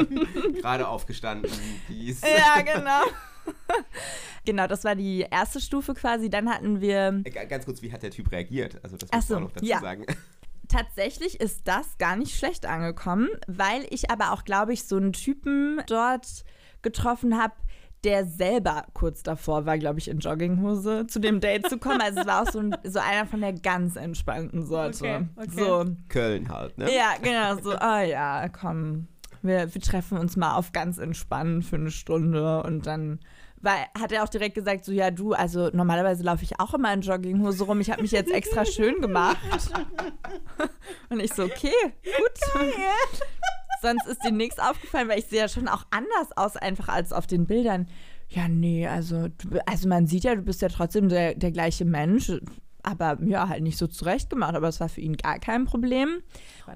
Gerade 0.62 0.88
aufgestanden. 0.88 1.50
Dies. 1.88 2.22
ja, 2.22 2.62
genau. 2.62 3.02
genau, 4.44 4.66
das 4.66 4.84
war 4.84 4.94
die 4.94 5.26
erste 5.30 5.60
Stufe 5.60 5.94
quasi. 5.94 6.30
Dann 6.30 6.48
hatten 6.48 6.80
wir 6.80 7.22
Äh, 7.24 7.46
Ganz 7.46 7.64
kurz, 7.64 7.82
wie 7.82 7.92
hat 7.92 8.02
der 8.02 8.10
Typ 8.10 8.30
reagiert? 8.32 8.78
Also 8.82 8.96
das 8.96 9.10
muss 9.10 9.28
man 9.28 9.42
so, 9.42 9.46
auch 9.46 9.52
dazu 9.52 9.66
ja. 9.66 9.80
sagen. 9.80 10.06
tatsächlich 10.70 11.40
ist 11.40 11.66
das 11.68 11.98
gar 11.98 12.16
nicht 12.16 12.36
schlecht 12.36 12.64
angekommen, 12.64 13.28
weil 13.46 13.86
ich 13.90 14.10
aber 14.10 14.32
auch, 14.32 14.44
glaube 14.44 14.72
ich, 14.72 14.84
so 14.84 14.96
einen 14.96 15.12
Typen 15.12 15.82
dort 15.86 16.44
getroffen 16.82 17.36
habe, 17.36 17.54
der 18.04 18.24
selber 18.24 18.86
kurz 18.94 19.22
davor 19.22 19.66
war, 19.66 19.76
glaube 19.76 19.98
ich, 19.98 20.08
in 20.08 20.20
Jogginghose 20.20 21.06
zu 21.06 21.18
dem 21.18 21.40
Date 21.40 21.68
zu 21.68 21.76
kommen. 21.76 22.00
Also 22.00 22.20
es 22.20 22.26
war 22.26 22.42
auch 22.42 22.50
so, 22.50 22.60
ein, 22.60 22.74
so 22.84 22.98
einer 22.98 23.26
von 23.26 23.42
der 23.42 23.52
ganz 23.52 23.96
entspannten 23.96 24.64
Sorte. 24.64 25.04
Okay, 25.04 25.26
okay. 25.36 25.50
So, 25.50 25.84
Köln 26.08 26.48
halt, 26.48 26.78
ne? 26.78 26.94
ja, 26.94 27.14
genau, 27.22 27.60
so, 27.60 27.72
ah 27.72 28.02
ja, 28.02 28.48
komm, 28.48 29.08
wir, 29.42 29.74
wir 29.74 29.82
treffen 29.82 30.16
uns 30.16 30.36
mal 30.36 30.54
auf 30.54 30.72
ganz 30.72 30.96
entspannen 30.96 31.62
für 31.62 31.76
eine 31.76 31.90
Stunde 31.90 32.62
und 32.62 32.86
dann 32.86 33.20
weil, 33.60 33.86
hat 33.98 34.12
er 34.12 34.24
auch 34.24 34.28
direkt 34.28 34.54
gesagt, 34.54 34.84
so, 34.84 34.92
ja, 34.92 35.10
du, 35.10 35.32
also 35.32 35.68
normalerweise 35.72 36.24
laufe 36.24 36.44
ich 36.44 36.58
auch 36.58 36.74
immer 36.74 36.92
in 36.92 37.02
Jogginghose 37.02 37.64
rum, 37.64 37.80
ich 37.80 37.90
habe 37.90 38.02
mich 38.02 38.12
jetzt 38.12 38.30
extra 38.32 38.64
schön 38.64 39.00
gemacht. 39.00 39.38
Und 41.10 41.20
ich 41.20 41.32
so, 41.32 41.44
okay, 41.44 41.72
gut. 42.02 42.64
Sonst 43.82 44.06
ist 44.06 44.24
dir 44.24 44.32
nichts 44.32 44.58
aufgefallen, 44.58 45.08
weil 45.08 45.18
ich 45.18 45.26
sehe 45.26 45.40
ja 45.40 45.48
schon 45.48 45.68
auch 45.68 45.84
anders 45.90 46.36
aus, 46.36 46.56
einfach 46.56 46.88
als 46.88 47.12
auf 47.12 47.26
den 47.26 47.46
Bildern. 47.46 47.86
Ja, 48.28 48.48
nee, 48.48 48.86
also, 48.86 49.28
du, 49.28 49.58
also 49.66 49.88
man 49.88 50.06
sieht 50.06 50.24
ja, 50.24 50.34
du 50.34 50.42
bist 50.42 50.62
ja 50.62 50.68
trotzdem 50.68 51.08
der, 51.08 51.34
der 51.34 51.50
gleiche 51.50 51.84
Mensch. 51.84 52.32
Aber 52.82 53.18
ja, 53.24 53.48
halt 53.48 53.62
nicht 53.62 53.78
so 53.78 53.86
zurechtgemacht, 53.86 54.54
aber 54.54 54.68
es 54.68 54.80
war 54.80 54.88
für 54.88 55.00
ihn 55.00 55.16
gar 55.16 55.38
kein 55.38 55.64
Problem. 55.66 56.22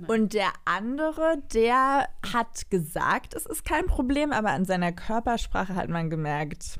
Und 0.06 0.34
der 0.34 0.48
andere, 0.64 1.38
der 1.52 2.08
hat 2.32 2.70
gesagt, 2.70 3.34
es 3.34 3.46
ist 3.46 3.64
kein 3.64 3.86
Problem, 3.86 4.32
aber 4.32 4.50
an 4.50 4.64
seiner 4.64 4.92
Körpersprache 4.92 5.74
hat 5.74 5.88
man 5.88 6.10
gemerkt. 6.10 6.78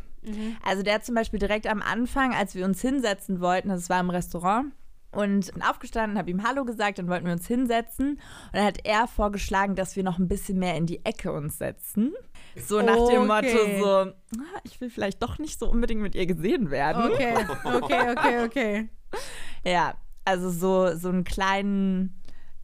Also 0.65 0.83
der 0.83 0.95
hat 0.95 1.05
zum 1.05 1.15
Beispiel 1.15 1.39
direkt 1.39 1.67
am 1.67 1.83
Anfang, 1.83 2.35
als 2.35 2.55
wir 2.55 2.65
uns 2.65 2.81
hinsetzen 2.81 3.41
wollten, 3.41 3.69
das 3.69 3.91
war 3.91 4.01
im 4.01 4.09
Restaurant, 4.11 4.73
und 5.13 5.53
bin 5.53 5.63
aufgestanden, 5.63 6.19
habe 6.19 6.31
ihm 6.31 6.43
Hallo 6.43 6.65
gesagt, 6.65 6.99
dann 6.99 7.09
wollten 7.09 7.27
wir 7.27 7.35
uns 7.35 7.47
hinsetzen. 7.47 8.13
Und 8.13 8.19
dann 8.53 8.65
hat 8.65 8.79
er 8.85 9.07
vorgeschlagen, 9.07 9.77
dass 9.77 9.97
wir 9.97 10.03
noch 10.03 10.19
ein 10.19 10.27
bisschen 10.27 10.59
mehr 10.59 10.77
in 10.77 10.87
die 10.87 11.05
Ecke 11.05 11.31
uns 11.33 11.59
setzen. 11.59 12.13
So 12.57 12.81
nach 12.83 12.97
dem 13.07 13.27
Motto 13.27 13.47
Okay. 13.47 13.79
so, 13.81 13.87
"Ah, 14.41 14.61
ich 14.65 14.81
will 14.81 14.91
vielleicht 14.91 15.23
doch 15.23 15.39
nicht 15.39 15.59
so 15.59 15.71
unbedingt 15.71 16.01
mit 16.01 16.15
ihr 16.15 16.27
gesehen 16.27 16.71
werden. 16.71 17.05
Okay, 17.13 17.37
okay, 17.65 18.11
okay, 18.13 18.45
okay. 18.45 18.89
Ja, 19.67 19.95
also 20.27 20.51
so, 20.51 20.95
so 20.95 21.09
einen 21.09 21.25
kleinen, 21.25 22.21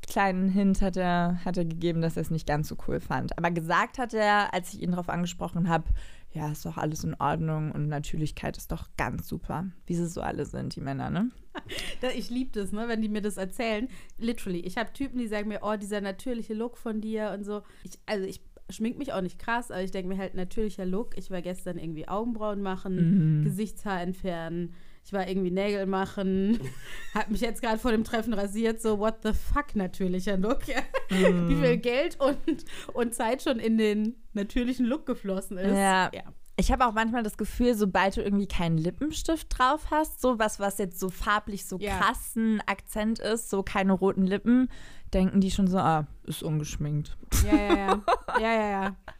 kleinen 0.06 0.50
Hint 0.50 0.82
hat 0.82 0.98
er, 0.98 1.42
hat 1.46 1.56
er 1.56 1.64
gegeben, 1.64 2.02
dass 2.02 2.16
er 2.16 2.22
es 2.22 2.30
nicht 2.30 2.46
ganz 2.46 2.68
so 2.68 2.76
cool 2.86 3.00
fand. 3.00 3.38
Aber 3.38 3.50
gesagt 3.50 3.96
hat 3.96 4.12
er, 4.12 4.52
als 4.52 4.74
ich 4.74 4.82
ihn 4.82 4.90
darauf 4.90 5.08
angesprochen 5.08 5.70
habe, 5.70 5.84
ja, 6.32 6.50
ist 6.52 6.64
doch 6.64 6.76
alles 6.76 7.02
in 7.02 7.14
Ordnung 7.14 7.72
und 7.72 7.88
Natürlichkeit 7.88 8.56
ist 8.56 8.70
doch 8.70 8.88
ganz 8.96 9.26
super, 9.26 9.66
wie 9.86 9.94
sie 9.94 10.06
so 10.06 10.20
alle 10.20 10.46
sind, 10.46 10.76
die 10.76 10.80
Männer, 10.80 11.10
ne? 11.10 11.30
Ich 12.16 12.30
liebe 12.30 12.52
das, 12.52 12.70
ne, 12.70 12.86
wenn 12.86 13.02
die 13.02 13.08
mir 13.08 13.22
das 13.22 13.36
erzählen. 13.36 13.88
Literally. 14.18 14.60
Ich 14.60 14.76
habe 14.76 14.92
Typen, 14.92 15.18
die 15.18 15.26
sagen 15.26 15.48
mir, 15.48 15.60
oh, 15.62 15.76
dieser 15.76 16.00
natürliche 16.00 16.54
Look 16.54 16.76
von 16.76 17.00
dir 17.00 17.32
und 17.36 17.44
so. 17.44 17.62
Ich, 17.82 17.98
also 18.06 18.24
ich 18.24 18.40
schmink 18.70 18.98
mich 18.98 19.12
auch 19.12 19.20
nicht 19.20 19.38
krass, 19.38 19.70
aber 19.70 19.82
ich 19.82 19.90
denke 19.90 20.08
mir 20.08 20.18
halt, 20.18 20.34
natürlicher 20.34 20.86
Look. 20.86 21.16
Ich 21.18 21.30
war 21.30 21.42
gestern 21.42 21.78
irgendwie 21.78 22.06
Augenbrauen 22.06 22.62
machen, 22.62 23.42
Gesichtshaar 23.44 24.00
entfernen. 24.00 24.74
Ich 25.04 25.12
war 25.12 25.26
irgendwie 25.26 25.50
Nägel 25.50 25.86
machen. 25.86 26.60
Hab 27.14 27.30
mich 27.30 27.40
jetzt 27.40 27.62
gerade 27.62 27.78
vor 27.78 27.90
dem 27.90 28.04
Treffen 28.04 28.32
rasiert. 28.32 28.80
So, 28.80 28.98
what 28.98 29.16
the 29.22 29.32
fuck, 29.32 29.74
natürlicher 29.74 30.36
Look. 30.36 30.68
Ja. 30.68 30.80
Wie 31.08 31.56
viel 31.56 31.78
Geld 31.78 32.18
und, 32.20 32.64
und 32.92 33.14
Zeit 33.14 33.42
schon 33.42 33.58
in 33.58 33.78
den 33.78 34.16
natürlichen 34.32 34.86
Look 34.86 35.06
geflossen 35.06 35.58
ist. 35.58 35.76
Ja. 35.76 36.10
ja. 36.14 36.22
Ich 36.56 36.70
habe 36.70 36.86
auch 36.86 36.92
manchmal 36.92 37.22
das 37.22 37.38
Gefühl, 37.38 37.74
sobald 37.74 38.18
du 38.18 38.22
irgendwie 38.22 38.46
keinen 38.46 38.76
Lippenstift 38.76 39.46
drauf 39.58 39.86
hast, 39.90 40.20
so 40.20 40.38
was, 40.38 40.60
was 40.60 40.76
jetzt 40.76 41.00
so 41.00 41.08
farblich 41.08 41.64
so 41.64 41.78
Ja. 41.78 41.98
krassen 41.98 42.62
Akzent 42.66 43.18
ist, 43.18 43.48
so 43.48 43.62
keine 43.62 43.94
roten 43.94 44.26
Lippen, 44.26 44.68
denken 45.14 45.40
die 45.40 45.50
schon 45.50 45.68
so, 45.68 45.78
ah, 45.78 46.06
ist 46.24 46.42
ungeschminkt. 46.42 47.16
Ja, 47.50 47.56
ja, 47.56 47.74
ja. 47.76 48.02
Ja, 48.38 48.52
ja, 48.52 48.70
ja. 48.70 48.96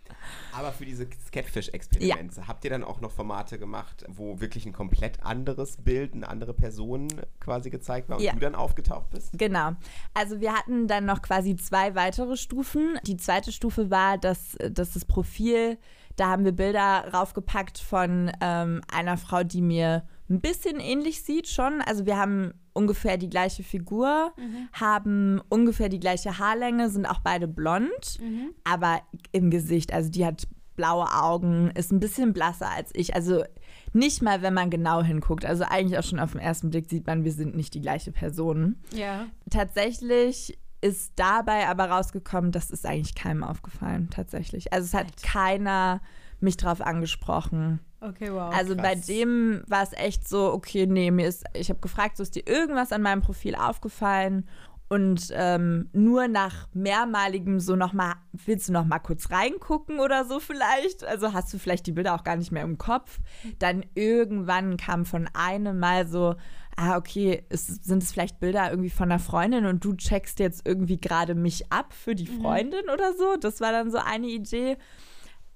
Aber 0.53 0.73
für 0.73 0.85
diese 0.85 1.07
Catfish-Experimente, 1.07 2.47
habt 2.49 2.65
ihr 2.65 2.71
dann 2.71 2.85
auch 2.85 3.01
noch 3.01 3.11
Formate 3.11 3.59
gemacht, 3.59 4.05
wo 4.09 4.41
wirklich 4.41 4.67
ein 4.67 4.73
komplett 4.73 5.23
anderes 5.25 5.77
Bild, 5.77 6.15
eine 6.15 6.29
andere 6.29 6.55
Person 6.55 7.09
quasi 7.41 7.71
gezeigt 7.71 8.09
war 8.09 8.19
und 8.19 8.23
Ja. 8.25 8.33
du 8.33 8.39
dann 8.41 8.55
aufgetaucht 8.55 9.11
bist? 9.11 9.31
Genau. 9.39 9.73
Also 10.15 10.41
wir 10.41 10.53
hatten 10.53 10.89
dann 10.89 11.05
noch 11.05 11.23
quasi 11.23 11.57
zwei 11.57 11.95
weitere 11.95 12.37
Stufen. 12.37 12.99
Die 13.07 13.17
zweite 13.17 13.53
Stufe 13.53 13.91
war, 13.91 14.19
dass, 14.19 14.57
dass 14.71 14.93
das 14.93 15.05
Profil, 15.05 15.79
da 16.17 16.29
haben 16.29 16.45
wir 16.45 16.53
Bilder 16.53 17.13
raufgepackt 17.13 17.79
von 17.79 18.31
ähm, 18.41 18.81
einer 18.93 19.17
Frau, 19.17 19.43
die 19.45 19.63
mir 19.63 20.07
ein 20.29 20.41
bisschen 20.41 20.79
ähnlich 20.81 21.23
sieht 21.23 21.49
schon. 21.49 21.81
Also 21.81 22.07
wir 22.07 22.17
haben 22.17 22.55
ungefähr 22.73 23.17
die 23.17 23.31
gleiche 23.31 23.63
Figur, 23.63 24.33
haben 24.73 25.41
ungefähr 25.49 25.89
die 25.89 26.01
gleiche 26.01 26.39
Haarlänge, 26.39 26.91
sind 26.91 27.07
auch 27.07 27.21
beide 27.21 27.49
blond, 27.49 28.19
aber 28.65 29.01
im 29.33 29.51
Gesicht, 29.51 29.93
also 29.93 30.11
die 30.11 30.25
hat 30.27 30.47
blaue 30.77 31.13
Augen, 31.13 31.71
ist 31.75 31.93
ein 31.93 32.01
bisschen 32.01 32.33
blasser 32.33 32.71
als 32.71 32.91
ich. 32.95 33.15
Also 33.15 33.45
nicht 33.93 34.23
mal, 34.23 34.41
wenn 34.41 34.55
man 34.55 34.71
genau 34.71 35.03
hinguckt. 35.03 35.45
Also 35.45 35.65
eigentlich 35.65 35.99
auch 35.99 36.05
schon 36.05 36.19
auf 36.19 36.33
den 36.33 36.41
ersten 36.41 36.71
Blick 36.71 36.89
sieht 36.89 37.07
man, 37.07 37.25
wir 37.25 37.33
sind 37.33 37.55
nicht 37.55 37.75
die 37.75 37.83
gleiche 37.83 38.13
Person. 38.13 38.77
Ja. 38.95 39.27
Tatsächlich 39.51 40.59
ist 40.81 41.13
dabei 41.17 41.69
aber 41.69 41.91
rausgekommen, 41.91 42.53
das 42.53 42.71
ist 42.71 42.87
eigentlich 42.87 43.15
keinem 43.15 43.45
aufgefallen, 43.45 44.09
tatsächlich. 44.11 44.73
Also 44.73 44.87
es 44.87 44.95
hat 44.95 45.23
keiner 45.23 46.01
mich 46.43 46.57
drauf 46.57 46.81
angesprochen. 46.81 47.81
Okay, 48.01 48.33
wow. 48.33 48.53
Also 48.55 48.77
bei 48.77 48.95
krass. 48.95 49.07
dem 49.07 49.63
war 49.67 49.83
es 49.83 49.93
echt 49.93 50.27
so, 50.29 50.53
okay, 50.53 50.87
nee, 50.87 51.11
mir 51.11 51.29
ist, 51.29 51.45
ich 51.55 51.69
habe 51.69 51.81
gefragt, 51.81 52.17
so 52.17 52.23
ist 52.23 52.35
dir 52.35 52.47
irgendwas 52.47 52.93
an 52.93 53.03
meinem 53.03 53.21
Profil 53.21 53.55
aufgefallen? 53.55 54.49
Und 54.93 55.29
ähm, 55.35 55.89
nur 55.93 56.27
nach 56.27 56.67
mehrmaligem 56.73 57.61
so 57.61 57.77
nochmal, 57.77 58.15
willst 58.33 58.69
du 58.69 58.73
noch 58.73 58.85
mal 58.85 58.99
kurz 58.99 59.31
reingucken 59.31 60.01
oder 60.01 60.25
so 60.25 60.41
vielleicht? 60.41 61.05
Also 61.05 61.33
hast 61.33 61.55
du 61.55 61.59
vielleicht 61.59 61.87
die 61.87 61.93
Bilder 61.93 62.17
auch 62.17 62.25
gar 62.25 62.35
nicht 62.35 62.51
mehr 62.51 62.65
im 62.65 62.77
Kopf. 62.77 63.21
Dann 63.61 63.87
irgendwann 63.95 64.77
kam 64.77 65.05
von 65.05 65.29
einem 65.33 65.79
Mal 65.79 66.09
so, 66.09 66.35
ah, 66.77 66.97
okay, 66.97 67.45
es, 67.51 67.69
sind 67.69 68.03
es 68.03 68.11
vielleicht 68.11 68.41
Bilder 68.41 68.69
irgendwie 68.69 68.91
von 68.91 69.13
einer 69.13 69.21
Freundin 69.21 69.67
und 69.67 69.85
du 69.85 69.95
checkst 69.95 70.41
jetzt 70.41 70.67
irgendwie 70.67 70.99
gerade 70.99 71.37
mich 71.37 71.71
ab 71.71 71.93
für 71.93 72.17
die 72.17 72.27
Freundin 72.27 72.89
oder 72.93 73.13
so. 73.17 73.37
Das 73.39 73.61
war 73.61 73.71
dann 73.71 73.93
so 73.93 73.99
eine 73.99 74.27
Idee. 74.27 74.77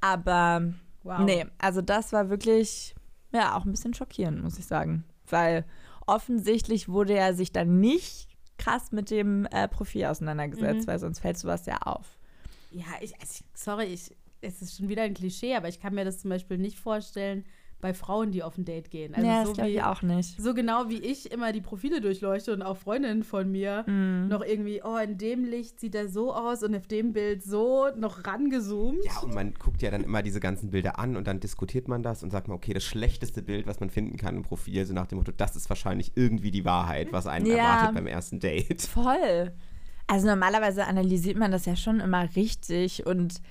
Aber 0.04 0.72
Wow. 1.02 1.20
nee, 1.20 1.44
also 1.58 1.80
das 1.82 2.12
war 2.12 2.30
wirklich, 2.30 2.94
ja, 3.32 3.56
auch 3.56 3.64
ein 3.64 3.70
bisschen 3.70 3.94
schockierend, 3.94 4.42
muss 4.42 4.58
ich 4.58 4.66
sagen. 4.66 5.04
Weil 5.29 5.64
offensichtlich 6.06 6.88
wurde 6.88 7.14
er 7.14 7.35
sich 7.35 7.52
dann 7.52 7.81
nicht 7.81 8.29
krass 8.58 8.92
mit 8.92 9.10
dem 9.10 9.46
äh, 9.46 9.68
Profil 9.68 10.04
auseinandergesetzt, 10.06 10.87
Mhm. 10.87 10.90
weil 10.90 10.98
sonst 10.98 11.20
fällt 11.20 11.38
sowas 11.38 11.66
ja 11.66 11.79
auf. 11.79 12.18
Ja, 12.70 12.85
ich, 13.00 13.14
also 13.20 13.33
ich, 13.40 13.44
sorry, 13.60 13.85
ich, 13.85 14.14
es 14.40 14.62
ist 14.62 14.76
schon 14.76 14.88
wieder 14.88 15.02
ein 15.02 15.14
Klischee, 15.14 15.54
aber 15.56 15.68
ich 15.68 15.81
kann 15.81 15.94
mir 15.94 16.04
das 16.04 16.20
zum 16.20 16.31
Beispiel 16.31 16.58
nicht 16.58 16.79
vorstellen 16.79 17.44
bei 17.85 17.92
Frauen, 17.92 18.32
die 18.32 18.42
auf 18.42 18.56
ein 18.56 18.64
Date 18.64 18.90
gehen. 18.90 19.14
Also 19.14 19.28
ja, 19.28 19.44
so 19.44 19.52
das 19.52 19.66
wie, 19.66 19.72
ich 19.74 19.82
auch 19.82 20.00
nicht. 20.00 20.40
So 20.40 20.54
genau 20.54 20.88
wie 20.88 21.00
ich 21.00 21.30
immer 21.30 21.52
die 21.52 21.60
Profile 21.60 22.00
durchleuchte 22.00 22.54
und 22.54 22.62
auch 22.62 22.78
Freundinnen 22.78 23.22
von 23.24 23.52
mir 23.52 23.85
Mhm. 23.87 24.28
noch 24.28 24.42
irgendwie, 24.42 24.80
oh, 24.82 24.96
in 24.96 25.18
dem 25.18 25.44
Licht 25.44 25.80
sieht 25.80 25.94
er 25.94 26.08
so 26.08 26.32
aus 26.35 26.62
und 26.62 26.74
auf 26.74 26.87
dem 26.87 27.12
Bild 27.12 27.42
so 27.42 27.88
noch 27.94 28.24
rangezoomt. 28.26 29.04
Ja, 29.04 29.18
und 29.20 29.35
man 29.35 29.52
guckt 29.52 29.82
ja 29.82 29.90
dann 29.90 30.02
immer 30.02 30.22
diese 30.22 30.40
ganzen 30.40 30.70
Bilder 30.70 30.98
an 30.98 31.14
und 31.14 31.26
dann 31.26 31.40
diskutiert 31.40 31.87
man 31.87 32.02
das 32.02 32.22
und 32.22 32.30
sagt 32.30 32.48
mal, 32.48 32.54
okay, 32.54 32.72
das 32.72 32.85
schlechteste 32.85 33.42
Bild, 33.42 33.66
was 33.66 33.80
man 33.80 33.90
finden 33.90 34.16
kann 34.16 34.35
im 34.37 34.42
Profil, 34.44 34.87
so 34.87 34.94
nach 34.94 35.06
dem 35.06 35.18
Motto, 35.18 35.32
das 35.37 35.54
ist 35.54 35.68
wahrscheinlich 35.68 36.12
irgendwie 36.14 36.50
die 36.50 36.64
Wahrheit, 36.64 37.12
was 37.12 37.26
einen 37.26 37.44
Ja. 37.44 37.56
erwartet 37.58 37.94
beim 37.94 38.06
ersten 38.06 38.40
Date. 38.40 38.80
Voll. 38.80 39.52
Also 40.06 40.26
normalerweise 40.26 40.87
analysiert 40.87 41.37
man 41.37 41.50
das 41.50 41.66
ja 41.66 41.76
schon 41.76 42.00
immer 42.00 42.35
richtig 42.35 43.04
und 43.04 43.42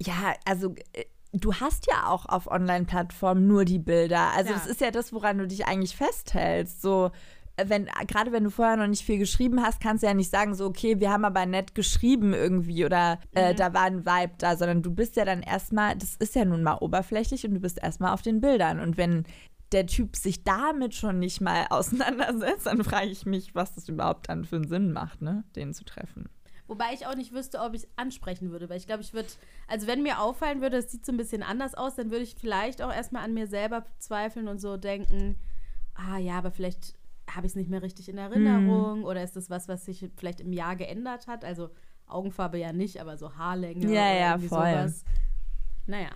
ja, 0.00 0.34
also 0.44 0.74
äh, 0.92 1.04
du 1.42 1.54
hast 1.54 1.86
ja 1.90 2.08
auch 2.08 2.26
auf 2.26 2.46
Online-Plattformen 2.46 3.46
nur 3.46 3.64
die 3.64 3.78
Bilder. 3.78 4.30
Also 4.36 4.50
Ja. 4.50 4.56
das 4.56 4.66
ist 4.66 4.80
ja 4.80 4.90
das, 4.90 5.12
woran 5.12 5.38
du 5.38 5.46
dich 5.46 5.66
eigentlich 5.66 5.96
festhältst. 5.96 6.82
So, 6.82 7.10
wenn, 7.62 7.86
gerade 8.06 8.32
wenn 8.32 8.44
du 8.44 8.50
vorher 8.50 8.76
noch 8.76 8.86
nicht 8.86 9.04
viel 9.04 9.18
geschrieben 9.18 9.62
hast, 9.62 9.80
kannst 9.80 10.02
du 10.02 10.06
ja 10.06 10.14
nicht 10.14 10.30
sagen, 10.30 10.54
so, 10.54 10.66
okay, 10.66 11.00
wir 11.00 11.10
haben 11.10 11.24
aber 11.24 11.46
nett 11.46 11.74
geschrieben 11.74 12.34
irgendwie 12.34 12.84
oder 12.84 13.18
äh, 13.32 13.54
da 13.54 13.72
war 13.72 13.84
ein 13.84 14.04
Vibe 14.04 14.34
da, 14.38 14.56
sondern 14.56 14.82
du 14.82 14.92
bist 14.92 15.16
ja 15.16 15.24
dann 15.24 15.42
erstmal, 15.42 15.96
das 15.96 16.16
ist 16.16 16.34
ja 16.34 16.44
nun 16.44 16.62
mal 16.62 16.76
oberflächlich 16.78 17.46
und 17.46 17.54
du 17.54 17.60
bist 17.60 17.82
erstmal 17.82 18.12
auf 18.12 18.22
den 18.22 18.40
Bildern. 18.40 18.80
Und 18.80 18.96
wenn 18.96 19.24
der 19.72 19.86
Typ 19.86 20.16
sich 20.16 20.44
damit 20.44 20.94
schon 20.94 21.18
nicht 21.18 21.40
mal 21.40 21.66
auseinandersetzt, 21.70 22.66
dann 22.66 22.84
frage 22.84 23.08
ich 23.08 23.24
mich, 23.26 23.54
was 23.54 23.74
das 23.74 23.88
überhaupt 23.88 24.28
dann 24.28 24.44
für 24.44 24.56
einen 24.56 24.68
Sinn 24.68 24.92
macht, 24.92 25.22
ne, 25.22 25.44
den 25.56 25.72
zu 25.72 25.84
treffen. 25.84 26.28
Wobei 26.68 26.86
ich 26.92 27.06
auch 27.06 27.14
nicht 27.14 27.32
wüsste, 27.32 27.60
ob 27.60 27.74
ich 27.74 27.82
es 27.84 27.88
ansprechen 27.96 28.50
würde, 28.50 28.68
weil 28.68 28.76
ich 28.78 28.86
glaube, 28.86 29.02
ich 29.02 29.14
würde, 29.14 29.28
also 29.68 29.86
wenn 29.86 30.02
mir 30.02 30.20
auffallen 30.20 30.60
würde, 30.60 30.78
es 30.78 30.90
sieht 30.90 31.06
so 31.06 31.12
ein 31.12 31.16
bisschen 31.16 31.42
anders 31.42 31.74
aus, 31.74 31.94
dann 31.94 32.10
würde 32.10 32.24
ich 32.24 32.34
vielleicht 32.34 32.82
auch 32.82 32.92
erstmal 32.92 33.22
an 33.24 33.34
mir 33.34 33.46
selber 33.46 33.84
zweifeln 33.98 34.48
und 34.48 34.60
so 34.60 34.76
denken, 34.76 35.36
ah 35.94 36.18
ja, 36.18 36.38
aber 36.38 36.50
vielleicht 36.50 36.94
habe 37.30 37.46
ich 37.46 37.52
es 37.52 37.56
nicht 37.56 37.70
mehr 37.70 37.82
richtig 37.82 38.08
in 38.08 38.18
Erinnerung 38.18 39.04
oder 39.04 39.22
ist 39.22 39.36
das 39.36 39.48
was, 39.50 39.68
was 39.68 39.84
sich 39.84 40.08
vielleicht 40.16 40.40
im 40.40 40.52
Jahr 40.52 40.76
geändert 40.76 41.26
hat? 41.26 41.44
Also 41.44 41.70
Augenfarbe 42.08 42.58
ja 42.58 42.72
nicht, 42.72 43.00
aber 43.00 43.16
so 43.16 43.34
Haarlänge 43.36 43.84
Ja, 43.86 43.90
oder 43.90 44.14
ja, 44.18 44.38
voll. 44.38 44.48
sowas. 44.48 45.04
Naja, 45.86 46.10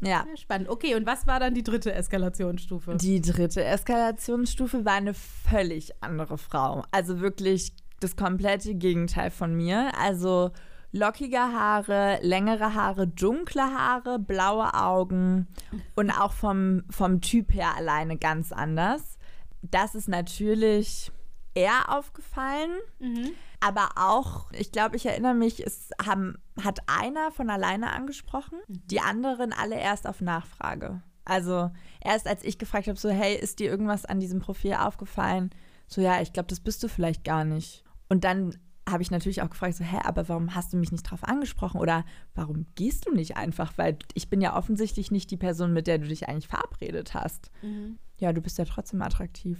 Ja. 0.00 0.26
ja, 0.28 0.36
spannend. 0.36 0.68
Okay, 0.68 0.94
und 0.94 1.06
was 1.06 1.26
war 1.26 1.38
dann 1.40 1.54
die 1.54 1.62
dritte 1.62 1.92
Eskalationsstufe? 1.92 2.96
Die 2.96 3.20
dritte 3.20 3.62
Eskalationsstufe 3.64 4.84
war 4.84 4.94
eine 4.94 5.14
völlig 5.14 5.92
andere 6.02 6.36
Frau. 6.38 6.84
Also 6.90 7.20
wirklich 7.20 7.74
das 8.02 8.16
komplette 8.16 8.74
Gegenteil 8.74 9.30
von 9.30 9.54
mir. 9.54 9.92
Also 9.98 10.50
lockige 10.92 11.38
Haare, 11.38 12.18
längere 12.22 12.74
Haare, 12.74 13.06
dunkle 13.08 13.62
Haare, 13.62 14.18
blaue 14.18 14.74
Augen 14.74 15.48
und 15.96 16.10
auch 16.10 16.32
vom, 16.32 16.84
vom 16.90 17.20
Typ 17.20 17.54
her 17.54 17.74
alleine 17.76 18.18
ganz 18.18 18.52
anders. 18.52 19.18
Das 19.62 19.94
ist 19.94 20.08
natürlich 20.08 21.10
eher 21.54 21.88
aufgefallen. 21.88 22.70
Mhm. 22.98 23.30
Aber 23.60 23.90
auch, 23.96 24.50
ich 24.52 24.72
glaube, 24.72 24.96
ich 24.96 25.06
erinnere 25.06 25.34
mich, 25.34 25.64
es 25.64 25.90
haben, 26.04 26.36
hat 26.62 26.80
einer 26.88 27.30
von 27.30 27.48
alleine 27.48 27.92
angesprochen, 27.92 28.58
die 28.68 29.00
anderen 29.00 29.52
alle 29.52 29.78
erst 29.78 30.06
auf 30.06 30.20
Nachfrage. 30.20 31.02
Also 31.24 31.70
erst 32.00 32.26
als 32.26 32.42
ich 32.42 32.58
gefragt 32.58 32.88
habe, 32.88 32.98
so, 32.98 33.08
hey, 33.08 33.36
ist 33.36 33.60
dir 33.60 33.70
irgendwas 33.70 34.04
an 34.04 34.18
diesem 34.18 34.40
Profil 34.40 34.74
aufgefallen? 34.74 35.50
So, 35.86 36.00
ja, 36.00 36.20
ich 36.20 36.32
glaube, 36.32 36.48
das 36.48 36.60
bist 36.60 36.82
du 36.82 36.88
vielleicht 36.88 37.22
gar 37.22 37.44
nicht. 37.44 37.81
Und 38.12 38.24
dann 38.24 38.58
habe 38.86 39.02
ich 39.02 39.10
natürlich 39.10 39.40
auch 39.40 39.48
gefragt, 39.48 39.74
so, 39.74 39.84
hä, 39.84 39.96
aber 40.04 40.28
warum 40.28 40.54
hast 40.54 40.70
du 40.74 40.76
mich 40.76 40.92
nicht 40.92 41.04
drauf 41.04 41.24
angesprochen? 41.24 41.80
Oder 41.80 42.04
warum 42.34 42.66
gehst 42.74 43.06
du 43.06 43.10
nicht 43.10 43.38
einfach? 43.38 43.72
Weil 43.76 43.96
ich 44.12 44.28
bin 44.28 44.42
ja 44.42 44.54
offensichtlich 44.54 45.10
nicht 45.10 45.30
die 45.30 45.38
Person, 45.38 45.72
mit 45.72 45.86
der 45.86 45.96
du 45.96 46.06
dich 46.06 46.28
eigentlich 46.28 46.46
verabredet 46.46 47.14
hast. 47.14 47.50
Mhm. 47.62 47.98
Ja, 48.18 48.34
du 48.34 48.42
bist 48.42 48.58
ja 48.58 48.66
trotzdem 48.66 49.00
attraktiv. 49.00 49.58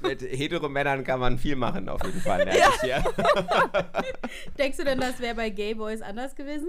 Mit 0.00 0.20
Hetero-Männern 0.20 1.04
kann 1.04 1.20
man 1.20 1.38
viel 1.38 1.56
machen, 1.56 1.88
auf 1.88 2.04
jeden 2.04 2.20
Fall. 2.20 2.46
hier. 2.82 3.02
Denkst 4.58 4.76
du 4.76 4.84
denn, 4.84 5.00
das 5.00 5.20
wäre 5.20 5.34
bei 5.34 5.48
Gay 5.48 5.72
Boys 5.74 6.02
anders 6.02 6.34
gewesen? 6.34 6.68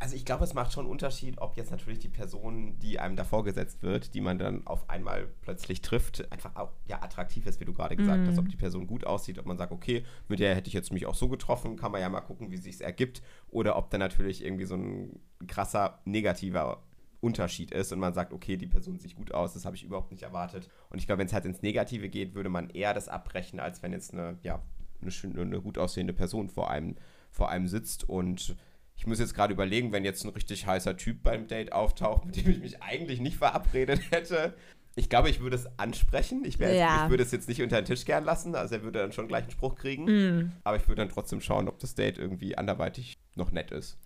Also 0.00 0.16
ich 0.16 0.24
glaube, 0.24 0.44
es 0.44 0.54
macht 0.54 0.72
schon 0.72 0.86
einen 0.86 0.92
Unterschied, 0.92 1.38
ob 1.42 1.58
jetzt 1.58 1.70
natürlich 1.70 1.98
die 1.98 2.08
Person, 2.08 2.78
die 2.78 2.98
einem 2.98 3.16
da 3.16 3.24
vorgesetzt 3.24 3.82
wird, 3.82 4.14
die 4.14 4.22
man 4.22 4.38
dann 4.38 4.66
auf 4.66 4.88
einmal 4.88 5.28
plötzlich 5.42 5.82
trifft, 5.82 6.32
einfach 6.32 6.56
auch 6.56 6.72
ja, 6.86 7.02
attraktiv 7.02 7.44
ist, 7.44 7.60
wie 7.60 7.66
du 7.66 7.74
gerade 7.74 7.96
gesagt 7.96 8.26
hast, 8.26 8.38
ob 8.38 8.48
die 8.48 8.56
Person 8.56 8.86
gut 8.86 9.04
aussieht, 9.04 9.38
ob 9.38 9.44
man 9.44 9.58
sagt, 9.58 9.72
okay, 9.72 10.02
mit 10.26 10.38
der 10.38 10.54
hätte 10.54 10.68
ich 10.68 10.72
jetzt 10.72 10.90
mich 10.90 11.04
auch 11.04 11.14
so 11.14 11.28
getroffen, 11.28 11.76
kann 11.76 11.92
man 11.92 12.00
ja 12.00 12.08
mal 12.08 12.22
gucken, 12.22 12.50
wie 12.50 12.56
sich 12.56 12.80
ergibt, 12.80 13.20
oder 13.50 13.76
ob 13.76 13.90
dann 13.90 14.00
natürlich 14.00 14.42
irgendwie 14.42 14.64
so 14.64 14.74
ein 14.74 15.20
krasser 15.46 16.00
negativer 16.06 16.82
Unterschied 17.20 17.70
ist 17.70 17.92
und 17.92 17.98
man 17.98 18.14
sagt, 18.14 18.32
okay, 18.32 18.56
die 18.56 18.66
Person 18.66 18.98
sieht 18.98 19.16
gut 19.16 19.34
aus, 19.34 19.52
das 19.52 19.66
habe 19.66 19.76
ich 19.76 19.84
überhaupt 19.84 20.12
nicht 20.12 20.22
erwartet. 20.22 20.70
Und 20.88 20.98
ich 20.98 21.06
glaube, 21.06 21.20
wenn 21.20 21.26
es 21.26 21.34
halt 21.34 21.44
ins 21.44 21.60
Negative 21.60 22.08
geht, 22.08 22.34
würde 22.34 22.48
man 22.48 22.70
eher 22.70 22.94
das 22.94 23.08
abbrechen, 23.08 23.60
als 23.60 23.82
wenn 23.82 23.92
jetzt 23.92 24.14
eine, 24.14 24.38
ja, 24.42 24.62
eine, 25.02 25.10
schöne, 25.10 25.42
eine 25.42 25.60
gut 25.60 25.76
aussehende 25.76 26.14
Person 26.14 26.48
vor 26.48 26.70
einem, 26.70 26.96
vor 27.30 27.50
einem 27.50 27.68
sitzt. 27.68 28.08
Und 28.08 28.56
ich 29.00 29.06
muss 29.06 29.18
jetzt 29.18 29.32
gerade 29.34 29.54
überlegen, 29.54 29.92
wenn 29.92 30.04
jetzt 30.04 30.24
ein 30.24 30.28
richtig 30.28 30.66
heißer 30.66 30.94
Typ 30.94 31.22
beim 31.22 31.46
Date 31.46 31.72
auftaucht, 31.72 32.26
mit 32.26 32.36
dem 32.36 32.50
ich 32.50 32.58
mich 32.60 32.82
eigentlich 32.82 33.18
nicht 33.18 33.38
verabredet 33.38 33.98
hätte. 34.10 34.54
Ich 34.94 35.08
glaube, 35.08 35.30
ich 35.30 35.40
würde 35.40 35.56
es 35.56 35.66
ansprechen. 35.78 36.44
Ich, 36.44 36.58
wär, 36.58 36.74
Ja. 36.74 37.04
ich 37.04 37.10
würde 37.10 37.22
es 37.22 37.30
jetzt 37.30 37.48
nicht 37.48 37.62
unter 37.62 37.80
den 37.80 37.86
Tisch 37.86 38.04
gern 38.04 38.24
lassen. 38.24 38.54
Also 38.54 38.74
er 38.74 38.82
würde 38.82 38.98
dann 38.98 39.12
schon 39.12 39.26
gleich 39.26 39.44
einen 39.44 39.52
Spruch 39.52 39.74
kriegen. 39.74 40.04
Mm. 40.04 40.52
Aber 40.64 40.76
ich 40.76 40.86
würde 40.86 41.00
dann 41.00 41.08
trotzdem 41.08 41.40
schauen, 41.40 41.66
ob 41.66 41.78
das 41.78 41.94
Date 41.94 42.18
irgendwie 42.18 42.58
anderweitig 42.58 43.14
noch 43.36 43.52
nett 43.52 43.70
ist. 43.70 43.96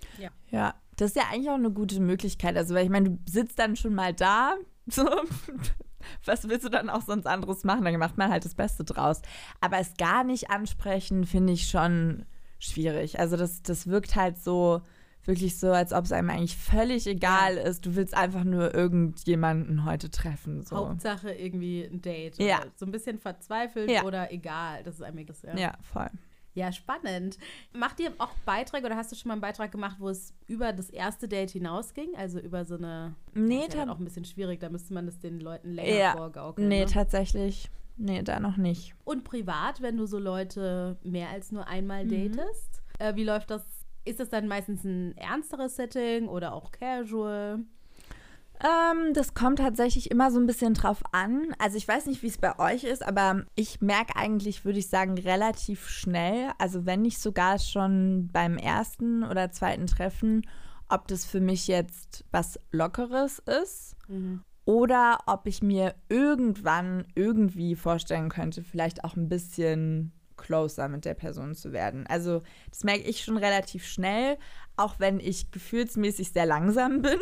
Ja, 0.52 0.74
das 0.94 1.08
ist 1.08 1.16
ja 1.16 1.24
eigentlich 1.32 1.50
auch 1.50 1.54
eine 1.54 1.72
gute 1.72 1.98
Möglichkeit. 1.98 2.56
Also, 2.56 2.76
weil 2.76 2.84
ich 2.84 2.90
meine, 2.90 3.10
du 3.10 3.18
sitzt 3.28 3.58
dann 3.58 3.74
schon 3.74 3.94
mal 3.94 4.14
da. 4.14 4.54
So, 4.86 5.08
was 6.26 6.46
willst 6.46 6.66
du 6.66 6.68
dann 6.68 6.90
auch 6.90 7.00
sonst 7.00 7.26
anderes 7.26 7.64
machen? 7.64 7.86
Dann 7.86 7.98
macht 7.98 8.18
man 8.18 8.30
halt 8.30 8.44
das 8.44 8.54
Beste 8.54 8.84
draus. 8.84 9.22
Aber 9.62 9.78
es 9.78 9.94
gar 9.96 10.22
nicht 10.24 10.50
ansprechen, 10.50 11.24
finde 11.24 11.54
ich 11.54 11.68
schon 11.68 12.26
schwierig. 12.58 13.18
Also, 13.18 13.36
das, 13.36 13.62
das 13.62 13.86
wirkt 13.86 14.14
halt 14.16 14.38
so, 14.38 14.82
wirklich 15.26 15.58
so, 15.58 15.70
als 15.72 15.92
ob 15.92 16.04
es 16.04 16.12
einem 16.12 16.28
eigentlich 16.30 16.56
völlig 16.56 17.06
egal 17.06 17.56
ist. 17.56 17.86
Du 17.86 17.96
willst 17.96 18.14
einfach 18.14 18.44
nur 18.44 18.74
irgendjemanden 18.74 19.84
heute 19.86 20.10
treffen. 20.10 20.62
So. 20.62 20.76
Hauptsache 20.76 21.32
irgendwie 21.32 21.82
ein 21.84 22.02
Date. 22.02 22.38
Ja. 22.38 22.60
So 22.76 22.84
ein 22.86 22.92
bisschen 22.92 23.18
verzweifelt 23.18 23.90
Ja. 23.90 24.04
oder 24.04 24.30
egal. 24.32 24.82
Das 24.82 24.96
ist 24.96 25.02
einem 25.02 25.18
egal. 25.18 25.34
Ja. 25.44 25.56
Ja, 25.56 25.72
voll. 25.80 26.10
ja, 26.52 26.72
spannend. 26.72 27.38
Macht 27.72 28.00
ihr 28.00 28.12
auch 28.18 28.32
Beiträge 28.44 28.84
oder 28.84 28.96
hast 28.96 29.12
du 29.12 29.16
schon 29.16 29.28
mal 29.28 29.32
einen 29.34 29.40
Beitrag 29.40 29.72
gemacht, 29.72 29.96
wo 29.98 30.10
es 30.10 30.34
über 30.46 30.74
das 30.74 30.90
erste 30.90 31.26
Date 31.26 31.52
hinausging? 31.52 32.14
Also 32.18 32.38
über 32.38 32.66
so 32.66 32.76
eine. 32.76 33.14
Nee, 33.32 33.60
das 33.64 33.68
ist 33.68 33.74
ja 33.76 33.90
auch 33.90 33.98
ein 33.98 34.04
bisschen 34.04 34.26
schwierig, 34.26 34.60
da 34.60 34.68
müsste 34.68 34.92
man 34.92 35.06
das 35.06 35.18
den 35.18 35.40
Leuten 35.40 35.70
länger 35.70 35.96
Ja. 35.96 36.12
vorgaukeln. 36.12 36.68
nee, 36.68 36.80
ne? 36.80 36.86
tatsächlich. 36.86 37.70
Nee, 37.96 38.22
da 38.22 38.40
noch 38.40 38.56
nicht. 38.56 38.94
Und 39.04 39.24
privat, 39.24 39.80
wenn 39.82 39.96
du 39.96 40.06
so 40.06 40.18
Leute 40.18 40.96
mehr 41.02 41.28
als 41.30 41.52
nur 41.52 41.68
einmal 41.68 42.04
Mhm. 42.04 42.32
datest, 42.32 42.82
äh, 42.98 43.14
wie 43.14 43.24
läuft 43.24 43.50
das? 43.50 43.62
Ist 44.04 44.20
das 44.20 44.28
dann 44.28 44.48
meistens 44.48 44.84
ein 44.84 45.16
ernsteres 45.16 45.76
Setting 45.76 46.28
oder 46.28 46.52
auch 46.52 46.72
casual? 46.72 47.60
Ähm, 48.60 49.14
das 49.14 49.34
kommt 49.34 49.58
tatsächlich 49.58 50.10
immer 50.10 50.30
so 50.30 50.38
ein 50.38 50.46
bisschen 50.46 50.74
drauf 50.74 51.02
an. 51.12 51.48
Also 51.58 51.76
ich 51.76 51.88
weiß 51.88 52.06
nicht, 52.06 52.22
wie 52.22 52.28
es 52.28 52.38
bei 52.38 52.58
euch 52.58 52.84
ist, 52.84 53.04
aber 53.04 53.42
ich 53.56 53.80
merke 53.80 54.16
eigentlich, 54.16 54.64
würde 54.64 54.78
ich 54.78 54.88
sagen, 54.88 55.18
relativ 55.18 55.88
schnell, 55.88 56.52
also 56.58 56.86
wenn 56.86 57.02
nicht 57.02 57.18
sogar 57.18 57.58
schon 57.58 58.28
beim 58.32 58.56
ersten 58.56 59.24
oder 59.24 59.50
zweiten 59.50 59.86
Treffen, 59.86 60.46
ob 60.88 61.08
das 61.08 61.24
für 61.24 61.40
mich 61.40 61.66
jetzt 61.66 62.24
was 62.30 62.60
Lockeres 62.70 63.40
ist 63.40 63.96
oder 64.64 65.18
ob 65.26 65.46
ich 65.46 65.62
mir 65.62 65.94
irgendwann 66.08 67.06
irgendwie 67.14 67.76
vorstellen 67.76 68.28
könnte, 68.28 68.62
vielleicht 68.62 69.04
auch 69.04 69.16
ein 69.16 69.28
bisschen 69.28 70.12
closer 70.36 70.88
mit 70.88 71.04
der 71.04 71.14
Person 71.14 71.54
zu 71.54 71.72
werden. 71.72 72.06
Also 72.08 72.42
das 72.70 72.84
merke 72.84 73.04
ich 73.04 73.24
schon 73.24 73.36
relativ 73.36 73.86
schnell, 73.86 74.36
auch 74.76 74.98
wenn 74.98 75.20
ich 75.20 75.52
gefühlsmäßig 75.52 76.32
sehr 76.32 76.46
langsam 76.46 77.02
bin. 77.02 77.18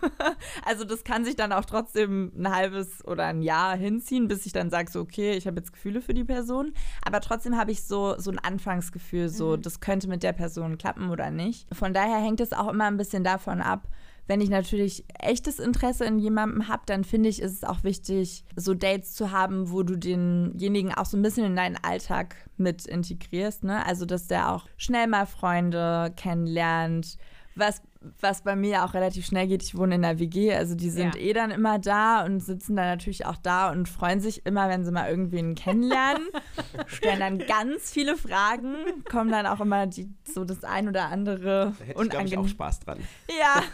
also 0.64 0.84
das 0.84 1.04
kann 1.04 1.24
sich 1.24 1.36
dann 1.36 1.52
auch 1.52 1.64
trotzdem 1.64 2.32
ein 2.36 2.54
halbes 2.54 3.04
oder 3.04 3.26
ein 3.26 3.42
Jahr 3.42 3.76
hinziehen, 3.76 4.26
bis 4.26 4.46
ich 4.46 4.52
dann 4.52 4.70
sage, 4.70 4.90
so 4.90 5.00
okay, 5.00 5.32
ich 5.32 5.46
habe 5.46 5.58
jetzt 5.58 5.72
Gefühle 5.72 6.00
für 6.00 6.14
die 6.14 6.24
Person. 6.24 6.72
Aber 7.02 7.20
trotzdem 7.20 7.56
habe 7.56 7.70
ich 7.70 7.84
so, 7.84 8.18
so 8.18 8.30
ein 8.30 8.38
Anfangsgefühl, 8.38 9.28
so 9.28 9.56
das 9.56 9.80
könnte 9.80 10.08
mit 10.08 10.22
der 10.22 10.32
Person 10.32 10.78
klappen 10.78 11.10
oder 11.10 11.30
nicht. 11.30 11.72
Von 11.74 11.94
daher 11.94 12.18
hängt 12.18 12.40
es 12.40 12.52
auch 12.52 12.68
immer 12.68 12.84
ein 12.84 12.96
bisschen 12.96 13.22
davon 13.22 13.60
ab, 13.60 13.86
wenn 14.28 14.42
ich 14.42 14.50
natürlich 14.50 15.04
echtes 15.18 15.58
Interesse 15.58 16.04
in 16.04 16.18
jemandem 16.18 16.68
habe, 16.68 16.82
dann 16.86 17.02
finde 17.02 17.30
ich, 17.30 17.40
ist 17.40 17.54
es 17.54 17.64
auch 17.64 17.82
wichtig, 17.82 18.44
so 18.54 18.74
Dates 18.74 19.14
zu 19.14 19.32
haben, 19.32 19.72
wo 19.72 19.82
du 19.82 19.96
denjenigen 19.96 20.94
auch 20.94 21.06
so 21.06 21.16
ein 21.16 21.22
bisschen 21.22 21.46
in 21.46 21.56
deinen 21.56 21.78
Alltag 21.82 22.36
mit 22.58 22.86
integrierst. 22.86 23.64
Ne? 23.64 23.84
Also, 23.84 24.04
dass 24.04 24.28
der 24.28 24.52
auch 24.52 24.66
schnell 24.76 25.06
mal 25.06 25.26
Freunde 25.26 26.12
kennenlernt. 26.14 27.16
Was 27.56 27.82
was 28.20 28.42
bei 28.42 28.54
mir 28.54 28.84
auch 28.84 28.94
relativ 28.94 29.26
schnell 29.26 29.48
geht, 29.48 29.62
ich 29.62 29.76
wohne 29.76 29.96
in 29.96 30.02
der 30.02 30.18
WG, 30.18 30.54
also 30.54 30.74
die 30.76 30.90
sind 30.90 31.16
Ja. 31.16 31.20
eh 31.20 31.32
dann 31.32 31.50
immer 31.50 31.78
da 31.80 32.24
und 32.24 32.40
sitzen 32.40 32.76
dann 32.76 32.86
natürlich 32.86 33.26
auch 33.26 33.36
da 33.36 33.70
und 33.70 33.88
freuen 33.88 34.20
sich 34.20 34.46
immer, 34.46 34.68
wenn 34.68 34.84
sie 34.84 34.92
mal 34.92 35.10
irgendwen 35.10 35.54
kennenlernen, 35.56 36.26
stellen 36.86 37.18
dann 37.20 37.38
ganz 37.38 37.90
viele 37.90 38.16
Fragen, 38.16 38.74
kommen 39.10 39.30
dann 39.32 39.46
auch 39.46 39.60
immer 39.60 39.86
die, 39.86 40.08
so 40.24 40.44
das 40.44 40.62
ein 40.64 40.86
oder 40.88 41.06
andere 41.06 41.72
Da 41.78 41.84
hätte 41.84 42.18
ich, 42.24 42.32
ich, 42.32 42.38
auch. 42.38 42.48
Spaß 42.48 42.80
dran. 42.80 42.98
Ja. 43.28 43.62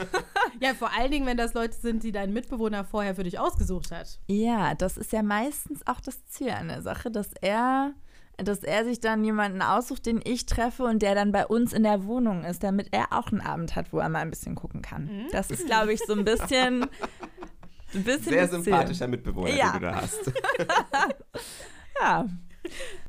Ja, 0.60 0.72
vor 0.72 0.90
allen 0.96 1.10
Dingen, 1.10 1.26
wenn 1.26 1.36
das 1.36 1.52
Leute 1.52 1.76
sind, 1.76 2.04
die 2.04 2.12
dein 2.12 2.32
Mitbewohner 2.32 2.84
vorher 2.84 3.14
für 3.16 3.24
dich 3.24 3.38
ausgesucht 3.38 3.90
hat. 3.90 4.20
ja, 4.28 4.74
das 4.74 4.96
ist 4.96 5.12
ja 5.12 5.22
meistens 5.22 5.84
auch 5.86 6.00
das 6.00 6.24
Ziel 6.26 6.50
an 6.50 6.68
der 6.68 6.80
Sache, 6.80 7.10
dass 7.10 7.30
er 7.40 7.92
dass 8.38 8.64
er 8.64 8.84
sich 8.84 9.00
dann 9.00 9.22
jemanden 9.24 9.62
aussucht, 9.62 10.06
den 10.06 10.20
ich 10.24 10.46
treffe 10.46 10.84
und 10.84 11.02
der 11.02 11.14
dann 11.14 11.30
bei 11.32 11.46
uns 11.46 11.72
in 11.72 11.82
der 11.84 12.04
Wohnung 12.04 12.44
ist, 12.44 12.62
damit 12.64 12.88
er 12.92 13.12
auch 13.12 13.30
einen 13.30 13.40
Abend 13.40 13.76
hat, 13.76 13.92
wo 13.92 13.98
er 13.98 14.08
mal 14.08 14.20
ein 14.20 14.30
bisschen 14.30 14.54
gucken 14.54 14.82
kann. 14.82 15.08
Das 15.32 15.50
ist, 15.50 15.66
glaube 15.66 15.92
ich, 15.92 16.00
so 16.06 16.14
ein 16.14 16.24
bisschen, 16.24 16.84
ein 17.94 18.02
bisschen 18.04 18.22
Sehr 18.32 18.48
sympathischer 18.48 19.06
Mitbewohner, 19.08 19.54
Ja. 19.54 19.72
den 19.72 19.80
du 19.82 19.86
da 19.86 19.94
hast. 20.02 20.32
Ja. 22.00 22.26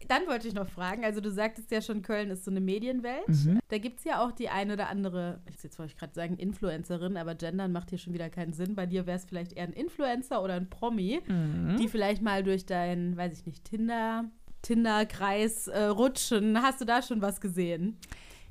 Dann 0.08 0.28
wollte 0.28 0.48
ich 0.48 0.54
noch 0.54 0.68
fragen, 0.68 1.04
also 1.06 1.22
du 1.22 1.32
sagtest 1.32 1.72
ja 1.72 1.82
schon, 1.82 2.02
Köln 2.04 2.30
ist 2.30 2.44
so 2.46 2.52
eine 2.52 2.60
Medienwelt. 2.62 3.28
Mhm. 3.28 3.60
Da 3.70 3.78
gibt 3.80 4.00
es 4.00 4.04
ja 4.06 4.24
auch 4.24 4.32
die 4.32 4.50
eine 4.50 4.74
oder 4.74 4.90
andere, 4.90 5.40
jetzt 5.64 5.80
wollte 5.80 5.94
ich 5.94 5.98
gerade 5.98 6.14
sagen 6.14 6.36
Influencerin, 6.38 7.18
aber 7.18 7.34
Gendern 7.36 7.72
macht 7.72 7.90
hier 7.90 7.98
schon 7.98 8.14
wieder 8.14 8.30
keinen 8.30 8.54
Sinn. 8.54 8.76
Bei 8.76 8.86
dir 8.86 9.08
wäre 9.08 9.18
es 9.18 9.26
vielleicht 9.26 9.54
eher 9.54 9.64
ein 9.64 9.74
Influencer 9.74 10.44
oder 10.44 10.54
ein 10.56 10.70
Promi, 10.70 11.22
Mhm. 11.28 11.78
die 11.80 11.88
vielleicht 11.88 12.22
mal 12.22 12.44
durch 12.44 12.66
dein, 12.68 13.18
weiß 13.18 13.34
ich 13.40 13.46
nicht, 13.48 13.64
Tinder, 13.66 14.26
Tinder-Kreis 14.66 15.68
äh, 15.68 15.84
rutschen. 15.84 16.62
Hast 16.62 16.82
du 16.82 16.86
da 16.86 17.02
schon 17.02 17.22
was 17.22 17.40
gesehen? 17.40 17.98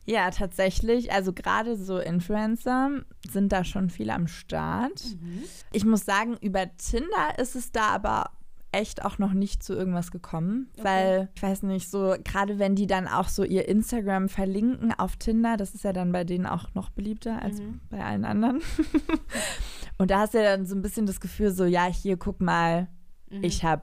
Ja, 0.07 0.31
tatsächlich. 0.31 1.13
Also 1.13 1.33
gerade 1.33 1.77
so 1.77 1.99
Influencer 1.99 2.91
sind 3.31 3.53
da 3.53 3.65
schon 3.65 3.91
viel 3.91 4.11
am 4.11 4.27
Start. 4.29 5.03
Ich 5.73 5.85
muss 5.85 6.05
sagen, 6.05 6.37
über 6.41 6.65
Tinder 6.77 7.39
ist 7.39 7.57
es 7.57 7.73
da 7.73 7.89
aber 7.89 8.31
echt 8.71 9.05
auch 9.05 9.19
noch 9.19 9.33
nicht 9.33 9.63
zu 9.63 9.73
irgendwas 9.73 10.11
gekommen, 10.11 10.69
weil 10.83 11.29
ich 11.35 11.43
weiß 11.43 11.63
nicht, 11.63 11.89
so 11.91 12.17
gerade 12.25 12.59
wenn 12.59 12.75
die 12.75 12.89
dann 12.89 13.07
auch 13.07 13.29
so 13.29 13.45
ihr 13.45 13.69
Instagram 13.69 14.29
verlinken 14.29 14.93
auf 14.93 15.17
Tinder, 15.17 15.57
das 15.57 15.75
ist 15.75 15.85
ja 15.85 15.93
dann 15.93 16.11
bei 16.13 16.25
denen 16.25 16.45
auch 16.47 16.75
noch 16.75 16.91
beliebter 16.91 17.41
als 17.41 17.61
bei 17.89 18.05
allen 18.05 18.25
anderen. 18.25 18.61
Und 19.99 20.11
da 20.11 20.21
hast 20.21 20.35
du 20.35 20.39
ja 20.39 20.57
dann 20.57 20.67
so 20.67 20.75
ein 20.75 20.83
bisschen 20.83 21.07
das 21.07 21.21
Gefühl 21.21 21.53
so, 21.53 21.65
ja, 21.65 21.87
hier 21.87 22.17
guck 22.17 22.41
mal, 22.41 22.89
ich 23.43 23.65
habe 23.65 23.83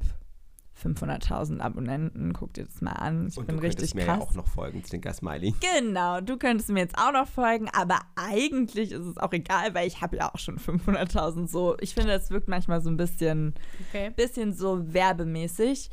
500.000 0.81 1.59
Abonnenten, 1.59 2.33
guck 2.33 2.53
dir 2.53 2.65
das 2.65 2.81
mal 2.81 2.91
an, 2.93 3.27
ich 3.27 3.37
Und 3.37 3.47
bin 3.47 3.57
du 3.57 3.61
richtig 3.63 3.93
könntest 3.93 3.95
mir 3.95 4.05
krass. 4.05 4.19
ja 4.19 4.25
auch 4.25 4.33
noch 4.33 4.47
folgen, 4.47 4.83
Zwinker 4.83 5.13
Smiley. 5.13 5.53
Genau, 5.77 6.21
du 6.21 6.37
könntest 6.37 6.69
mir 6.69 6.79
jetzt 6.79 6.97
auch 6.97 7.11
noch 7.13 7.27
folgen, 7.27 7.69
aber 7.73 7.99
eigentlich 8.15 8.91
ist 8.91 9.05
es 9.05 9.17
auch 9.17 9.31
egal, 9.33 9.73
weil 9.73 9.87
ich 9.87 10.01
habe 10.01 10.17
ja 10.17 10.33
auch 10.33 10.39
schon 10.39 10.57
500.000 10.57 11.47
so. 11.47 11.77
Ich 11.79 11.93
finde, 11.93 12.13
es 12.13 12.29
wirkt 12.31 12.47
manchmal 12.47 12.81
so 12.81 12.89
ein 12.89 12.97
bisschen, 12.97 13.53
Okay. 13.89 14.09
bisschen 14.15 14.53
so 14.53 14.93
werbemäßig. 14.93 15.89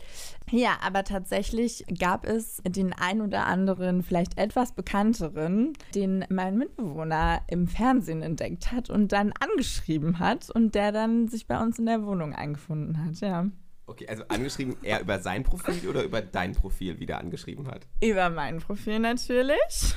Ja, 0.51 0.79
aber 0.83 1.05
tatsächlich 1.05 1.85
gab 1.99 2.25
es 2.27 2.63
den 2.67 2.93
ein 2.95 3.21
oder 3.21 3.47
anderen, 3.47 4.03
vielleicht 4.03 4.39
etwas 4.39 4.73
bekannteren, 4.73 5.75
den 5.95 6.25
mein 6.31 6.57
Mitbewohner 6.57 7.43
im 7.49 7.69
Fernsehen 7.69 8.23
entdeckt 8.23 8.73
hat 8.73 8.89
und 8.89 9.13
dann 9.13 9.33
angeschrieben 9.41 10.19
hat 10.19 10.49
und 10.51 10.75
der 10.75 10.93
dann 10.93 11.29
sich 11.29 11.47
bei 11.47 11.61
uns 11.61 11.79
in 11.79 11.87
der 11.87 12.03
Wohnung 12.05 12.35
eingefunden 12.35 13.05
hat, 13.05 13.21
ja. 13.21 13.47
Okay, 13.89 14.07
also 14.07 14.23
angeschrieben 14.29 14.77
eher 14.83 15.01
über 15.01 15.19
sein 15.19 15.45
Profil 15.45 15.89
oder 15.89 16.05
über 16.05 16.21
dein 16.21 16.53
Profil 16.53 17.01
wieder 17.01 17.19
angeschrieben 17.19 17.69
hat? 17.69 17.87
Über 18.03 18.29
mein 18.29 18.59
Profil 18.59 18.99
natürlich. 18.99 19.95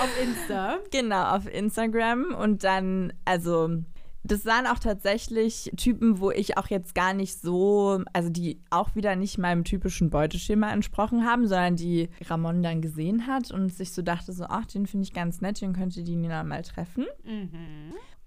Auf 0.00 0.22
Insta. 0.22 0.78
Genau, 0.92 1.34
auf 1.34 1.52
Instagram 1.52 2.32
und 2.34 2.62
dann, 2.62 3.12
also 3.24 3.82
das 4.22 4.46
waren 4.46 4.66
auch 4.68 4.78
tatsächlich 4.78 5.72
Typen, 5.76 6.20
wo 6.20 6.30
ich 6.30 6.56
auch 6.56 6.68
jetzt 6.68 6.94
gar 6.94 7.12
nicht 7.14 7.40
so, 7.40 8.04
also 8.12 8.30
die 8.30 8.60
auch 8.70 8.94
wieder 8.94 9.16
nicht 9.16 9.38
meinem 9.38 9.64
typischen 9.64 10.10
Beuteschema 10.10 10.72
entsprochen 10.72 11.26
haben, 11.26 11.48
sondern 11.48 11.74
die 11.74 12.10
Ramon 12.26 12.62
dann 12.62 12.80
gesehen 12.80 13.26
hat 13.26 13.50
und 13.50 13.70
sich 13.70 13.92
so 13.92 14.02
dachte 14.02 14.32
so, 14.32 14.44
ach, 14.44 14.66
den 14.66 14.86
finde 14.86 15.04
ich 15.04 15.12
ganz 15.12 15.40
nett, 15.40 15.60
den 15.60 15.72
könnte 15.72 16.04
die 16.04 16.14
Nina 16.14 16.44
mal 16.44 16.62
treffen. 16.62 17.06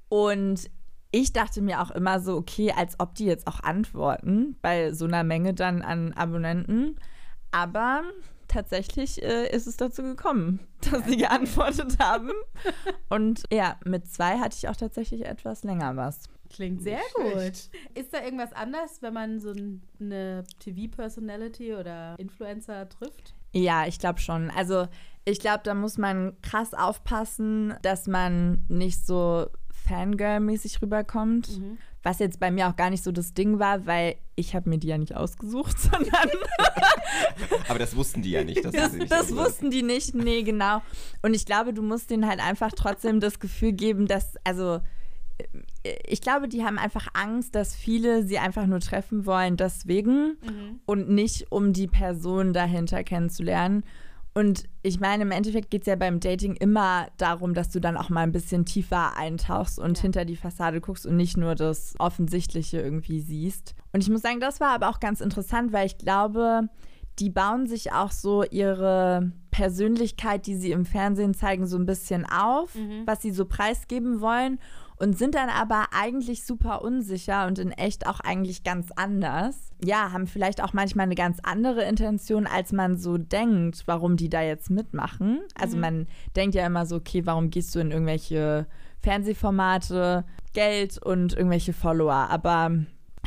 Und 0.09 0.69
ich 1.17 1.31
dachte 1.31 1.61
mir 1.61 1.81
auch 1.81 1.91
immer 1.91 2.19
so, 2.19 2.35
okay, 2.35 2.73
als 2.75 2.99
ob 2.99 3.15
die 3.15 3.23
jetzt 3.25 3.47
auch 3.47 3.61
antworten 3.61 4.57
bei 4.61 4.91
so 4.91 5.05
einer 5.05 5.23
Menge 5.23 5.53
dann 5.53 5.81
an 5.81 6.11
Abonnenten. 6.11 6.97
Aber 7.51 8.03
tatsächlich 8.49 9.23
äh, 9.23 9.49
ist 9.49 9.65
es 9.65 9.77
dazu 9.77 10.03
gekommen, 10.03 10.59
dass 10.91 11.05
sie 11.05 11.15
geantwortet 11.17 11.97
haben. 11.99 12.31
Und 13.07 13.43
ja, 13.51 13.77
mit 13.85 14.07
zwei 14.11 14.39
hatte 14.39 14.57
ich 14.57 14.67
auch 14.67 14.75
tatsächlich 14.75 15.25
etwas 15.25 15.63
länger 15.63 15.95
was. 15.95 16.23
Klingt 16.49 16.81
sehr 16.83 16.99
schlecht. 17.15 17.71
gut. 17.71 17.97
Ist 17.97 18.13
da 18.13 18.21
irgendwas 18.21 18.51
anders, 18.53 19.01
wenn 19.01 19.13
man 19.13 19.39
so 19.39 19.51
ein- 19.51 19.81
eine 20.01 20.43
TV-Personality 20.59 21.73
oder 21.75 22.15
Influencer 22.19 22.87
trifft? 22.89 23.33
Ja, 23.53 23.87
ich 23.87 23.99
glaube 23.99 24.19
schon. 24.19 24.51
Also 24.51 24.87
ich 25.23 25.39
glaube, 25.39 25.61
da 25.63 25.73
muss 25.73 25.97
man 25.97 26.33
krass 26.41 26.73
aufpassen, 26.73 27.73
dass 27.81 28.05
man 28.07 28.63
nicht 28.67 29.05
so 29.05 29.47
Fangirl-mäßig 29.87 30.81
rüberkommt. 30.81 31.59
Mhm. 31.59 31.77
Was 32.03 32.19
jetzt 32.19 32.39
bei 32.39 32.51
mir 32.51 32.69
auch 32.69 32.75
gar 32.75 32.91
nicht 32.91 33.03
so 33.03 33.11
das 33.11 33.33
Ding 33.33 33.57
war, 33.57 33.85
weil 33.87 34.15
ich 34.35 34.55
habe 34.55 34.69
mir 34.69 34.77
die 34.77 34.87
ja 34.87 34.97
nicht 34.97 35.15
ausgesucht, 35.15 35.79
sondern 35.91 36.29
Aber 37.67 37.79
das 37.79 37.95
wussten 37.95 38.21
die 38.21 38.31
ja 38.31 38.43
nicht. 38.43 38.63
Dass 38.63 38.73
das, 38.73 38.91
sie 38.91 38.99
nicht 38.99 39.11
das 39.11 39.35
wussten 39.35 39.71
die 39.71 39.83
nicht. 39.83 40.13
Nee, 40.13 40.43
genau. 40.43 40.81
Und 41.21 41.33
ich 41.33 41.45
glaube, 41.45 41.73
du 41.73 41.81
musst 41.81 42.09
denen 42.09 42.27
halt 42.27 42.39
einfach 42.39 42.71
trotzdem 42.75 43.19
das 43.19 43.39
Gefühl 43.39 43.73
geben, 43.73 44.07
dass, 44.07 44.35
also 44.43 44.81
äh, 45.83 45.97
ich 46.07 46.21
glaube, 46.21 46.47
die 46.47 46.63
haben 46.63 46.77
einfach 46.77 47.07
Angst, 47.13 47.55
dass 47.55 47.75
viele 47.75 48.23
sie 48.23 48.39
einfach 48.39 48.65
nur 48.65 48.79
treffen 48.79 49.25
wollen 49.25 49.57
deswegen 49.57 50.37
und 50.85 51.09
nicht, 51.09 51.51
um 51.51 51.73
die 51.73 51.87
Person 51.87 52.53
dahinter 52.53 53.03
kennenzulernen. 53.03 53.83
Und 54.37 54.65
ich 54.83 54.99
meine, 54.99 55.23
im 55.23 55.31
Endeffekt 55.31 55.71
geht 55.71 55.83
es 55.83 55.87
ja 55.87 55.95
beim 55.95 56.19
Dating 56.19 56.55
immer 56.57 57.07
darum, 57.17 57.53
dass 57.53 57.69
du 57.69 57.79
dann 57.79 57.95
auch 57.95 58.09
mal 58.09 58.19
ein 58.21 58.33
bisschen 58.33 58.65
tiefer 58.65 59.15
eintauchst 59.17 59.79
und 59.79 59.97
Ja. 59.97 60.01
hinter 60.01 60.25
die 60.25 60.35
Fassade 60.35 60.81
guckst 60.81 61.05
und 61.05 61.15
nicht 61.15 61.37
nur 61.37 61.55
das 61.55 61.95
Offensichtliche 61.99 62.81
irgendwie 62.81 63.21
siehst. 63.21 63.75
Und 63.93 64.03
ich 64.03 64.09
muss 64.09 64.21
sagen, 64.21 64.41
das 64.41 64.59
war 64.59 64.71
aber 64.71 64.89
auch 64.89 64.99
ganz 64.99 65.21
interessant, 65.21 65.71
weil 65.71 65.85
ich 65.85 65.97
glaube, 65.97 66.67
die 67.19 67.29
bauen 67.29 67.65
sich 67.65 67.93
auch 67.93 68.11
so 68.11 68.43
ihre 68.43 69.31
Persönlichkeit, 69.51 70.45
die 70.47 70.55
sie 70.57 70.71
im 70.71 70.83
Fernsehen 70.83 71.33
zeigen, 71.33 71.65
so 71.65 71.77
ein 71.77 71.85
bisschen 71.85 72.25
auf, 72.25 72.75
was 73.05 73.21
sie 73.21 73.31
so 73.31 73.45
preisgeben 73.45 74.19
wollen 74.19 74.59
und 74.97 75.17
sind 75.17 75.35
dann 75.35 75.49
aber 75.49 75.87
eigentlich 75.91 76.45
super 76.45 76.81
unsicher 76.81 77.47
und 77.47 77.59
in 77.59 77.71
echt 77.71 78.07
auch 78.07 78.19
eigentlich 78.19 78.63
ganz 78.63 78.91
anders. 78.95 79.71
Ja, 79.83 80.11
haben 80.11 80.27
vielleicht 80.27 80.63
auch 80.63 80.73
manchmal 80.73 81.05
eine 81.05 81.15
ganz 81.15 81.39
andere 81.43 81.83
Intention, 81.83 82.47
als 82.47 82.71
man 82.71 82.97
so 82.97 83.17
denkt, 83.17 83.83
warum 83.85 84.15
die 84.15 84.29
da 84.29 84.41
jetzt 84.41 84.69
mitmachen. 84.69 85.41
Also 85.59 85.77
man 85.77 86.07
denkt 86.35 86.55
ja 86.55 86.65
immer 86.65 86.85
so, 86.85 86.95
okay, 86.95 87.25
warum 87.25 87.49
gehst 87.49 87.75
du 87.75 87.79
in 87.79 87.91
irgendwelche 87.91 88.67
Fernsehformate, 89.01 90.25
Geld 90.53 90.97
und 90.97 91.33
irgendwelche 91.33 91.73
Follower, 91.73 92.29
aber 92.29 92.71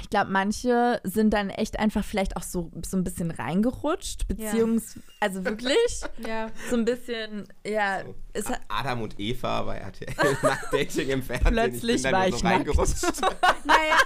ich 0.01 0.11
glaube, 0.11 0.31
manche 0.31 1.01
sind 1.05 1.31
dann 1.33 1.51
echt 1.51 1.79
einfach 1.79 2.05
vielleicht 2.05 2.37
auch 2.37 2.43
so, 2.43 2.71
so 2.87 2.97
ein 2.97 3.05
bisschen 3.05 3.31
reingerutscht, 3.31 4.27
beziehungsweise, 4.29 5.01
also 5.21 5.45
wirklich 5.45 5.77
Ja. 6.27 6.49
so 6.71 6.77
ein 6.77 6.85
bisschen, 6.85 7.47
ja, 7.67 8.03
es 8.33 8.49
hat, 8.49 8.61
Adam 8.69 9.03
und 9.03 9.19
Eva 9.19 9.63
bei 9.63 9.79
RTL 9.79 10.15
nach 10.43 10.71
Dating 10.71 11.09
im 11.09 11.23
Fernsehen. 11.23 11.53
Plötzlich 11.53 11.97
ich 11.97 12.03
bin 12.03 12.13
war 12.13 12.29
ich 12.29 12.35
so 12.37 12.47
reingerutscht. 12.47 13.05
Naja, 13.65 13.97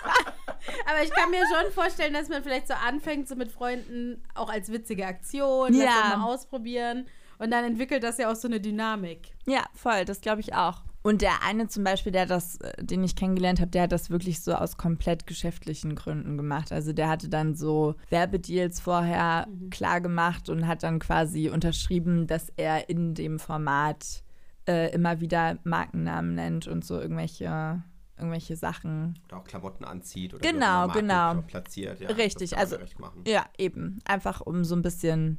aber 0.86 1.02
ich 1.04 1.10
kann 1.10 1.30
mir 1.30 1.42
schon 1.46 1.72
vorstellen, 1.72 2.14
dass 2.14 2.28
man 2.28 2.42
vielleicht 2.42 2.68
so 2.68 2.74
anfängt, 2.74 3.28
so 3.28 3.34
mit 3.36 3.50
Freunden 3.52 4.22
auch 4.34 4.48
als 4.48 4.70
witzige 4.72 5.06
Aktion, 5.06 5.74
Ja. 5.74 5.84
das 5.84 5.94
so 6.12 6.18
mal 6.18 6.24
ausprobieren. 6.34 7.06
Und 7.38 7.50
dann 7.50 7.64
entwickelt 7.64 8.02
das 8.04 8.18
ja 8.18 8.30
auch 8.30 8.36
so 8.36 8.46
eine 8.48 8.60
Dynamik. 8.60 9.32
Ja, 9.46 9.64
voll, 9.74 10.04
das 10.04 10.20
glaube 10.20 10.40
ich 10.40 10.54
auch. 10.54 10.82
Und 11.02 11.20
der 11.20 11.42
eine 11.44 11.66
zum 11.66 11.82
Beispiel, 11.82 12.12
der 12.12 12.26
das, 12.26 12.56
äh, 12.60 12.84
den 12.84 13.02
ich 13.02 13.16
kennengelernt 13.16 13.60
habe, 13.60 13.70
der 13.70 13.82
hat 13.82 13.92
das 13.92 14.10
wirklich 14.10 14.40
so 14.40 14.54
aus 14.54 14.76
komplett 14.76 15.26
geschäftlichen 15.26 15.96
Gründen 15.96 16.36
gemacht. 16.36 16.70
Also 16.70 16.92
der 16.92 17.08
hatte 17.08 17.28
dann 17.28 17.54
so 17.56 17.96
Werbedeals 18.10 18.78
vorher 18.80 19.48
klar 19.70 20.00
gemacht 20.00 20.48
und 20.48 20.66
hat 20.68 20.84
dann 20.84 21.00
quasi 21.00 21.48
unterschrieben, 21.50 22.26
dass 22.28 22.50
er 22.56 22.88
in 22.88 23.14
dem 23.14 23.38
Format 23.40 24.22
äh, 24.68 24.94
immer 24.94 25.20
wieder 25.20 25.58
Markennamen 25.64 26.36
nennt 26.36 26.68
und 26.68 26.84
so 26.84 27.00
irgendwelche, 27.00 27.82
irgendwelche 28.16 28.54
Sachen. 28.54 29.18
Oder 29.26 29.38
auch 29.38 29.44
Klamotten 29.44 29.84
anzieht 29.84 30.34
oder 30.34 30.48
Genau, 30.48 30.86
genau. 30.86 31.42
Platziert. 31.48 32.00
Ja, 32.00 32.10
Richtig, 32.10 32.50
das 32.50 32.58
kann 32.58 32.58
man 32.58 32.60
also- 32.60 32.76
ja 32.76 32.80
recht 32.82 32.98
machen. 33.00 33.24
Ja, 33.26 33.46
eben. 33.58 33.98
Einfach 34.04 34.40
um 34.40 34.62
so 34.64 34.76
ein 34.76 34.82
bisschen 34.82 35.38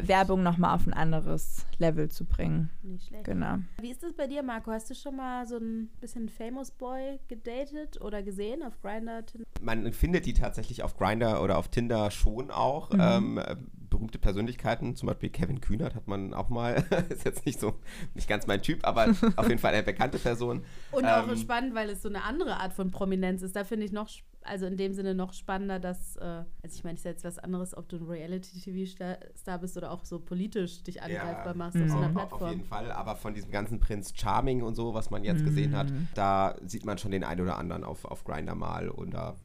Werbung 0.00 0.42
nochmal 0.42 0.74
auf 0.74 0.86
ein 0.86 0.92
anderes 0.92 1.66
Level 1.78 2.08
zu 2.10 2.24
bringen. 2.24 2.70
Nicht 2.82 3.08
schlecht. 3.08 3.24
Genau. 3.24 3.58
Wie 3.80 3.90
ist 3.90 4.02
das 4.02 4.12
bei 4.12 4.26
dir, 4.26 4.42
Marco? 4.42 4.70
Hast 4.70 4.90
du 4.90 4.94
schon 4.94 5.16
mal 5.16 5.46
so 5.46 5.56
ein 5.56 5.90
bisschen 6.00 6.28
Famous 6.28 6.70
Boy 6.70 7.18
gedatet 7.28 8.00
oder 8.00 8.22
gesehen 8.22 8.62
auf 8.62 8.80
Grindr? 8.80 9.24
Tinder? 9.26 9.46
Man 9.60 9.92
findet 9.92 10.26
die 10.26 10.34
tatsächlich 10.34 10.82
auf 10.82 10.96
Grinder 10.96 11.42
oder 11.42 11.58
auf 11.58 11.68
Tinder 11.68 12.10
schon 12.10 12.50
auch. 12.50 12.90
Ähm, 12.98 13.38
äh, 13.38 13.56
berühmte 14.00 14.18
Persönlichkeiten, 14.18 14.96
zum 14.96 15.08
Beispiel 15.08 15.28
Kevin 15.30 15.60
Kühnert 15.60 15.94
hat 15.94 16.08
man 16.08 16.32
auch 16.34 16.48
mal, 16.48 16.82
ist 17.10 17.24
jetzt 17.24 17.44
nicht 17.46 17.60
so, 17.60 17.74
nicht 18.14 18.28
ganz 18.28 18.46
mein 18.46 18.62
Typ, 18.62 18.86
aber 18.86 19.08
auf 19.36 19.48
jeden 19.48 19.58
Fall 19.60 19.74
eine 19.74 19.82
bekannte 19.82 20.18
Person. 20.18 20.62
Und 20.90 21.04
auch 21.04 21.28
Ähm, 21.28 21.36
spannend, 21.36 21.74
weil 21.74 21.90
es 21.90 22.02
so 22.02 22.08
eine 22.08 22.24
andere 22.24 22.56
Art 22.58 22.72
von 22.72 22.90
Prominenz 22.90 23.42
ist. 23.42 23.54
Da 23.54 23.64
finde 23.64 23.84
ich 23.84 23.92
noch, 23.92 24.08
also 24.42 24.64
in 24.64 24.78
dem 24.78 24.94
Sinne 24.94 25.14
noch 25.14 25.34
spannender, 25.34 25.78
dass, 25.78 26.16
äh, 26.16 26.24
also 26.24 26.46
ich 26.74 26.82
meine, 26.82 26.94
es 26.94 27.00
ist 27.00 27.04
jetzt 27.04 27.24
was 27.24 27.38
anderes, 27.38 27.76
ob 27.76 27.88
du 27.90 27.96
ein 27.98 28.06
Reality-TV-Star 28.06 29.58
bist 29.58 29.76
oder 29.76 29.90
auch 29.90 30.04
so 30.04 30.18
politisch 30.18 30.82
dich 30.82 31.02
angreifbar 31.02 31.54
machst 31.54 31.76
auf 31.80 31.88
so 31.88 31.96
einer 31.96 32.06
auf- 32.06 32.12
Plattform. 32.12 32.42
Auf 32.42 32.50
jeden 32.50 32.64
Fall, 32.64 32.90
aber 32.92 33.16
von 33.16 33.34
diesem 33.34 33.50
ganzen 33.50 33.80
Prinz 33.80 34.12
Charming 34.16 34.62
und 34.62 34.74
so, 34.74 34.94
was 34.94 35.10
man 35.10 35.24
jetzt 35.24 35.44
gesehen 35.44 35.76
hat, 35.76 35.92
da 36.14 36.56
sieht 36.64 36.84
man 36.84 36.96
schon 36.98 37.10
den 37.10 37.24
einen 37.24 37.40
oder 37.42 37.58
anderen 37.58 37.84
auf, 37.84 38.04
auf 38.04 38.24
Grindr 38.24 38.54
mal 38.54 38.88
oder 38.88 39.36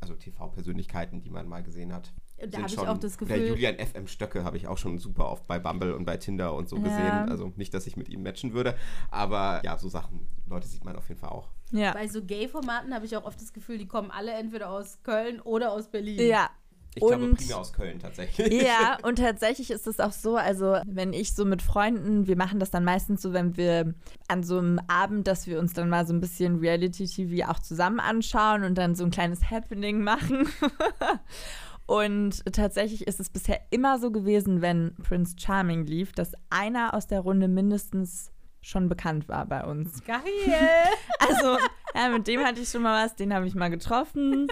also 0.00 0.14
TV-Persönlichkeiten, 0.14 1.20
die 1.22 1.30
man 1.30 1.48
mal 1.48 1.62
gesehen 1.62 1.92
hat. 1.92 2.12
Da 2.50 2.58
habe 2.58 2.66
ich 2.68 2.78
auch 2.78 2.98
das 2.98 3.16
Der 3.16 3.26
Gefühl, 3.28 3.48
Julian 3.48 3.76
FM 3.78 4.06
Stöcke 4.08 4.42
habe 4.44 4.56
ich 4.56 4.66
auch 4.66 4.78
schon 4.78 4.98
super 4.98 5.30
oft 5.30 5.46
bei 5.46 5.58
Bumble 5.58 5.94
und 5.94 6.04
bei 6.04 6.16
Tinder 6.16 6.54
und 6.54 6.68
so 6.68 6.76
Ja. 6.76 6.82
gesehen. 6.82 7.30
Also 7.30 7.52
nicht, 7.56 7.72
dass 7.72 7.86
ich 7.86 7.96
mit 7.96 8.08
ihm 8.08 8.22
matchen 8.22 8.52
würde, 8.52 8.74
aber 9.10 9.60
ja, 9.64 9.78
so 9.78 9.88
Sachen, 9.88 10.26
Leute 10.48 10.66
sieht 10.66 10.84
man 10.84 10.96
auf 10.96 11.08
jeden 11.08 11.20
Fall 11.20 11.30
auch. 11.30 11.48
Ja. 11.70 11.92
bei 11.94 12.06
so 12.08 12.22
Gay-Formaten 12.22 12.92
habe 12.94 13.06
ich 13.06 13.16
auch 13.16 13.24
oft 13.24 13.40
das 13.40 13.52
Gefühl, 13.52 13.78
die 13.78 13.86
kommen 13.86 14.10
alle 14.10 14.32
entweder 14.32 14.70
aus 14.70 14.98
Köln 15.02 15.40
oder 15.40 15.72
aus 15.72 15.88
Berlin. 15.88 16.20
Ja. 16.20 16.50
Ich 16.94 17.00
glaube 17.00 17.24
Und- 17.24 17.36
primär 17.38 17.56
aus 17.56 17.72
Köln 17.72 17.98
tatsächlich. 18.00 18.62
Ja, 18.62 18.98
und 19.02 19.16
tatsächlich 19.16 19.70
ist 19.70 19.86
es 19.86 19.98
auch 19.98 20.12
so, 20.12 20.36
also 20.36 20.76
wenn 20.84 21.14
ich 21.14 21.34
so 21.34 21.46
mit 21.46 21.62
Freunden, 21.62 22.26
wir 22.26 22.36
machen 22.36 22.60
das 22.60 22.70
dann 22.70 22.84
meistens 22.84 23.22
so, 23.22 23.32
wenn 23.32 23.56
wir 23.56 23.94
an 24.28 24.42
so 24.42 24.58
einem 24.58 24.78
Abend, 24.88 25.26
dass 25.26 25.46
wir 25.46 25.58
uns 25.58 25.72
dann 25.72 25.88
mal 25.88 26.06
so 26.06 26.12
ein 26.12 26.20
bisschen 26.20 26.58
Reality-TV 26.58 27.48
auch 27.50 27.60
zusammen 27.60 27.98
anschauen 27.98 28.62
und 28.64 28.76
dann 28.76 28.94
so 28.94 29.04
ein 29.04 29.10
kleines 29.10 29.50
Happening 29.50 30.02
machen. 30.02 30.46
Und 31.86 32.42
tatsächlich 32.52 33.06
ist 33.06 33.20
es 33.20 33.28
bisher 33.28 33.60
immer 33.70 33.98
so 33.98 34.10
gewesen, 34.10 34.62
wenn 34.62 34.94
Prince 35.02 35.34
Charming 35.38 35.84
lief, 35.84 36.12
dass 36.12 36.32
einer 36.50 36.94
aus 36.94 37.06
der 37.06 37.20
Runde 37.20 37.48
mindestens 37.48 38.30
schon 38.60 38.88
bekannt 38.88 39.28
war 39.28 39.44
bei 39.46 39.64
uns. 39.64 40.02
Geil! 40.04 40.18
Also, 41.18 41.56
ja, 41.94 42.08
mit 42.10 42.26
dem 42.26 42.40
hatte 42.44 42.60
ich 42.60 42.68
schon 42.68 42.82
mal 42.82 43.04
was, 43.04 43.14
den 43.14 43.32
habe 43.32 43.46
ich 43.46 43.54
mal 43.54 43.68
getroffen. 43.70 44.48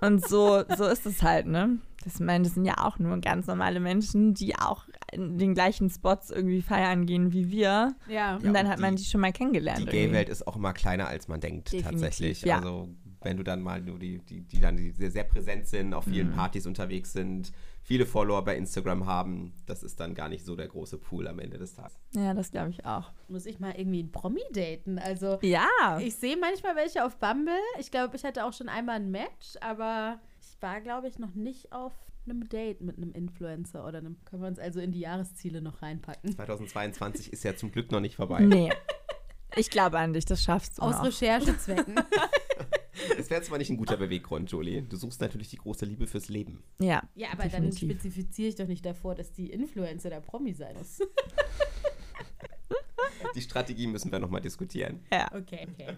Und 0.00 0.26
so, 0.26 0.62
so 0.76 0.84
ist 0.86 1.04
es 1.06 1.22
halt, 1.22 1.46
ne? 1.46 1.78
Das, 2.04 2.20
meine, 2.20 2.44
das 2.44 2.54
sind 2.54 2.64
ja 2.64 2.74
auch 2.78 2.98
nur 2.98 3.18
ganz 3.20 3.46
normale 3.46 3.80
Menschen, 3.80 4.32
die 4.34 4.56
auch 4.56 4.84
in 5.12 5.38
den 5.38 5.54
gleichen 5.54 5.90
Spots 5.90 6.30
irgendwie 6.30 6.62
feiern 6.62 7.04
gehen 7.06 7.32
wie 7.32 7.50
wir. 7.50 7.94
ja. 8.08 8.08
Ja, 8.08 8.36
und 8.36 8.44
dann 8.54 8.66
und 8.66 8.72
hat 8.72 8.78
man 8.80 8.96
die- 8.96 9.02
die 9.02 9.08
schon 9.08 9.20
mal 9.20 9.32
kennengelernt. 9.32 9.80
Die. 9.80 9.86
Gay-Welt 9.86 10.28
ist 10.28 10.46
auch 10.46 10.56
immer 10.56 10.72
kleiner, 10.72 11.08
als 11.08 11.28
man 11.28 11.40
denkt, 11.40 11.72
Definitiv, 11.72 11.90
tatsächlich. 11.90 12.42
ja. 12.42 12.56
Also, 12.58 12.88
wenn 13.26 13.36
du 13.36 13.42
dann 13.42 13.60
mal 13.60 13.82
nur 13.82 13.98
die, 13.98 14.18
die, 14.20 14.40
die 14.40 14.60
dann 14.60 14.76
die 14.78 14.92
sehr, 14.92 15.10
sehr 15.10 15.24
präsent 15.24 15.66
sind, 15.66 15.92
auf 15.92 16.06
Mhm. 16.06 16.12
vielen 16.12 16.30
Partys 16.32 16.66
unterwegs 16.66 17.12
sind, 17.12 17.52
viele 17.82 18.06
Follower 18.06 18.42
bei 18.44 18.56
Instagram 18.56 19.04
haben, 19.06 19.52
das 19.66 19.82
ist 19.82 20.00
dann 20.00 20.14
gar 20.14 20.28
nicht 20.30 20.44
so 20.46 20.56
der 20.56 20.68
große 20.68 20.96
Pool 20.98 21.28
am 21.28 21.38
Ende 21.38 21.58
des 21.58 21.74
Tages. 21.74 21.98
Ja, 22.14 22.32
das 22.32 22.50
glaube 22.50 22.70
ich 22.70 22.86
auch. 22.86 23.12
Muss 23.28 23.44
ich 23.46 23.60
mal 23.60 23.74
irgendwie 23.76 23.98
einen 24.00 24.10
Promi 24.12 24.40
daten? 24.52 24.98
Also, 24.98 25.38
Ja. 25.42 25.66
ich 26.00 26.16
sehe 26.16 26.36
manchmal 26.38 26.74
welche 26.76 27.04
auf 27.04 27.18
Bumble. 27.18 27.52
Ich 27.78 27.90
glaube, 27.90 28.16
ich 28.16 28.24
hatte 28.24 28.44
auch 28.46 28.52
schon 28.54 28.68
einmal 28.68 28.96
ein 28.96 29.10
Match, 29.10 29.56
aber 29.60 30.18
ich 30.40 30.60
war, 30.62 30.80
glaube 30.80 31.08
ich, 31.08 31.18
noch 31.18 31.34
nicht 31.34 31.72
auf 31.72 31.92
einem 32.28 32.48
Date 32.48 32.80
mit 32.80 32.96
einem 32.96 33.12
Influencer 33.12 33.86
oder 33.86 33.98
einem. 33.98 34.16
Können 34.24 34.42
wir 34.42 34.48
uns 34.48 34.58
also 34.58 34.80
in 34.80 34.90
die 34.90 35.00
Jahresziele 35.00 35.60
noch 35.62 35.82
reinpacken? 35.82 36.32
2022 36.32 37.32
ist 37.32 37.44
ja 37.44 37.54
zum 37.54 37.70
Glück 37.70 37.92
noch 37.92 38.00
nicht 38.00 38.16
vorbei. 38.16 38.40
Nee. 38.40 38.72
Ich 39.54 39.70
glaube 39.70 39.98
an 39.98 40.12
dich, 40.12 40.24
das 40.24 40.42
schaffst 40.42 40.78
du 40.78 40.82
Aus 40.82 40.96
noch. 40.96 41.04
Recherchezwecken. 41.06 41.94
Es 43.18 43.30
wäre 43.30 43.42
zwar 43.42 43.58
nicht 43.58 43.70
ein 43.70 43.76
guter 43.76 43.96
Beweggrund, 43.96 44.50
Jolie. 44.50 44.82
Du 44.82 44.96
suchst 44.96 45.20
natürlich 45.20 45.48
die 45.48 45.56
große 45.56 45.84
Liebe 45.84 46.06
fürs 46.06 46.28
Leben. 46.28 46.62
Ja. 46.78 47.02
ja, 47.14 47.28
aber 47.32 47.44
Definitiv. 47.44 47.80
dann 47.80 47.90
spezifiziere 47.90 48.48
ich 48.48 48.54
doch 48.54 48.66
nicht 48.66 48.84
davor, 48.84 49.14
dass 49.14 49.32
die 49.32 49.50
Influencer 49.50 50.10
der 50.10 50.20
Promi 50.20 50.52
sein 50.52 50.76
muss. 50.76 51.00
Die 53.34 53.40
Strategie 53.40 53.86
müssen 53.86 54.10
wir 54.12 54.18
nochmal 54.18 54.40
diskutieren. 54.40 55.00
Ja. 55.12 55.30
Okay, 55.32 55.66
okay. 55.72 55.96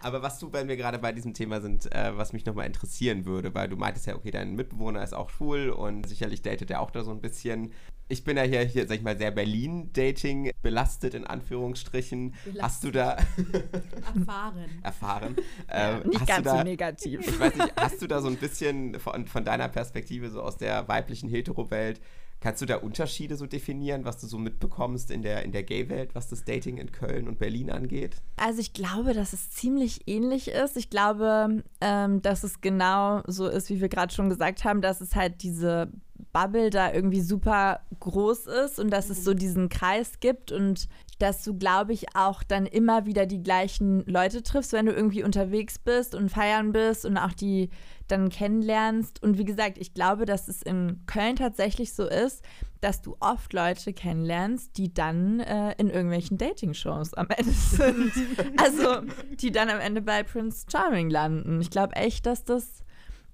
Aber 0.00 0.22
was 0.22 0.38
du, 0.38 0.52
wenn 0.52 0.68
wir 0.68 0.76
gerade 0.76 0.98
bei 0.98 1.12
diesem 1.12 1.34
Thema 1.34 1.60
sind, 1.60 1.92
äh, 1.92 2.16
was 2.16 2.32
mich 2.32 2.46
nochmal 2.46 2.66
interessieren 2.66 3.24
würde, 3.26 3.54
weil 3.54 3.68
du 3.68 3.76
meintest 3.76 4.06
ja, 4.06 4.16
okay, 4.16 4.30
dein 4.30 4.54
Mitbewohner 4.56 5.02
ist 5.02 5.12
auch 5.14 5.30
schwul 5.30 5.70
und 5.70 6.08
sicherlich 6.08 6.42
datet 6.42 6.70
er 6.70 6.80
auch 6.80 6.90
da 6.90 7.04
so 7.04 7.10
ein 7.10 7.20
bisschen. 7.20 7.72
Ich 8.10 8.24
bin 8.24 8.36
ja 8.36 8.42
hier, 8.42 8.62
hier 8.62 8.88
sag 8.88 8.96
ich 8.96 9.02
mal, 9.02 9.16
sehr 9.16 9.30
Berlin-Dating 9.30 10.50
belastet, 10.62 11.14
in 11.14 11.24
Anführungsstrichen. 11.26 12.34
Hast 12.60 12.82
du 12.82 12.90
da 12.90 13.16
Erfahren. 14.16 14.64
erfahren? 14.82 15.36
Ja, 15.68 15.98
Ähm, 16.00 16.08
nicht 16.08 16.20
hast 16.20 16.26
ganz 16.28 16.44
da, 16.44 16.58
so 16.58 16.64
negativ. 16.64 17.20
Ich 17.20 17.38
weiß 17.38 17.54
nicht, 17.54 17.72
hast 17.76 18.02
du 18.02 18.08
da 18.08 18.20
so 18.20 18.26
ein 18.28 18.36
bisschen 18.36 18.98
von, 18.98 19.26
von 19.28 19.44
deiner 19.44 19.68
Perspektive, 19.68 20.28
so 20.28 20.42
aus 20.42 20.56
der 20.56 20.88
weiblichen 20.88 21.28
Hetero-Welt, 21.28 22.00
kannst 22.40 22.62
du 22.62 22.66
da 22.66 22.76
Unterschiede 22.76 23.36
so 23.36 23.46
definieren, 23.46 24.04
was 24.04 24.18
du 24.18 24.26
so 24.26 24.38
mitbekommst 24.38 25.10
in 25.10 25.22
der, 25.22 25.44
in 25.44 25.52
der 25.52 25.62
Gay-Welt, 25.62 26.14
was 26.14 26.28
das 26.28 26.44
Dating 26.44 26.78
in 26.78 26.90
Köln 26.90 27.28
und 27.28 27.38
Berlin 27.38 27.70
angeht? 27.70 28.16
Also 28.36 28.60
ich 28.60 28.72
glaube, 28.72 29.12
dass 29.12 29.32
es 29.32 29.50
ziemlich 29.50 30.08
ähnlich 30.08 30.48
ist. 30.48 30.76
Ich 30.76 30.90
glaube, 30.90 31.62
ähm, 31.80 32.22
dass 32.22 32.42
es 32.42 32.60
genau 32.60 33.22
so 33.26 33.46
ist, 33.46 33.70
wie 33.70 33.80
wir 33.80 33.88
gerade 33.88 34.12
schon 34.12 34.30
gesagt 34.30 34.64
haben, 34.64 34.80
dass 34.80 35.00
es 35.00 35.14
halt 35.14 35.42
diese 35.42 35.90
Bubble 36.32 36.70
da 36.70 36.92
irgendwie 36.92 37.20
super 37.20 37.80
groß 37.98 38.46
ist 38.46 38.78
und 38.78 38.90
dass 38.90 39.10
es 39.10 39.24
so 39.24 39.34
diesen 39.34 39.68
Kreis 39.68 40.20
gibt 40.20 40.52
und 40.52 40.88
dass 41.20 41.44
du, 41.44 41.56
glaube 41.56 41.92
ich, 41.92 42.16
auch 42.16 42.42
dann 42.42 42.64
immer 42.64 43.04
wieder 43.04 43.26
die 43.26 43.42
gleichen 43.42 44.04
Leute 44.06 44.42
triffst, 44.42 44.72
wenn 44.72 44.86
du 44.86 44.92
irgendwie 44.92 45.22
unterwegs 45.22 45.78
bist 45.78 46.14
und 46.14 46.30
feiern 46.30 46.72
bist 46.72 47.04
und 47.04 47.18
auch 47.18 47.34
die 47.34 47.68
dann 48.08 48.30
kennenlernst. 48.30 49.22
Und 49.22 49.36
wie 49.36 49.44
gesagt, 49.44 49.76
ich 49.78 49.92
glaube, 49.92 50.24
dass 50.24 50.48
es 50.48 50.62
in 50.62 51.02
Köln 51.06 51.36
tatsächlich 51.36 51.92
so 51.92 52.08
ist, 52.08 52.42
dass 52.80 53.02
du 53.02 53.16
oft 53.20 53.52
Leute 53.52 53.92
kennenlernst, 53.92 54.78
die 54.78 54.94
dann 54.94 55.40
äh, 55.40 55.74
in 55.76 55.90
irgendwelchen 55.90 56.38
Dating-Shows 56.38 57.12
am 57.14 57.28
Ende 57.28 57.52
sind. 57.52 58.12
also, 58.56 59.02
die 59.34 59.52
dann 59.52 59.68
am 59.68 59.78
Ende 59.78 60.00
bei 60.00 60.22
Prince 60.22 60.64
Charming 60.72 61.10
landen. 61.10 61.60
Ich 61.60 61.68
glaube 61.68 61.96
echt, 61.96 62.24
dass 62.24 62.44
das, 62.44 62.82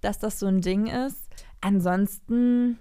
dass 0.00 0.18
das 0.18 0.40
so 0.40 0.46
ein 0.46 0.60
Ding 0.60 0.88
ist. 0.88 1.28
Ansonsten 1.60 2.78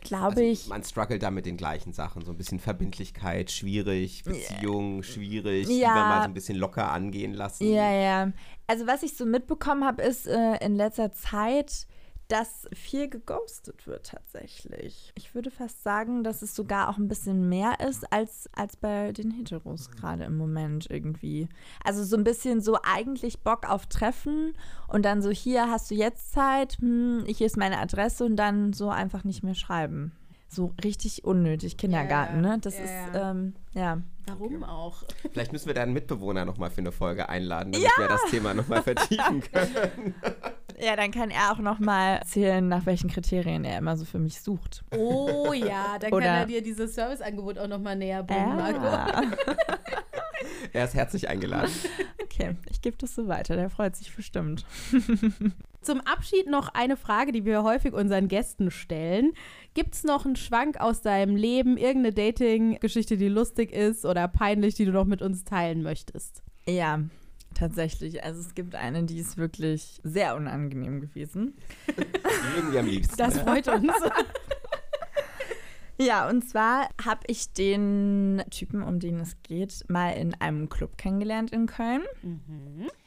glaube 0.00 0.26
Also, 0.26 0.40
ich. 0.42 0.66
Man 0.68 0.82
struggelt 0.84 1.22
da 1.22 1.30
mit 1.30 1.44
den 1.46 1.56
gleichen 1.56 1.92
Sachen. 1.92 2.24
So 2.24 2.30
ein 2.32 2.36
bisschen 2.38 2.60
Verbindlichkeit, 2.60 3.50
schwierig, 3.50 4.22
Beziehung, 4.24 5.02
schwierig, 5.02 5.66
Ja. 5.68 5.88
lieber 5.88 5.94
mal 6.08 6.22
so 6.22 6.28
ein 6.28 6.34
bisschen 6.34 6.56
locker 6.56 6.90
angehen 6.90 7.34
lassen. 7.34 7.68
Ja, 7.72 7.90
ja. 7.90 8.32
Also 8.68 8.86
was 8.86 9.02
ich 9.02 9.16
so 9.16 9.24
mitbekommen 9.26 9.84
habe, 9.84 10.02
ist 10.02 10.26
äh, 10.26 10.56
in 10.64 10.76
letzter 10.76 11.10
Zeit, 11.12 11.86
dass 12.28 12.68
viel 12.74 13.08
geghostet 13.08 13.86
wird 13.86 14.06
tatsächlich. 14.06 15.12
Ich 15.14 15.34
würde 15.34 15.50
fast 15.50 15.82
sagen, 15.82 16.22
dass 16.22 16.42
es 16.42 16.54
sogar 16.54 16.90
auch 16.90 16.98
ein 16.98 17.08
bisschen 17.08 17.48
mehr 17.48 17.80
ist 17.80 18.12
als, 18.12 18.50
als 18.52 18.76
bei 18.76 19.12
den 19.12 19.30
Heteros 19.30 19.90
gerade 19.90 20.24
im 20.24 20.36
Moment 20.36 20.90
irgendwie. 20.90 21.48
Also 21.82 22.04
so 22.04 22.16
ein 22.16 22.24
bisschen 22.24 22.60
so 22.60 22.78
eigentlich 22.82 23.40
Bock 23.40 23.68
auf 23.68 23.86
Treffen 23.86 24.52
und 24.88 25.04
dann 25.04 25.22
so 25.22 25.30
hier 25.30 25.70
hast 25.70 25.90
du 25.90 25.94
jetzt 25.94 26.32
Zeit, 26.32 26.76
hm, 26.80 27.24
hier 27.26 27.46
ist 27.46 27.56
meine 27.56 27.78
Adresse 27.78 28.26
und 28.26 28.36
dann 28.36 28.74
so 28.74 28.90
einfach 28.90 29.24
nicht 29.24 29.42
mehr 29.42 29.54
schreiben. 29.54 30.12
So 30.50 30.72
richtig 30.82 31.24
unnötig, 31.24 31.76
Kindergarten, 31.76 32.42
Ja, 32.42 32.50
ne? 32.52 32.58
Das 32.60 32.78
ja, 32.78 32.84
ist, 32.84 33.14
ja. 33.14 33.30
ähm, 33.30 33.54
ja. 33.74 33.98
Warum 34.26 34.64
auch? 34.64 35.02
Vielleicht 35.32 35.52
müssen 35.52 35.66
wir 35.66 35.74
deinen 35.74 35.92
Mitbewohner 35.92 36.44
nochmal 36.44 36.70
für 36.70 36.80
eine 36.80 36.92
Folge 36.92 37.28
einladen, 37.28 37.72
damit 37.72 37.88
wir 37.98 38.08
das 38.08 38.24
Thema 38.30 38.54
nochmal 38.54 38.82
vertiefen 38.82 39.42
können. 39.42 40.14
Ja, 40.80 40.96
dann 40.96 41.10
kann 41.10 41.30
er 41.30 41.52
auch 41.52 41.58
noch 41.58 41.78
mal 41.80 42.16
erzählen, 42.18 42.66
nach 42.68 42.86
welchen 42.86 43.10
Kriterien 43.10 43.64
er 43.64 43.78
immer 43.78 43.96
so 43.96 44.04
für 44.04 44.18
mich 44.18 44.40
sucht. 44.40 44.84
Oh 44.96 45.52
ja, 45.52 45.98
dann 45.98 46.12
Oder- 46.12 46.26
kann 46.26 46.34
er 46.36 46.46
dir 46.46 46.62
dieses 46.62 46.94
Serviceangebot 46.94 47.58
auch 47.58 47.68
nochmal 47.68 47.96
näher 47.96 48.22
bringen, 48.22 48.56
Marco. 48.56 48.86
Ah. 48.86 49.22
Er 50.72 50.84
ist 50.84 50.94
herzlich 50.94 51.28
eingeladen. 51.28 51.70
Okay, 52.22 52.56
ich 52.70 52.80
gebe 52.80 52.96
das 52.96 53.14
so 53.14 53.26
weiter. 53.26 53.56
Der 53.56 53.70
freut 53.70 53.96
sich 53.96 54.14
bestimmt. 54.14 54.64
Zum 55.80 56.00
Abschied 56.02 56.48
noch 56.48 56.68
eine 56.74 56.96
Frage, 56.96 57.32
die 57.32 57.44
wir 57.44 57.62
häufig 57.62 57.92
unseren 57.92 58.28
Gästen 58.28 58.70
stellen. 58.70 59.32
Gibt 59.78 59.94
es 59.94 60.02
noch 60.02 60.26
einen 60.26 60.34
Schwank 60.34 60.80
aus 60.80 61.02
deinem 61.02 61.36
Leben, 61.36 61.76
irgendeine 61.76 62.12
Dating-Geschichte, 62.12 63.16
die 63.16 63.28
lustig 63.28 63.70
ist 63.70 64.04
oder 64.04 64.26
peinlich, 64.26 64.74
die 64.74 64.84
du 64.84 64.90
noch 64.90 65.04
mit 65.04 65.22
uns 65.22 65.44
teilen 65.44 65.84
möchtest? 65.84 66.42
Ja, 66.68 67.04
tatsächlich. 67.54 68.24
Also 68.24 68.40
es 68.40 68.56
gibt 68.56 68.74
eine, 68.74 69.04
die 69.04 69.18
ist 69.18 69.36
wirklich 69.36 70.00
sehr 70.02 70.34
unangenehm 70.34 71.00
gewesen. 71.00 71.56
Wir 72.72 72.80
am 72.80 72.86
liebsten. 72.86 73.16
Das 73.18 73.36
ne? 73.36 73.42
freut 73.44 73.68
uns. 73.68 73.92
Ja, 76.00 76.28
und 76.28 76.48
zwar 76.48 76.88
habe 77.04 77.20
ich 77.26 77.52
den 77.52 78.42
Typen, 78.50 78.82
um 78.82 79.00
den 79.00 79.18
es 79.20 79.36
geht, 79.42 79.84
mal 79.88 80.10
in 80.10 80.34
einem 80.34 80.68
Club 80.68 80.96
kennengelernt 80.96 81.50
in 81.50 81.66
Köln. 81.66 82.02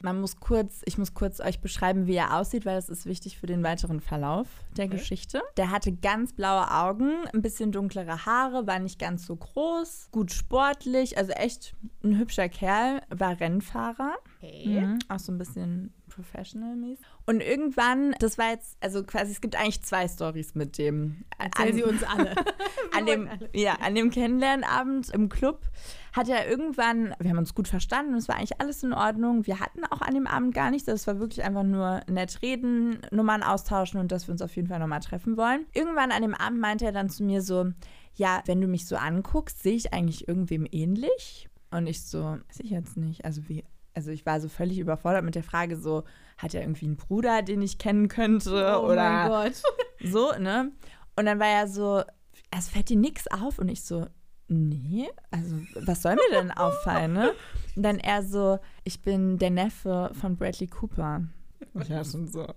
Man 0.02 0.20
muss 0.20 0.40
kurz, 0.40 0.82
ich 0.86 0.98
muss 0.98 1.14
kurz 1.14 1.40
euch 1.40 1.62
beschreiben, 1.62 2.06
wie 2.06 2.16
er 2.16 2.38
aussieht, 2.38 2.66
weil 2.66 2.76
das 2.76 2.90
ist 2.90 3.06
wichtig 3.06 3.38
für 3.38 3.48
den 3.48 3.64
weiteren 3.64 4.02
Verlauf 4.02 4.48
der 4.76 4.88
Geschichte. 4.88 5.42
Der 5.58 5.72
hatte 5.72 5.94
ganz 5.94 6.34
blaue 6.34 6.70
Augen, 6.70 7.14
ein 7.34 7.42
bisschen 7.42 7.72
dunklere 7.72 8.26
Haare, 8.26 8.68
war 8.68 8.80
nicht 8.80 9.00
ganz 9.00 9.26
so 9.26 9.36
groß, 9.36 10.10
gut 10.12 10.32
sportlich, 10.32 11.18
also 11.18 11.32
echt 11.32 11.74
ein 12.04 12.18
hübscher 12.18 12.50
Kerl, 12.50 13.02
war 13.10 13.40
Rennfahrer. 13.40 14.16
Okay. 14.38 14.82
Mhm, 14.82 15.00
auch 15.08 15.20
so 15.20 15.32
ein 15.32 15.38
bisschen 15.38 15.94
professional 16.12 16.76
mäßig. 16.76 17.06
Und 17.26 17.42
irgendwann, 17.42 18.14
das 18.20 18.38
war 18.38 18.52
jetzt, 18.52 18.78
also 18.82 19.04
quasi, 19.04 19.32
es 19.32 19.42
gibt 19.42 19.56
eigentlich 19.56 19.82
zwei 19.82 20.08
Stories 20.08 20.54
mit 20.56 20.78
dem. 20.78 21.24
Erzähl 21.38 21.74
sie 21.74 21.84
uns 21.84 22.04
alle. 22.04 22.36
an 22.96 23.06
dem, 23.06 23.30
ja, 23.54 23.76
an 23.76 23.96
dem 23.96 24.12
Kennenlernabend 24.12 25.10
im 25.10 25.30
Club 25.30 25.62
hat 26.14 26.28
er 26.28 26.48
irgendwann, 26.48 27.16
wir 27.20 27.30
haben 27.30 27.38
uns 27.38 27.56
gut 27.56 27.68
verstanden, 27.68 28.16
es 28.16 28.28
war 28.28 28.36
eigentlich 28.36 28.60
alles 28.60 28.84
in 28.84 28.94
Ordnung. 28.94 29.48
Wir 29.48 29.60
hatten 29.60 29.86
auch 29.86 30.02
an 30.02 30.14
dem 30.14 30.28
Abend 30.28 30.54
gar 30.54 30.70
nichts, 30.70 30.88
es 30.88 31.08
war 31.08 31.20
wirklich 31.20 31.44
einfach 31.44 31.64
nur 31.64 32.02
nett 32.08 32.42
reden, 32.42 33.00
Nummern 33.12 33.44
austauschen 33.44 34.00
und 34.00 34.12
dass 34.12 34.28
wir 34.28 34.34
uns 34.34 34.42
auf 34.42 34.56
jeden 34.56 34.68
Fall 34.68 34.80
nochmal 34.80 35.00
treffen 35.00 35.38
wollen. 35.38 35.66
Irgendwann 35.74 36.12
an 36.12 36.22
dem 36.22 36.36
Abend 36.36 36.60
meinte 36.60 36.86
er 36.86 36.92
dann 36.92 37.10
zu 37.10 37.24
mir 37.24 37.42
so, 37.42 37.72
ja, 38.16 38.44
wenn 38.46 38.60
du 38.60 38.68
mich 38.68 38.88
so 38.88 38.98
anguckst, 38.98 39.64
sehe 39.64 39.76
ich 39.76 39.94
eigentlich 39.94 40.28
irgendwem 40.28 40.68
ähnlich? 40.70 41.48
Und 41.72 41.88
ich 41.88 42.04
so, 42.04 42.24
weiß 42.24 42.60
ich 42.60 42.72
jetzt 42.72 42.98
nicht. 42.98 43.24
Also 43.24 43.48
wie, 43.48 43.64
also 43.94 44.12
ich 44.12 44.26
war 44.26 44.40
so 44.40 44.50
völlig 44.50 44.80
überfordert 44.80 45.24
mit 45.24 45.36
der 45.36 45.44
Frage, 45.44 45.78
so, 45.78 46.04
hat 46.38 46.54
er 46.54 46.62
irgendwie 46.62 46.86
einen 46.86 46.98
Bruder, 46.98 47.42
den 47.42 47.62
ich 47.62 47.78
kennen 47.78 48.08
könnte? 48.08 48.80
Oh 48.80 48.86
oder 48.86 49.10
mein 49.10 49.30
Gott. 49.30 49.62
so, 50.04 50.32
ne? 50.40 50.72
Und 51.16 51.26
dann 51.26 51.40
war 51.40 51.48
er 51.48 51.68
so, 51.68 52.04
es 52.56 52.70
fällt 52.70 52.90
dir 52.90 52.98
nichts 52.98 53.28
auf. 53.30 53.60
Und 53.60 53.70
ich 53.70 53.84
so, 53.84 54.08
nee, 54.48 55.08
also 55.30 55.56
was 55.76 56.02
soll 56.02 56.16
mir 56.16 56.40
denn 56.40 56.52
auffallen, 56.58 57.14
ne? 57.14 57.34
Und 57.76 57.84
dann 57.84 58.00
er 58.00 58.24
so, 58.24 58.60
ich 58.84 59.02
bin 59.02 59.38
der 59.38 59.50
Neffe 59.50 60.12
von 60.20 60.36
Bradley 60.36 60.68
Cooper. 60.68 61.24
Ja, 61.88 62.04
schon 62.04 62.28
so. 62.28 62.48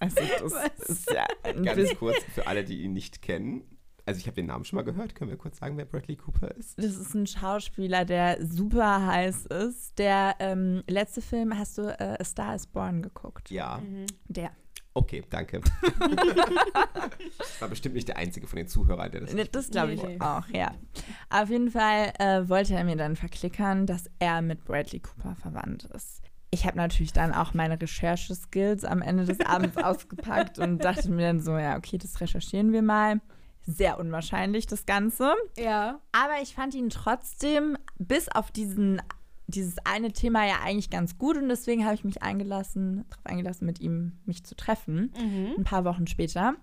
Also 0.00 0.16
das 0.16 0.52
Was? 0.52 0.88
ist 0.88 1.10
ja 1.12 1.24
ein 1.44 1.62
Ganz 1.62 1.76
bisschen, 1.76 1.96
kurz 1.96 2.16
für 2.34 2.48
alle, 2.48 2.64
die 2.64 2.82
ihn 2.82 2.92
nicht 2.92 3.22
kennen. 3.22 3.62
Also 4.04 4.18
ich 4.18 4.26
habe 4.26 4.34
den 4.34 4.46
Namen 4.46 4.64
schon 4.64 4.76
mal 4.76 4.82
gehört. 4.82 5.14
Können 5.14 5.30
wir 5.30 5.38
kurz 5.38 5.58
sagen, 5.58 5.76
wer 5.76 5.84
Bradley 5.84 6.16
Cooper 6.16 6.50
ist? 6.56 6.76
das 6.78 6.96
ist 6.96 7.14
ein 7.14 7.26
Schauspieler, 7.26 8.04
der 8.04 8.44
super 8.44 9.06
heiß 9.06 9.46
ist. 9.46 9.98
Der 9.98 10.34
ähm, 10.40 10.82
letzte 10.88 11.22
Film, 11.22 11.56
hast 11.56 11.78
du 11.78 11.82
äh, 11.82 12.16
A 12.18 12.24
Star 12.24 12.54
is 12.54 12.66
Born 12.66 13.02
geguckt? 13.02 13.50
Ja. 13.50 13.80
Der. 14.28 14.50
Okay, 14.94 15.22
danke. 15.30 15.60
War 17.60 17.68
bestimmt 17.68 17.94
nicht 17.94 18.08
der 18.08 18.18
einzige 18.18 18.46
von 18.46 18.58
den 18.58 18.68
Zuhörern, 18.68 19.10
der 19.10 19.22
das. 19.22 19.32
Ne, 19.32 19.46
Das 19.46 19.70
glaube 19.70 19.94
ich 19.94 20.02
nee. 20.02 20.20
auch, 20.20 20.46
ja. 20.48 20.72
Auf 21.30 21.48
jeden 21.48 21.70
Fall 21.70 22.12
äh, 22.18 22.48
wollte 22.48 22.74
er 22.74 22.84
mir 22.84 22.96
dann 22.96 23.16
verklickern, 23.16 23.86
dass 23.86 24.10
er 24.18 24.42
mit 24.42 24.64
Bradley 24.64 25.00
Cooper 25.00 25.34
verwandt 25.36 25.84
ist. 25.94 26.22
Ich 26.50 26.66
habe 26.66 26.76
natürlich 26.76 27.14
dann 27.14 27.32
auch 27.32 27.54
meine 27.54 27.80
Rechercheskills 27.80 28.84
am 28.84 29.00
Ende 29.00 29.24
des 29.24 29.40
Abends 29.40 29.76
ausgepackt 29.82 30.58
und 30.58 30.84
dachte 30.84 31.10
mir 31.10 31.22
dann 31.22 31.40
so, 31.40 31.56
ja, 31.56 31.78
okay, 31.78 31.96
das 31.96 32.20
recherchieren 32.20 32.72
wir 32.72 32.82
mal. 32.82 33.20
Sehr 33.66 33.98
unwahrscheinlich, 33.98 34.66
das 34.66 34.86
Ganze. 34.86 35.34
Ja. 35.56 36.00
Aber 36.12 36.42
ich 36.42 36.54
fand 36.54 36.74
ihn 36.74 36.90
trotzdem 36.90 37.78
bis 37.98 38.28
auf 38.28 38.50
diesen, 38.50 39.00
dieses 39.46 39.76
eine 39.84 40.12
Thema 40.12 40.46
ja 40.46 40.56
eigentlich 40.64 40.90
ganz 40.90 41.18
gut 41.18 41.36
und 41.36 41.48
deswegen 41.48 41.84
habe 41.84 41.94
ich 41.94 42.04
mich 42.04 42.22
eingelassen, 42.22 43.04
darauf 43.08 43.26
eingelassen, 43.26 43.66
mit 43.66 43.80
ihm 43.80 44.18
mich 44.24 44.44
zu 44.44 44.56
treffen. 44.56 45.12
Ein 45.58 45.64
paar 45.64 45.84
Wochen 45.84 46.06
später. 46.06 46.54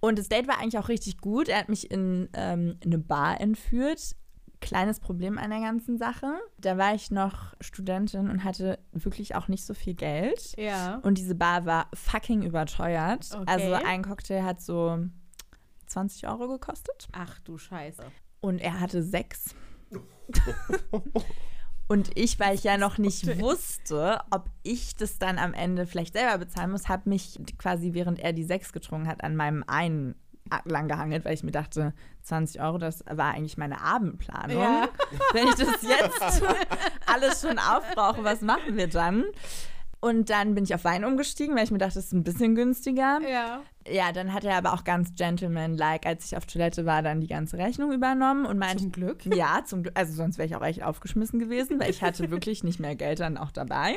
Und 0.00 0.18
das 0.18 0.28
Date 0.28 0.46
war 0.46 0.58
eigentlich 0.58 0.78
auch 0.78 0.88
richtig 0.88 1.18
gut. 1.18 1.48
Er 1.48 1.58
hat 1.58 1.68
mich 1.68 1.90
in 1.90 2.28
ähm, 2.34 2.78
eine 2.84 2.98
Bar 2.98 3.40
entführt. 3.40 4.14
Kleines 4.60 5.00
Problem 5.00 5.38
an 5.38 5.50
der 5.50 5.60
ganzen 5.60 5.98
Sache. 5.98 6.34
Da 6.60 6.78
war 6.78 6.94
ich 6.94 7.10
noch 7.10 7.54
Studentin 7.60 8.28
und 8.28 8.42
hatte 8.42 8.78
wirklich 8.92 9.34
auch 9.34 9.48
nicht 9.48 9.64
so 9.64 9.74
viel 9.74 9.94
Geld. 9.94 10.54
Ja. 10.56 10.96
Und 11.02 11.18
diese 11.18 11.34
Bar 11.34 11.64
war 11.64 11.88
fucking 11.94 12.42
überteuert. 12.42 13.28
Okay. 13.32 13.44
Also 13.46 13.72
ein 13.72 14.02
Cocktail 14.02 14.42
hat 14.42 14.60
so 14.60 14.98
20 15.88 16.28
Euro 16.28 16.48
gekostet. 16.48 17.08
Ach 17.12 17.40
du 17.40 17.58
Scheiße. 17.58 18.02
Und 18.40 18.58
er 18.60 18.80
hatte 18.80 19.02
sechs. 19.02 19.54
Und 21.88 22.10
ich, 22.18 22.38
weil 22.38 22.54
ich 22.54 22.64
ja 22.64 22.76
noch 22.76 22.98
nicht 22.98 23.40
wusste, 23.40 24.20
ob 24.30 24.50
ich 24.62 24.94
das 24.94 25.18
dann 25.18 25.38
am 25.38 25.54
Ende 25.54 25.86
vielleicht 25.86 26.12
selber 26.12 26.38
bezahlen 26.38 26.70
muss, 26.70 26.88
habe 26.88 27.08
mich 27.08 27.40
quasi, 27.56 27.94
während 27.94 28.20
er 28.20 28.32
die 28.32 28.44
sechs 28.44 28.72
getrunken 28.72 29.08
hat, 29.08 29.24
an 29.24 29.34
meinem 29.34 29.64
einen 29.66 30.14
lang 30.64 30.88
gehangelt, 30.88 31.24
weil 31.24 31.34
ich 31.34 31.42
mir 31.42 31.50
dachte, 31.50 31.92
20 32.22 32.60
Euro, 32.62 32.78
das 32.78 33.04
war 33.10 33.34
eigentlich 33.34 33.58
meine 33.58 33.82
Abendplanung. 33.82 34.62
Ja. 34.62 34.88
Wenn 35.32 35.48
ich 35.48 35.56
das 35.56 35.82
jetzt 35.82 36.42
alles 37.06 37.42
schon 37.42 37.58
aufbrauche, 37.58 38.24
was 38.24 38.40
machen 38.40 38.76
wir 38.76 38.88
dann? 38.88 39.24
Und 40.00 40.30
dann 40.30 40.54
bin 40.54 40.62
ich 40.62 40.74
auf 40.74 40.84
Wein 40.84 41.04
umgestiegen, 41.04 41.56
weil 41.56 41.64
ich 41.64 41.72
mir 41.72 41.78
dachte, 41.78 41.94
das 41.94 42.06
ist 42.06 42.12
ein 42.12 42.22
bisschen 42.22 42.54
günstiger. 42.54 43.18
Ja. 43.28 43.62
Ja, 43.90 44.12
dann 44.12 44.32
hat 44.32 44.44
er 44.44 44.56
aber 44.56 44.74
auch 44.74 44.84
ganz 44.84 45.14
gentleman-like, 45.16 46.06
als 46.06 46.26
ich 46.26 46.36
auf 46.36 46.46
Toilette 46.46 46.84
war, 46.86 47.02
dann 47.02 47.20
die 47.20 47.26
ganze 47.26 47.58
Rechnung 47.58 47.92
übernommen 47.92 48.44
und 48.46 48.58
meinte, 48.58 48.84
Zum 48.84 48.92
Glück. 48.92 49.24
ja, 49.26 49.62
zum 49.64 49.82
Glück. 49.82 49.98
Also 49.98 50.12
sonst 50.12 50.38
wäre 50.38 50.46
ich 50.46 50.54
auch 50.54 50.62
echt 50.64 50.82
aufgeschmissen 50.82 51.38
gewesen, 51.40 51.80
weil 51.80 51.90
ich 51.90 52.02
hatte 52.02 52.30
wirklich 52.30 52.62
nicht 52.62 52.78
mehr 52.78 52.94
Geld 52.94 53.18
dann 53.20 53.38
auch 53.38 53.50
dabei. 53.50 53.96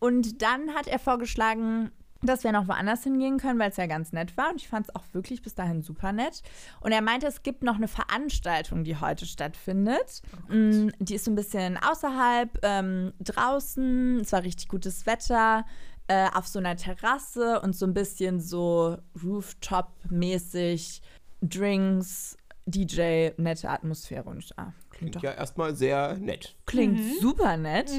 Und 0.00 0.42
dann 0.42 0.74
hat 0.74 0.88
er 0.88 0.98
vorgeschlagen, 0.98 1.92
dass 2.26 2.44
wir 2.44 2.52
noch 2.52 2.68
woanders 2.68 3.02
hingehen 3.02 3.38
können, 3.38 3.58
weil 3.58 3.70
es 3.70 3.76
ja 3.76 3.86
ganz 3.86 4.12
nett 4.12 4.36
war. 4.36 4.50
Und 4.50 4.56
ich 4.60 4.68
fand 4.68 4.88
es 4.88 4.94
auch 4.94 5.04
wirklich 5.12 5.42
bis 5.42 5.54
dahin 5.54 5.82
super 5.82 6.12
nett. 6.12 6.42
Und 6.80 6.92
er 6.92 7.02
meinte, 7.02 7.26
es 7.26 7.42
gibt 7.42 7.62
noch 7.62 7.76
eine 7.76 7.88
Veranstaltung, 7.88 8.84
die 8.84 8.96
heute 9.00 9.26
stattfindet. 9.26 10.22
Mm, 10.48 10.88
die 10.98 11.14
ist 11.14 11.24
so 11.24 11.30
ein 11.30 11.34
bisschen 11.34 11.76
außerhalb, 11.76 12.58
ähm, 12.62 13.12
draußen. 13.20 14.20
Es 14.20 14.32
war 14.32 14.42
richtig 14.42 14.68
gutes 14.68 15.06
Wetter. 15.06 15.64
Äh, 16.06 16.28
auf 16.34 16.46
so 16.46 16.58
einer 16.58 16.76
Terrasse 16.76 17.62
und 17.62 17.74
so 17.74 17.86
ein 17.86 17.94
bisschen 17.94 18.38
so 18.38 18.98
Rooftop-mäßig, 19.24 21.00
Drinks, 21.40 22.36
DJ, 22.66 23.30
nette 23.38 23.70
Atmosphäre. 23.70 24.28
Und 24.28 24.52
ah, 24.58 24.74
klingt 24.90 25.12
Klingt 25.12 25.16
doch 25.16 25.22
ja 25.22 25.32
erstmal 25.32 25.74
sehr 25.74 26.18
nett. 26.18 26.56
Klingt 26.66 27.00
super 27.22 27.56
nett. 27.56 27.90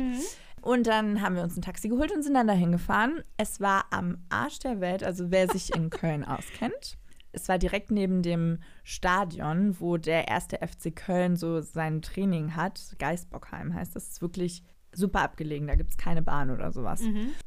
Und 0.65 0.87
dann 0.87 1.21
haben 1.21 1.35
wir 1.35 1.43
uns 1.43 1.55
ein 1.55 1.61
Taxi 1.61 1.89
geholt 1.89 2.11
und 2.11 2.23
sind 2.23 2.33
dann 2.33 2.47
dahin 2.47 2.71
gefahren. 2.71 3.23
Es 3.37 3.61
war 3.61 3.85
am 3.91 4.17
Arsch 4.29 4.57
der 4.57 4.81
Welt, 4.81 5.03
also 5.03 5.29
wer 5.29 5.47
sich 5.47 5.75
in 5.75 5.89
Köln 5.91 6.23
auskennt. 6.25 6.97
Es 7.31 7.47
war 7.47 7.59
direkt 7.59 7.91
neben 7.91 8.23
dem 8.23 8.57
Stadion, 8.83 9.79
wo 9.79 9.97
der 9.97 10.27
erste 10.27 10.57
FC 10.57 10.95
Köln 10.95 11.35
so 11.35 11.61
sein 11.61 12.01
Training 12.01 12.55
hat. 12.55 12.95
Geisbockheim 12.97 13.75
heißt 13.75 13.95
das. 13.95 14.05
Es 14.05 14.09
ist 14.13 14.21
wirklich 14.23 14.63
super 14.91 15.21
abgelegen. 15.21 15.67
Da 15.67 15.75
gibt 15.75 15.91
es 15.91 15.97
keine 15.97 16.23
Bahn 16.23 16.49
oder 16.49 16.71
sowas. 16.71 17.01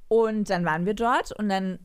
Und 0.06 0.48
dann 0.48 0.64
waren 0.64 0.86
wir 0.86 0.94
dort 0.94 1.32
und 1.32 1.48
dann 1.48 1.80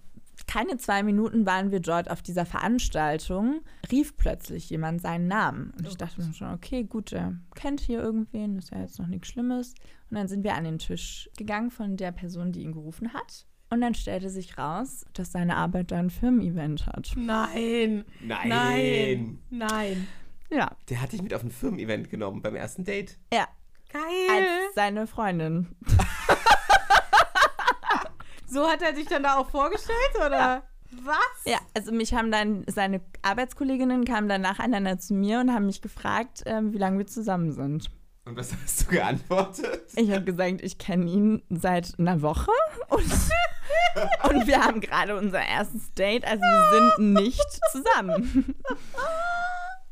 keine 0.48 0.78
zwei 0.78 1.04
Minuten 1.04 1.46
waren 1.46 1.72
wir 1.72 1.80
dort 1.80 2.10
auf 2.10 2.22
dieser 2.22 2.46
Veranstaltung, 2.46 3.62
rief 3.92 4.16
plötzlich 4.18 4.70
jemand 4.70 5.02
seinen 5.02 5.28
Namen. 5.28 5.72
Und 5.78 5.88
ich 5.88 5.96
dachte 5.98 6.22
mir 6.22 6.34
schon, 6.34 6.54
okay, 6.54 6.84
gut, 6.84 7.12
der 7.12 7.36
kennt 7.56 7.80
hier 7.80 8.00
irgendwen, 8.02 8.56
das 8.56 8.66
ist 8.66 8.72
ja 8.72 8.82
jetzt 8.82 9.00
noch 9.00 9.08
nichts 9.08 9.28
Schlimmes. 9.30 9.74
Und 10.10 10.18
dann 10.18 10.28
sind 10.28 10.44
wir 10.44 10.56
an 10.56 10.64
den 10.64 10.80
Tisch 10.80 11.30
gegangen 11.38 11.72
von 11.72 11.98
der 11.98 12.12
Person, 12.12 12.52
die 12.52 12.62
ihn 12.62 12.72
gerufen 12.74 13.14
hat. 13.14 13.46
Und 13.70 13.82
dann 13.82 13.96
stellte 13.96 14.30
sich 14.30 14.58
raus, 14.58 15.06
dass 15.14 15.32
seine 15.32 15.56
Arbeit 15.58 15.92
da 15.92 15.98
ein 15.98 16.10
Firmen-Event 16.12 16.86
hat. 16.86 17.14
Nein. 17.16 18.06
Nein. 18.22 18.48
Nein. 18.50 19.40
Nein. 19.50 20.08
Ja, 20.52 20.70
Der 20.90 21.02
hat 21.02 21.12
dich 21.14 21.24
mit 21.24 21.34
auf 21.34 21.44
ein 21.44 21.50
Firmen-Event 21.50 22.12
genommen 22.12 22.42
beim 22.44 22.56
ersten 22.56 22.84
Date. 22.84 23.18
ja, 23.34 23.48
Geil. 23.92 24.02
als 24.30 24.76
seine 24.76 25.08
Freundin. 25.08 25.70
so 28.54 28.68
hat 28.68 28.82
er 28.82 28.96
sich 28.96 29.08
dann 29.08 29.24
da 29.24 29.38
auch 29.38 29.50
vorgestellt, 29.50 30.16
oder? 30.16 30.64
Was? 31.04 31.18
Ja, 31.46 31.58
also 31.74 31.92
mich 31.92 32.14
haben 32.14 32.32
dann, 32.32 32.64
seine 32.68 33.02
Arbeitskolleginnen 33.24 34.06
kamen 34.06 34.30
dann 34.30 34.42
nacheinander 34.42 35.00
zu 35.00 35.16
mir 35.16 35.40
und 35.40 35.52
haben 35.52 35.66
mich 35.66 35.82
gefragt, 35.82 36.44
ähm, 36.46 36.72
wie 36.72 36.78
lange 36.78 37.00
wir 37.00 37.08
zusammen 37.08 37.52
sind. 37.52 37.90
Und 38.26 38.38
was 38.38 38.54
hast 38.64 38.84
du 38.84 38.92
geantwortet? 38.92 39.92
Ich 39.96 40.12
habe 40.12 40.24
gesagt, 40.24 40.62
ich 40.62 40.78
kenne 40.78 41.10
ihn 41.10 41.44
seit 41.50 42.00
einer 42.00 42.22
Woche 42.22 42.52
und, 42.90 43.04
und 44.30 44.48
wir 44.48 44.64
haben 44.64 44.80
gerade 44.80 45.18
unser 45.18 45.44
erstes 45.44 45.94
Date, 45.94 46.26
also 46.26 46.42
wir 46.42 46.94
sind 46.96 47.14
nicht 47.14 47.60
zusammen. 47.72 48.56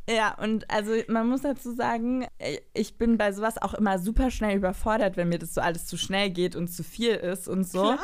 Ja, 0.09 0.35
und 0.41 0.69
also 0.69 0.91
man 1.07 1.27
muss 1.27 1.41
dazu 1.41 1.73
sagen, 1.73 2.25
ich 2.73 2.97
bin 2.97 3.17
bei 3.17 3.31
sowas 3.31 3.61
auch 3.61 3.73
immer 3.73 3.99
super 3.99 4.31
schnell 4.31 4.57
überfordert, 4.57 5.15
wenn 5.15 5.29
mir 5.29 5.39
das 5.39 5.53
so 5.53 5.61
alles 5.61 5.85
zu 5.85 5.97
schnell 5.97 6.29
geht 6.29 6.55
und 6.55 6.67
zu 6.69 6.83
viel 6.83 7.13
ist 7.15 7.47
und 7.47 7.65
so. 7.65 7.95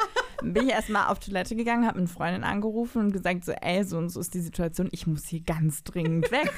Bin 0.44 0.68
ich 0.68 0.74
erstmal 0.74 1.08
auf 1.08 1.20
Toilette 1.20 1.56
gegangen, 1.56 1.88
habe 1.88 1.98
eine 1.98 2.08
Freundin 2.08 2.44
angerufen 2.44 3.00
und 3.06 3.12
gesagt 3.12 3.44
so, 3.46 3.52
ey, 3.54 3.84
so 3.84 3.98
und 3.98 4.10
so 4.10 4.20
ist 4.20 4.34
die 4.34 4.42
Situation, 4.42 4.88
ich 4.92 5.08
muss 5.08 5.26
hier 5.28 5.42
ganz 5.42 5.84
dringend 5.84 6.32
weg. 6.32 6.52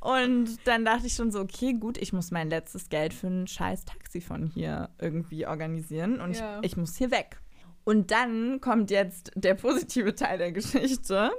Und 0.00 0.66
dann 0.66 0.84
dachte 0.84 1.06
ich 1.06 1.14
schon 1.14 1.30
so, 1.32 1.40
okay, 1.40 1.72
gut, 1.74 1.98
ich 1.98 2.12
muss 2.12 2.30
mein 2.30 2.48
letztes 2.48 2.88
Geld 2.88 3.12
für 3.12 3.26
ein 3.26 3.46
scheiß 3.48 3.84
Taxi 3.84 4.20
von 4.20 4.46
hier 4.46 4.90
irgendwie 5.00 5.46
organisieren 5.46 6.20
und 6.20 6.36
Ja. 6.36 6.60
ich, 6.60 6.72
ich 6.72 6.76
muss 6.76 6.96
hier 6.96 7.10
weg. 7.10 7.40
Und 7.84 8.10
dann 8.10 8.60
kommt 8.60 8.90
jetzt 8.90 9.32
der 9.34 9.54
positive 9.54 10.14
Teil 10.14 10.38
der 10.38 10.52
Geschichte. 10.52 11.30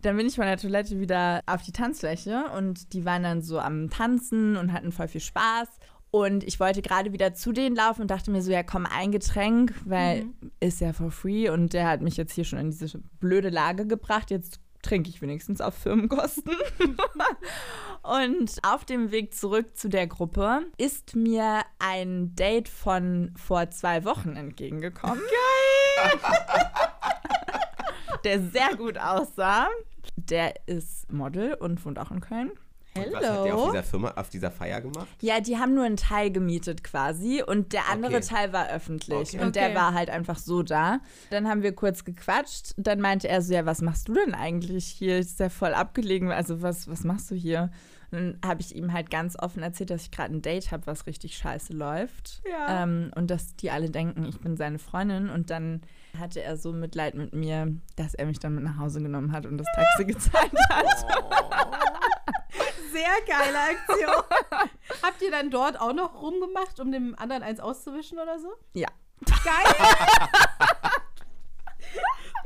Dann 0.00 0.16
bin 0.16 0.26
ich 0.26 0.36
von 0.36 0.44
der 0.44 0.56
Toilette 0.56 0.98
wieder 0.98 1.40
auf 1.46 1.62
die 1.62 1.72
Tanzfläche 1.72 2.44
und 2.56 2.92
die 2.94 3.04
waren 3.04 3.22
dann 3.22 3.42
so 3.42 3.58
am 3.58 3.90
Tanzen 3.90 4.56
und 4.56 4.72
hatten 4.72 4.92
voll 4.92 5.08
viel 5.08 5.20
Spaß. 5.20 5.68
Und 6.14 6.44
ich 6.44 6.60
wollte 6.60 6.80
gerade 6.80 7.12
wieder 7.12 7.34
zu 7.34 7.50
denen 7.50 7.74
laufen 7.74 8.02
und 8.02 8.08
dachte 8.08 8.30
mir 8.30 8.40
so, 8.40 8.52
ja 8.52 8.62
komm, 8.62 8.86
ein 8.86 9.10
Getränk, 9.10 9.74
weil 9.84 10.26
ist 10.60 10.80
ja 10.80 10.92
for 10.92 11.10
free. 11.10 11.48
Und 11.48 11.72
der 11.72 11.88
hat 11.88 12.02
mich 12.02 12.16
jetzt 12.16 12.34
hier 12.34 12.44
schon 12.44 12.60
in 12.60 12.70
diese 12.70 13.00
blöde 13.18 13.48
Lage 13.48 13.84
gebracht. 13.84 14.30
Jetzt 14.30 14.60
trinke 14.80 15.10
ich 15.10 15.20
wenigstens 15.22 15.60
auf 15.60 15.74
Firmenkosten. 15.74 16.54
und 18.04 18.60
auf 18.62 18.84
dem 18.84 19.10
Weg 19.10 19.34
zurück 19.34 19.76
zu 19.76 19.88
der 19.88 20.06
Gruppe 20.06 20.66
ist 20.76 21.16
mir 21.16 21.62
ein 21.80 22.36
Date 22.36 22.68
von 22.68 23.34
vor 23.36 23.70
zwei 23.70 24.04
Wochen 24.04 24.36
entgegengekommen. 24.36 25.18
Geil! 25.18 26.20
der 28.22 28.40
sehr 28.40 28.76
gut 28.76 28.98
aussah. 28.98 29.66
Der 30.14 30.68
ist 30.68 31.12
Model 31.12 31.54
und 31.54 31.84
wohnt 31.84 31.98
auch 31.98 32.12
in 32.12 32.20
Köln. 32.20 32.52
Und 32.96 33.12
was 33.12 33.28
hat 33.28 33.44
der 33.44 33.56
auf 33.56 33.70
dieser 33.70 33.82
Firma, 33.82 34.12
auf 34.16 34.28
dieser 34.28 34.50
Feier 34.50 34.80
gemacht? 34.80 35.08
Ja, 35.20 35.40
die 35.40 35.56
haben 35.58 35.74
nur 35.74 35.84
einen 35.84 35.96
Teil 35.96 36.30
gemietet 36.30 36.84
quasi 36.84 37.42
und 37.44 37.72
der 37.72 37.88
andere 37.90 38.16
Okay. 38.16 38.26
Teil 38.26 38.52
war 38.52 38.68
öffentlich 38.68 39.34
Okay. 39.34 39.40
und 39.44 39.56
der 39.56 39.66
Okay. 39.70 39.74
war 39.74 39.94
halt 39.94 40.10
einfach 40.10 40.38
so 40.38 40.62
da. 40.62 41.00
Dann 41.30 41.48
haben 41.48 41.62
wir 41.62 41.74
kurz 41.74 42.04
gequatscht, 42.04 42.74
dann 42.76 43.00
meinte 43.00 43.28
er 43.28 43.42
so, 43.42 43.52
ja, 43.52 43.66
was 43.66 43.82
machst 43.82 44.08
du 44.08 44.14
denn 44.14 44.34
eigentlich 44.34 44.86
hier? 44.86 45.18
Ist 45.18 45.40
ja 45.40 45.48
voll 45.48 45.74
abgelegen, 45.74 46.30
also 46.32 46.62
was, 46.62 46.88
was 46.88 47.02
machst 47.04 47.30
du 47.30 47.34
hier? 47.34 47.70
Und 48.12 48.38
dann 48.42 48.48
habe 48.48 48.60
ich 48.60 48.76
ihm 48.76 48.92
halt 48.92 49.10
ganz 49.10 49.36
offen 49.36 49.64
erzählt, 49.64 49.90
dass 49.90 50.02
ich 50.02 50.10
gerade 50.12 50.32
ein 50.32 50.40
Date 50.42 50.70
habe, 50.70 50.86
was 50.86 51.06
richtig 51.08 51.36
scheiße 51.36 51.72
läuft. 51.72 52.42
Ja. 52.48 52.84
Ähm, 52.84 53.10
und 53.16 53.28
dass 53.28 53.56
die 53.56 53.72
alle 53.72 53.90
denken, 53.90 54.24
ich 54.24 54.38
bin 54.40 54.56
seine 54.56 54.78
Freundin. 54.78 55.30
Und 55.30 55.50
dann 55.50 55.80
hatte 56.16 56.40
er 56.40 56.56
so 56.56 56.72
Mitleid 56.72 57.16
mit 57.16 57.34
mir, 57.34 57.74
dass 57.96 58.14
er 58.14 58.26
mich 58.26 58.38
dann 58.38 58.54
mit 58.54 58.62
nach 58.62 58.78
Hause 58.78 59.02
genommen 59.02 59.32
hat 59.32 59.46
und 59.46 59.58
das 59.58 59.66
Taxi 59.74 60.04
gezahlt 60.12 60.52
hat. 60.70 61.06
Sehr 62.92 63.10
geile 63.26 63.58
Aktion. 63.58 64.22
Habt 65.02 65.22
ihr 65.22 65.30
dann 65.30 65.50
dort 65.50 65.80
auch 65.80 65.92
noch 65.92 66.22
rumgemacht, 66.22 66.78
um 66.80 66.92
dem 66.92 67.14
anderen 67.18 67.42
eins 67.42 67.60
auszuwischen 67.60 68.18
oder 68.18 68.38
so? 68.38 68.52
Ja. 68.74 68.88
Geil. 69.44 69.74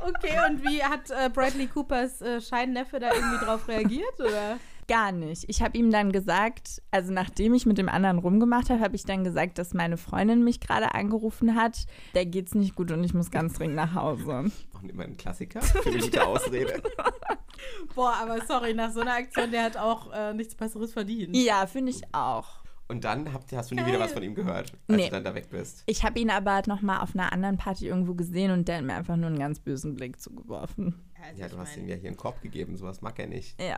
Okay, 0.01 0.37
und 0.49 0.63
wie 0.63 0.81
hat 0.81 1.09
äh, 1.11 1.29
Bradley 1.29 1.67
Coopers 1.67 2.21
äh, 2.21 2.39
Scheinneffe 2.39 2.99
da 2.99 3.13
irgendwie 3.13 3.45
drauf 3.45 3.67
reagiert? 3.67 4.19
Oder? 4.19 4.57
Gar 4.87 5.11
nicht. 5.11 5.43
Ich 5.47 5.61
habe 5.61 5.77
ihm 5.77 5.91
dann 5.91 6.11
gesagt, 6.11 6.81
also 6.89 7.11
nachdem 7.11 7.53
ich 7.53 7.65
mit 7.65 7.77
dem 7.77 7.89
anderen 7.89 8.17
rumgemacht 8.17 8.69
habe, 8.69 8.79
habe 8.81 8.95
ich 8.95 9.03
dann 9.03 9.23
gesagt, 9.23 9.57
dass 9.57 9.73
meine 9.73 9.97
Freundin 9.97 10.43
mich 10.43 10.61
gerade 10.61 10.95
angerufen 10.95 11.55
hat. 11.55 11.85
Der 12.15 12.25
geht's 12.25 12.55
nicht 12.55 12.75
gut 12.75 12.91
und 12.91 13.03
ich 13.03 13.13
muss 13.13 13.29
ganz 13.29 13.53
dringend 13.53 13.75
nach 13.75 13.93
Hause. 13.93 14.45
Auch 14.73 14.83
immer 14.83 15.03
ein 15.03 15.17
Klassiker 15.17 15.61
für 15.61 15.87
eine 15.89 15.99
gute 15.99 16.25
Ausrede. 16.25 16.81
Boah, 17.95 18.13
aber 18.21 18.45
sorry, 18.45 18.73
nach 18.73 18.91
so 18.91 19.01
einer 19.01 19.13
Aktion, 19.13 19.51
der 19.51 19.63
hat 19.63 19.77
auch 19.77 20.11
äh, 20.13 20.33
nichts 20.33 20.55
Besseres 20.55 20.93
verdient. 20.93 21.35
Ja, 21.35 21.65
finde 21.67 21.91
ich 21.91 22.01
auch. 22.13 22.59
Und 22.87 23.03
dann 23.03 23.31
habt, 23.33 23.51
hast 23.51 23.69
du 23.69 23.75
nie 23.75 23.85
wieder 23.85 23.99
was 23.99 24.13
von 24.13 24.23
ihm 24.23 24.33
gehört, 24.33 24.71
als 24.87 24.97
Nee. 24.97 25.05
du 25.05 25.11
dann 25.11 25.23
da 25.23 25.35
weg 25.35 25.49
bist. 25.51 25.83
Ich 25.85 26.03
habe 26.03 26.19
ihn 26.19 26.31
aber 26.31 26.63
noch 26.65 26.81
mal 26.81 27.01
auf 27.01 27.13
einer 27.13 27.31
anderen 27.31 27.57
Party 27.57 27.87
irgendwo 27.87 28.15
gesehen 28.15 28.49
und 28.51 28.67
der 28.67 28.77
hat 28.77 28.83
mir 28.83 28.95
einfach 28.95 29.15
nur 29.15 29.27
einen 29.27 29.37
ganz 29.37 29.59
bösen 29.59 29.95
Blick 29.95 30.19
zugeworfen. 30.19 30.95
Also 31.23 31.39
Ja, 31.41 31.47
du 31.49 31.57
hast 31.59 31.77
ihm 31.77 31.87
ja 31.87 31.95
hier 31.95 32.07
einen 32.07 32.17
Korb 32.17 32.41
gegeben, 32.41 32.77
sowas 32.77 33.01
mag 33.01 33.19
er 33.19 33.27
nicht. 33.27 33.61
Ja. 33.61 33.77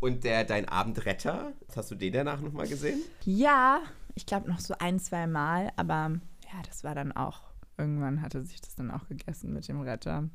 Und 0.00 0.24
der, 0.24 0.44
dein 0.44 0.66
Abendretter, 0.68 1.52
hast 1.76 1.90
du 1.90 1.94
den 1.94 2.12
danach 2.12 2.40
nochmal 2.40 2.66
gesehen? 2.66 3.00
Ja, 3.24 3.80
ich 4.16 4.26
glaube 4.26 4.48
noch 4.48 4.58
so 4.58 4.74
ein, 4.80 4.98
zwei 4.98 5.26
Mal, 5.28 5.70
aber 5.76 6.18
ja, 6.52 6.62
das 6.66 6.82
war 6.82 6.94
dann 6.96 7.12
auch, 7.12 7.42
irgendwann 7.78 8.22
hatte 8.22 8.42
sich 8.42 8.60
das 8.60 8.74
dann 8.74 8.90
auch 8.90 9.06
gegessen 9.08 9.52
mit 9.52 9.68
dem 9.68 9.82
Retter. 9.82 10.28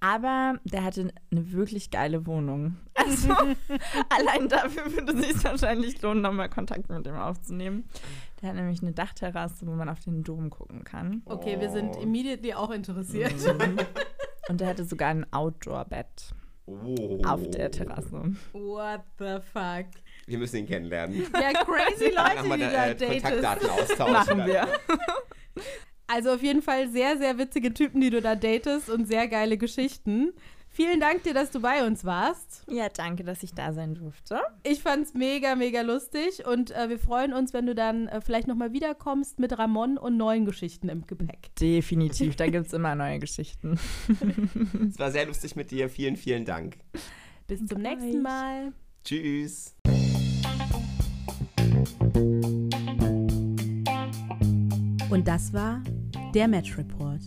Aber 0.00 0.56
der 0.64 0.84
hatte 0.84 1.08
eine 1.32 1.52
wirklich 1.52 1.90
geile 1.90 2.26
Wohnung. 2.26 2.76
Also 3.06 3.28
allein 4.08 4.48
dafür 4.48 4.92
würde 4.92 5.12
es 5.12 5.28
sich 5.28 5.44
wahrscheinlich 5.44 6.02
lohnen, 6.02 6.22
nochmal 6.22 6.48
Kontakt 6.48 6.88
mit 6.88 7.06
ihm 7.06 7.14
aufzunehmen. 7.14 7.88
Der 8.42 8.48
hat 8.48 8.56
nämlich 8.56 8.82
eine 8.82 8.92
Dachterrasse, 8.92 9.64
wo 9.66 9.72
man 9.72 9.88
auf 9.88 10.00
den 10.00 10.24
Dom 10.24 10.50
gucken 10.50 10.82
kann. 10.82 11.22
Okay, 11.26 11.60
wir 11.60 11.70
sind 11.70 11.94
Oh. 11.96 12.00
immediately 12.00 12.54
auch 12.54 12.70
interessiert. 12.70 13.34
Und 14.48 14.60
der 14.60 14.68
hatte 14.68 14.84
sogar 14.84 15.10
ein 15.10 15.24
Outdoor-Bett 15.32 16.34
Oh. 16.66 17.20
auf 17.24 17.48
der 17.50 17.70
Terrasse. 17.70 18.34
What 18.52 19.02
the 19.20 19.36
fuck? 19.52 19.86
Wir 20.26 20.38
müssen 20.38 20.56
ihn 20.56 20.66
kennenlernen. 20.66 21.22
Ja, 21.32 21.52
crazy 21.62 22.06
Leute, 22.12 22.42
die 22.42 22.60
da 22.60 22.86
äh, 22.86 22.94
datest. 22.96 23.22
Kontaktdaten 23.22 23.70
austauschen. 23.70 24.12
Machen 24.12 24.46
wir. 24.46 24.66
Also 26.08 26.30
auf 26.30 26.42
jeden 26.42 26.62
Fall 26.62 26.88
sehr, 26.88 27.18
sehr 27.18 27.38
witzige 27.38 27.74
Typen, 27.74 28.00
die 28.00 28.10
du 28.10 28.20
da 28.20 28.36
datest 28.36 28.88
und 28.90 29.06
sehr 29.06 29.26
geile 29.28 29.58
Geschichten. 29.58 30.32
Vielen 30.76 31.00
Dank 31.00 31.22
dir, 31.22 31.32
dass 31.32 31.50
du 31.50 31.60
bei 31.60 31.86
uns 31.86 32.04
warst. 32.04 32.64
Ja, 32.68 32.90
danke, 32.90 33.24
dass 33.24 33.42
ich 33.42 33.54
da 33.54 33.72
sein 33.72 33.94
durfte. 33.94 34.40
Ich 34.62 34.82
fand's 34.82 35.14
mega, 35.14 35.54
mega 35.54 35.80
lustig 35.80 36.46
und 36.46 36.70
äh, 36.70 36.90
wir 36.90 36.98
freuen 36.98 37.32
uns, 37.32 37.54
wenn 37.54 37.64
du 37.64 37.74
dann 37.74 38.08
äh, 38.08 38.20
vielleicht 38.20 38.46
nochmal 38.46 38.74
wiederkommst 38.74 39.38
mit 39.38 39.58
Ramon 39.58 39.96
und 39.96 40.18
neuen 40.18 40.44
Geschichten 40.44 40.90
im 40.90 41.06
Gepäck. 41.06 41.54
Definitiv, 41.58 42.36
da 42.36 42.46
gibt 42.50 42.66
es 42.66 42.74
immer 42.74 42.94
neue 42.94 43.18
Geschichten. 43.18 43.78
Es 44.90 44.98
war 44.98 45.10
sehr 45.10 45.26
lustig 45.26 45.56
mit 45.56 45.70
dir. 45.70 45.88
Vielen, 45.88 46.16
vielen 46.16 46.44
Dank. 46.44 46.76
Bis 47.46 47.64
zum 47.64 47.82
Danke 47.82 48.02
nächsten. 48.02 48.22
Mal. 48.22 48.72
Tschüss. 49.02 49.74
Und 55.08 55.26
das 55.26 55.52
war 55.52 55.82
der 56.36 56.48
Match 56.48 56.76
Report. 56.76 57.22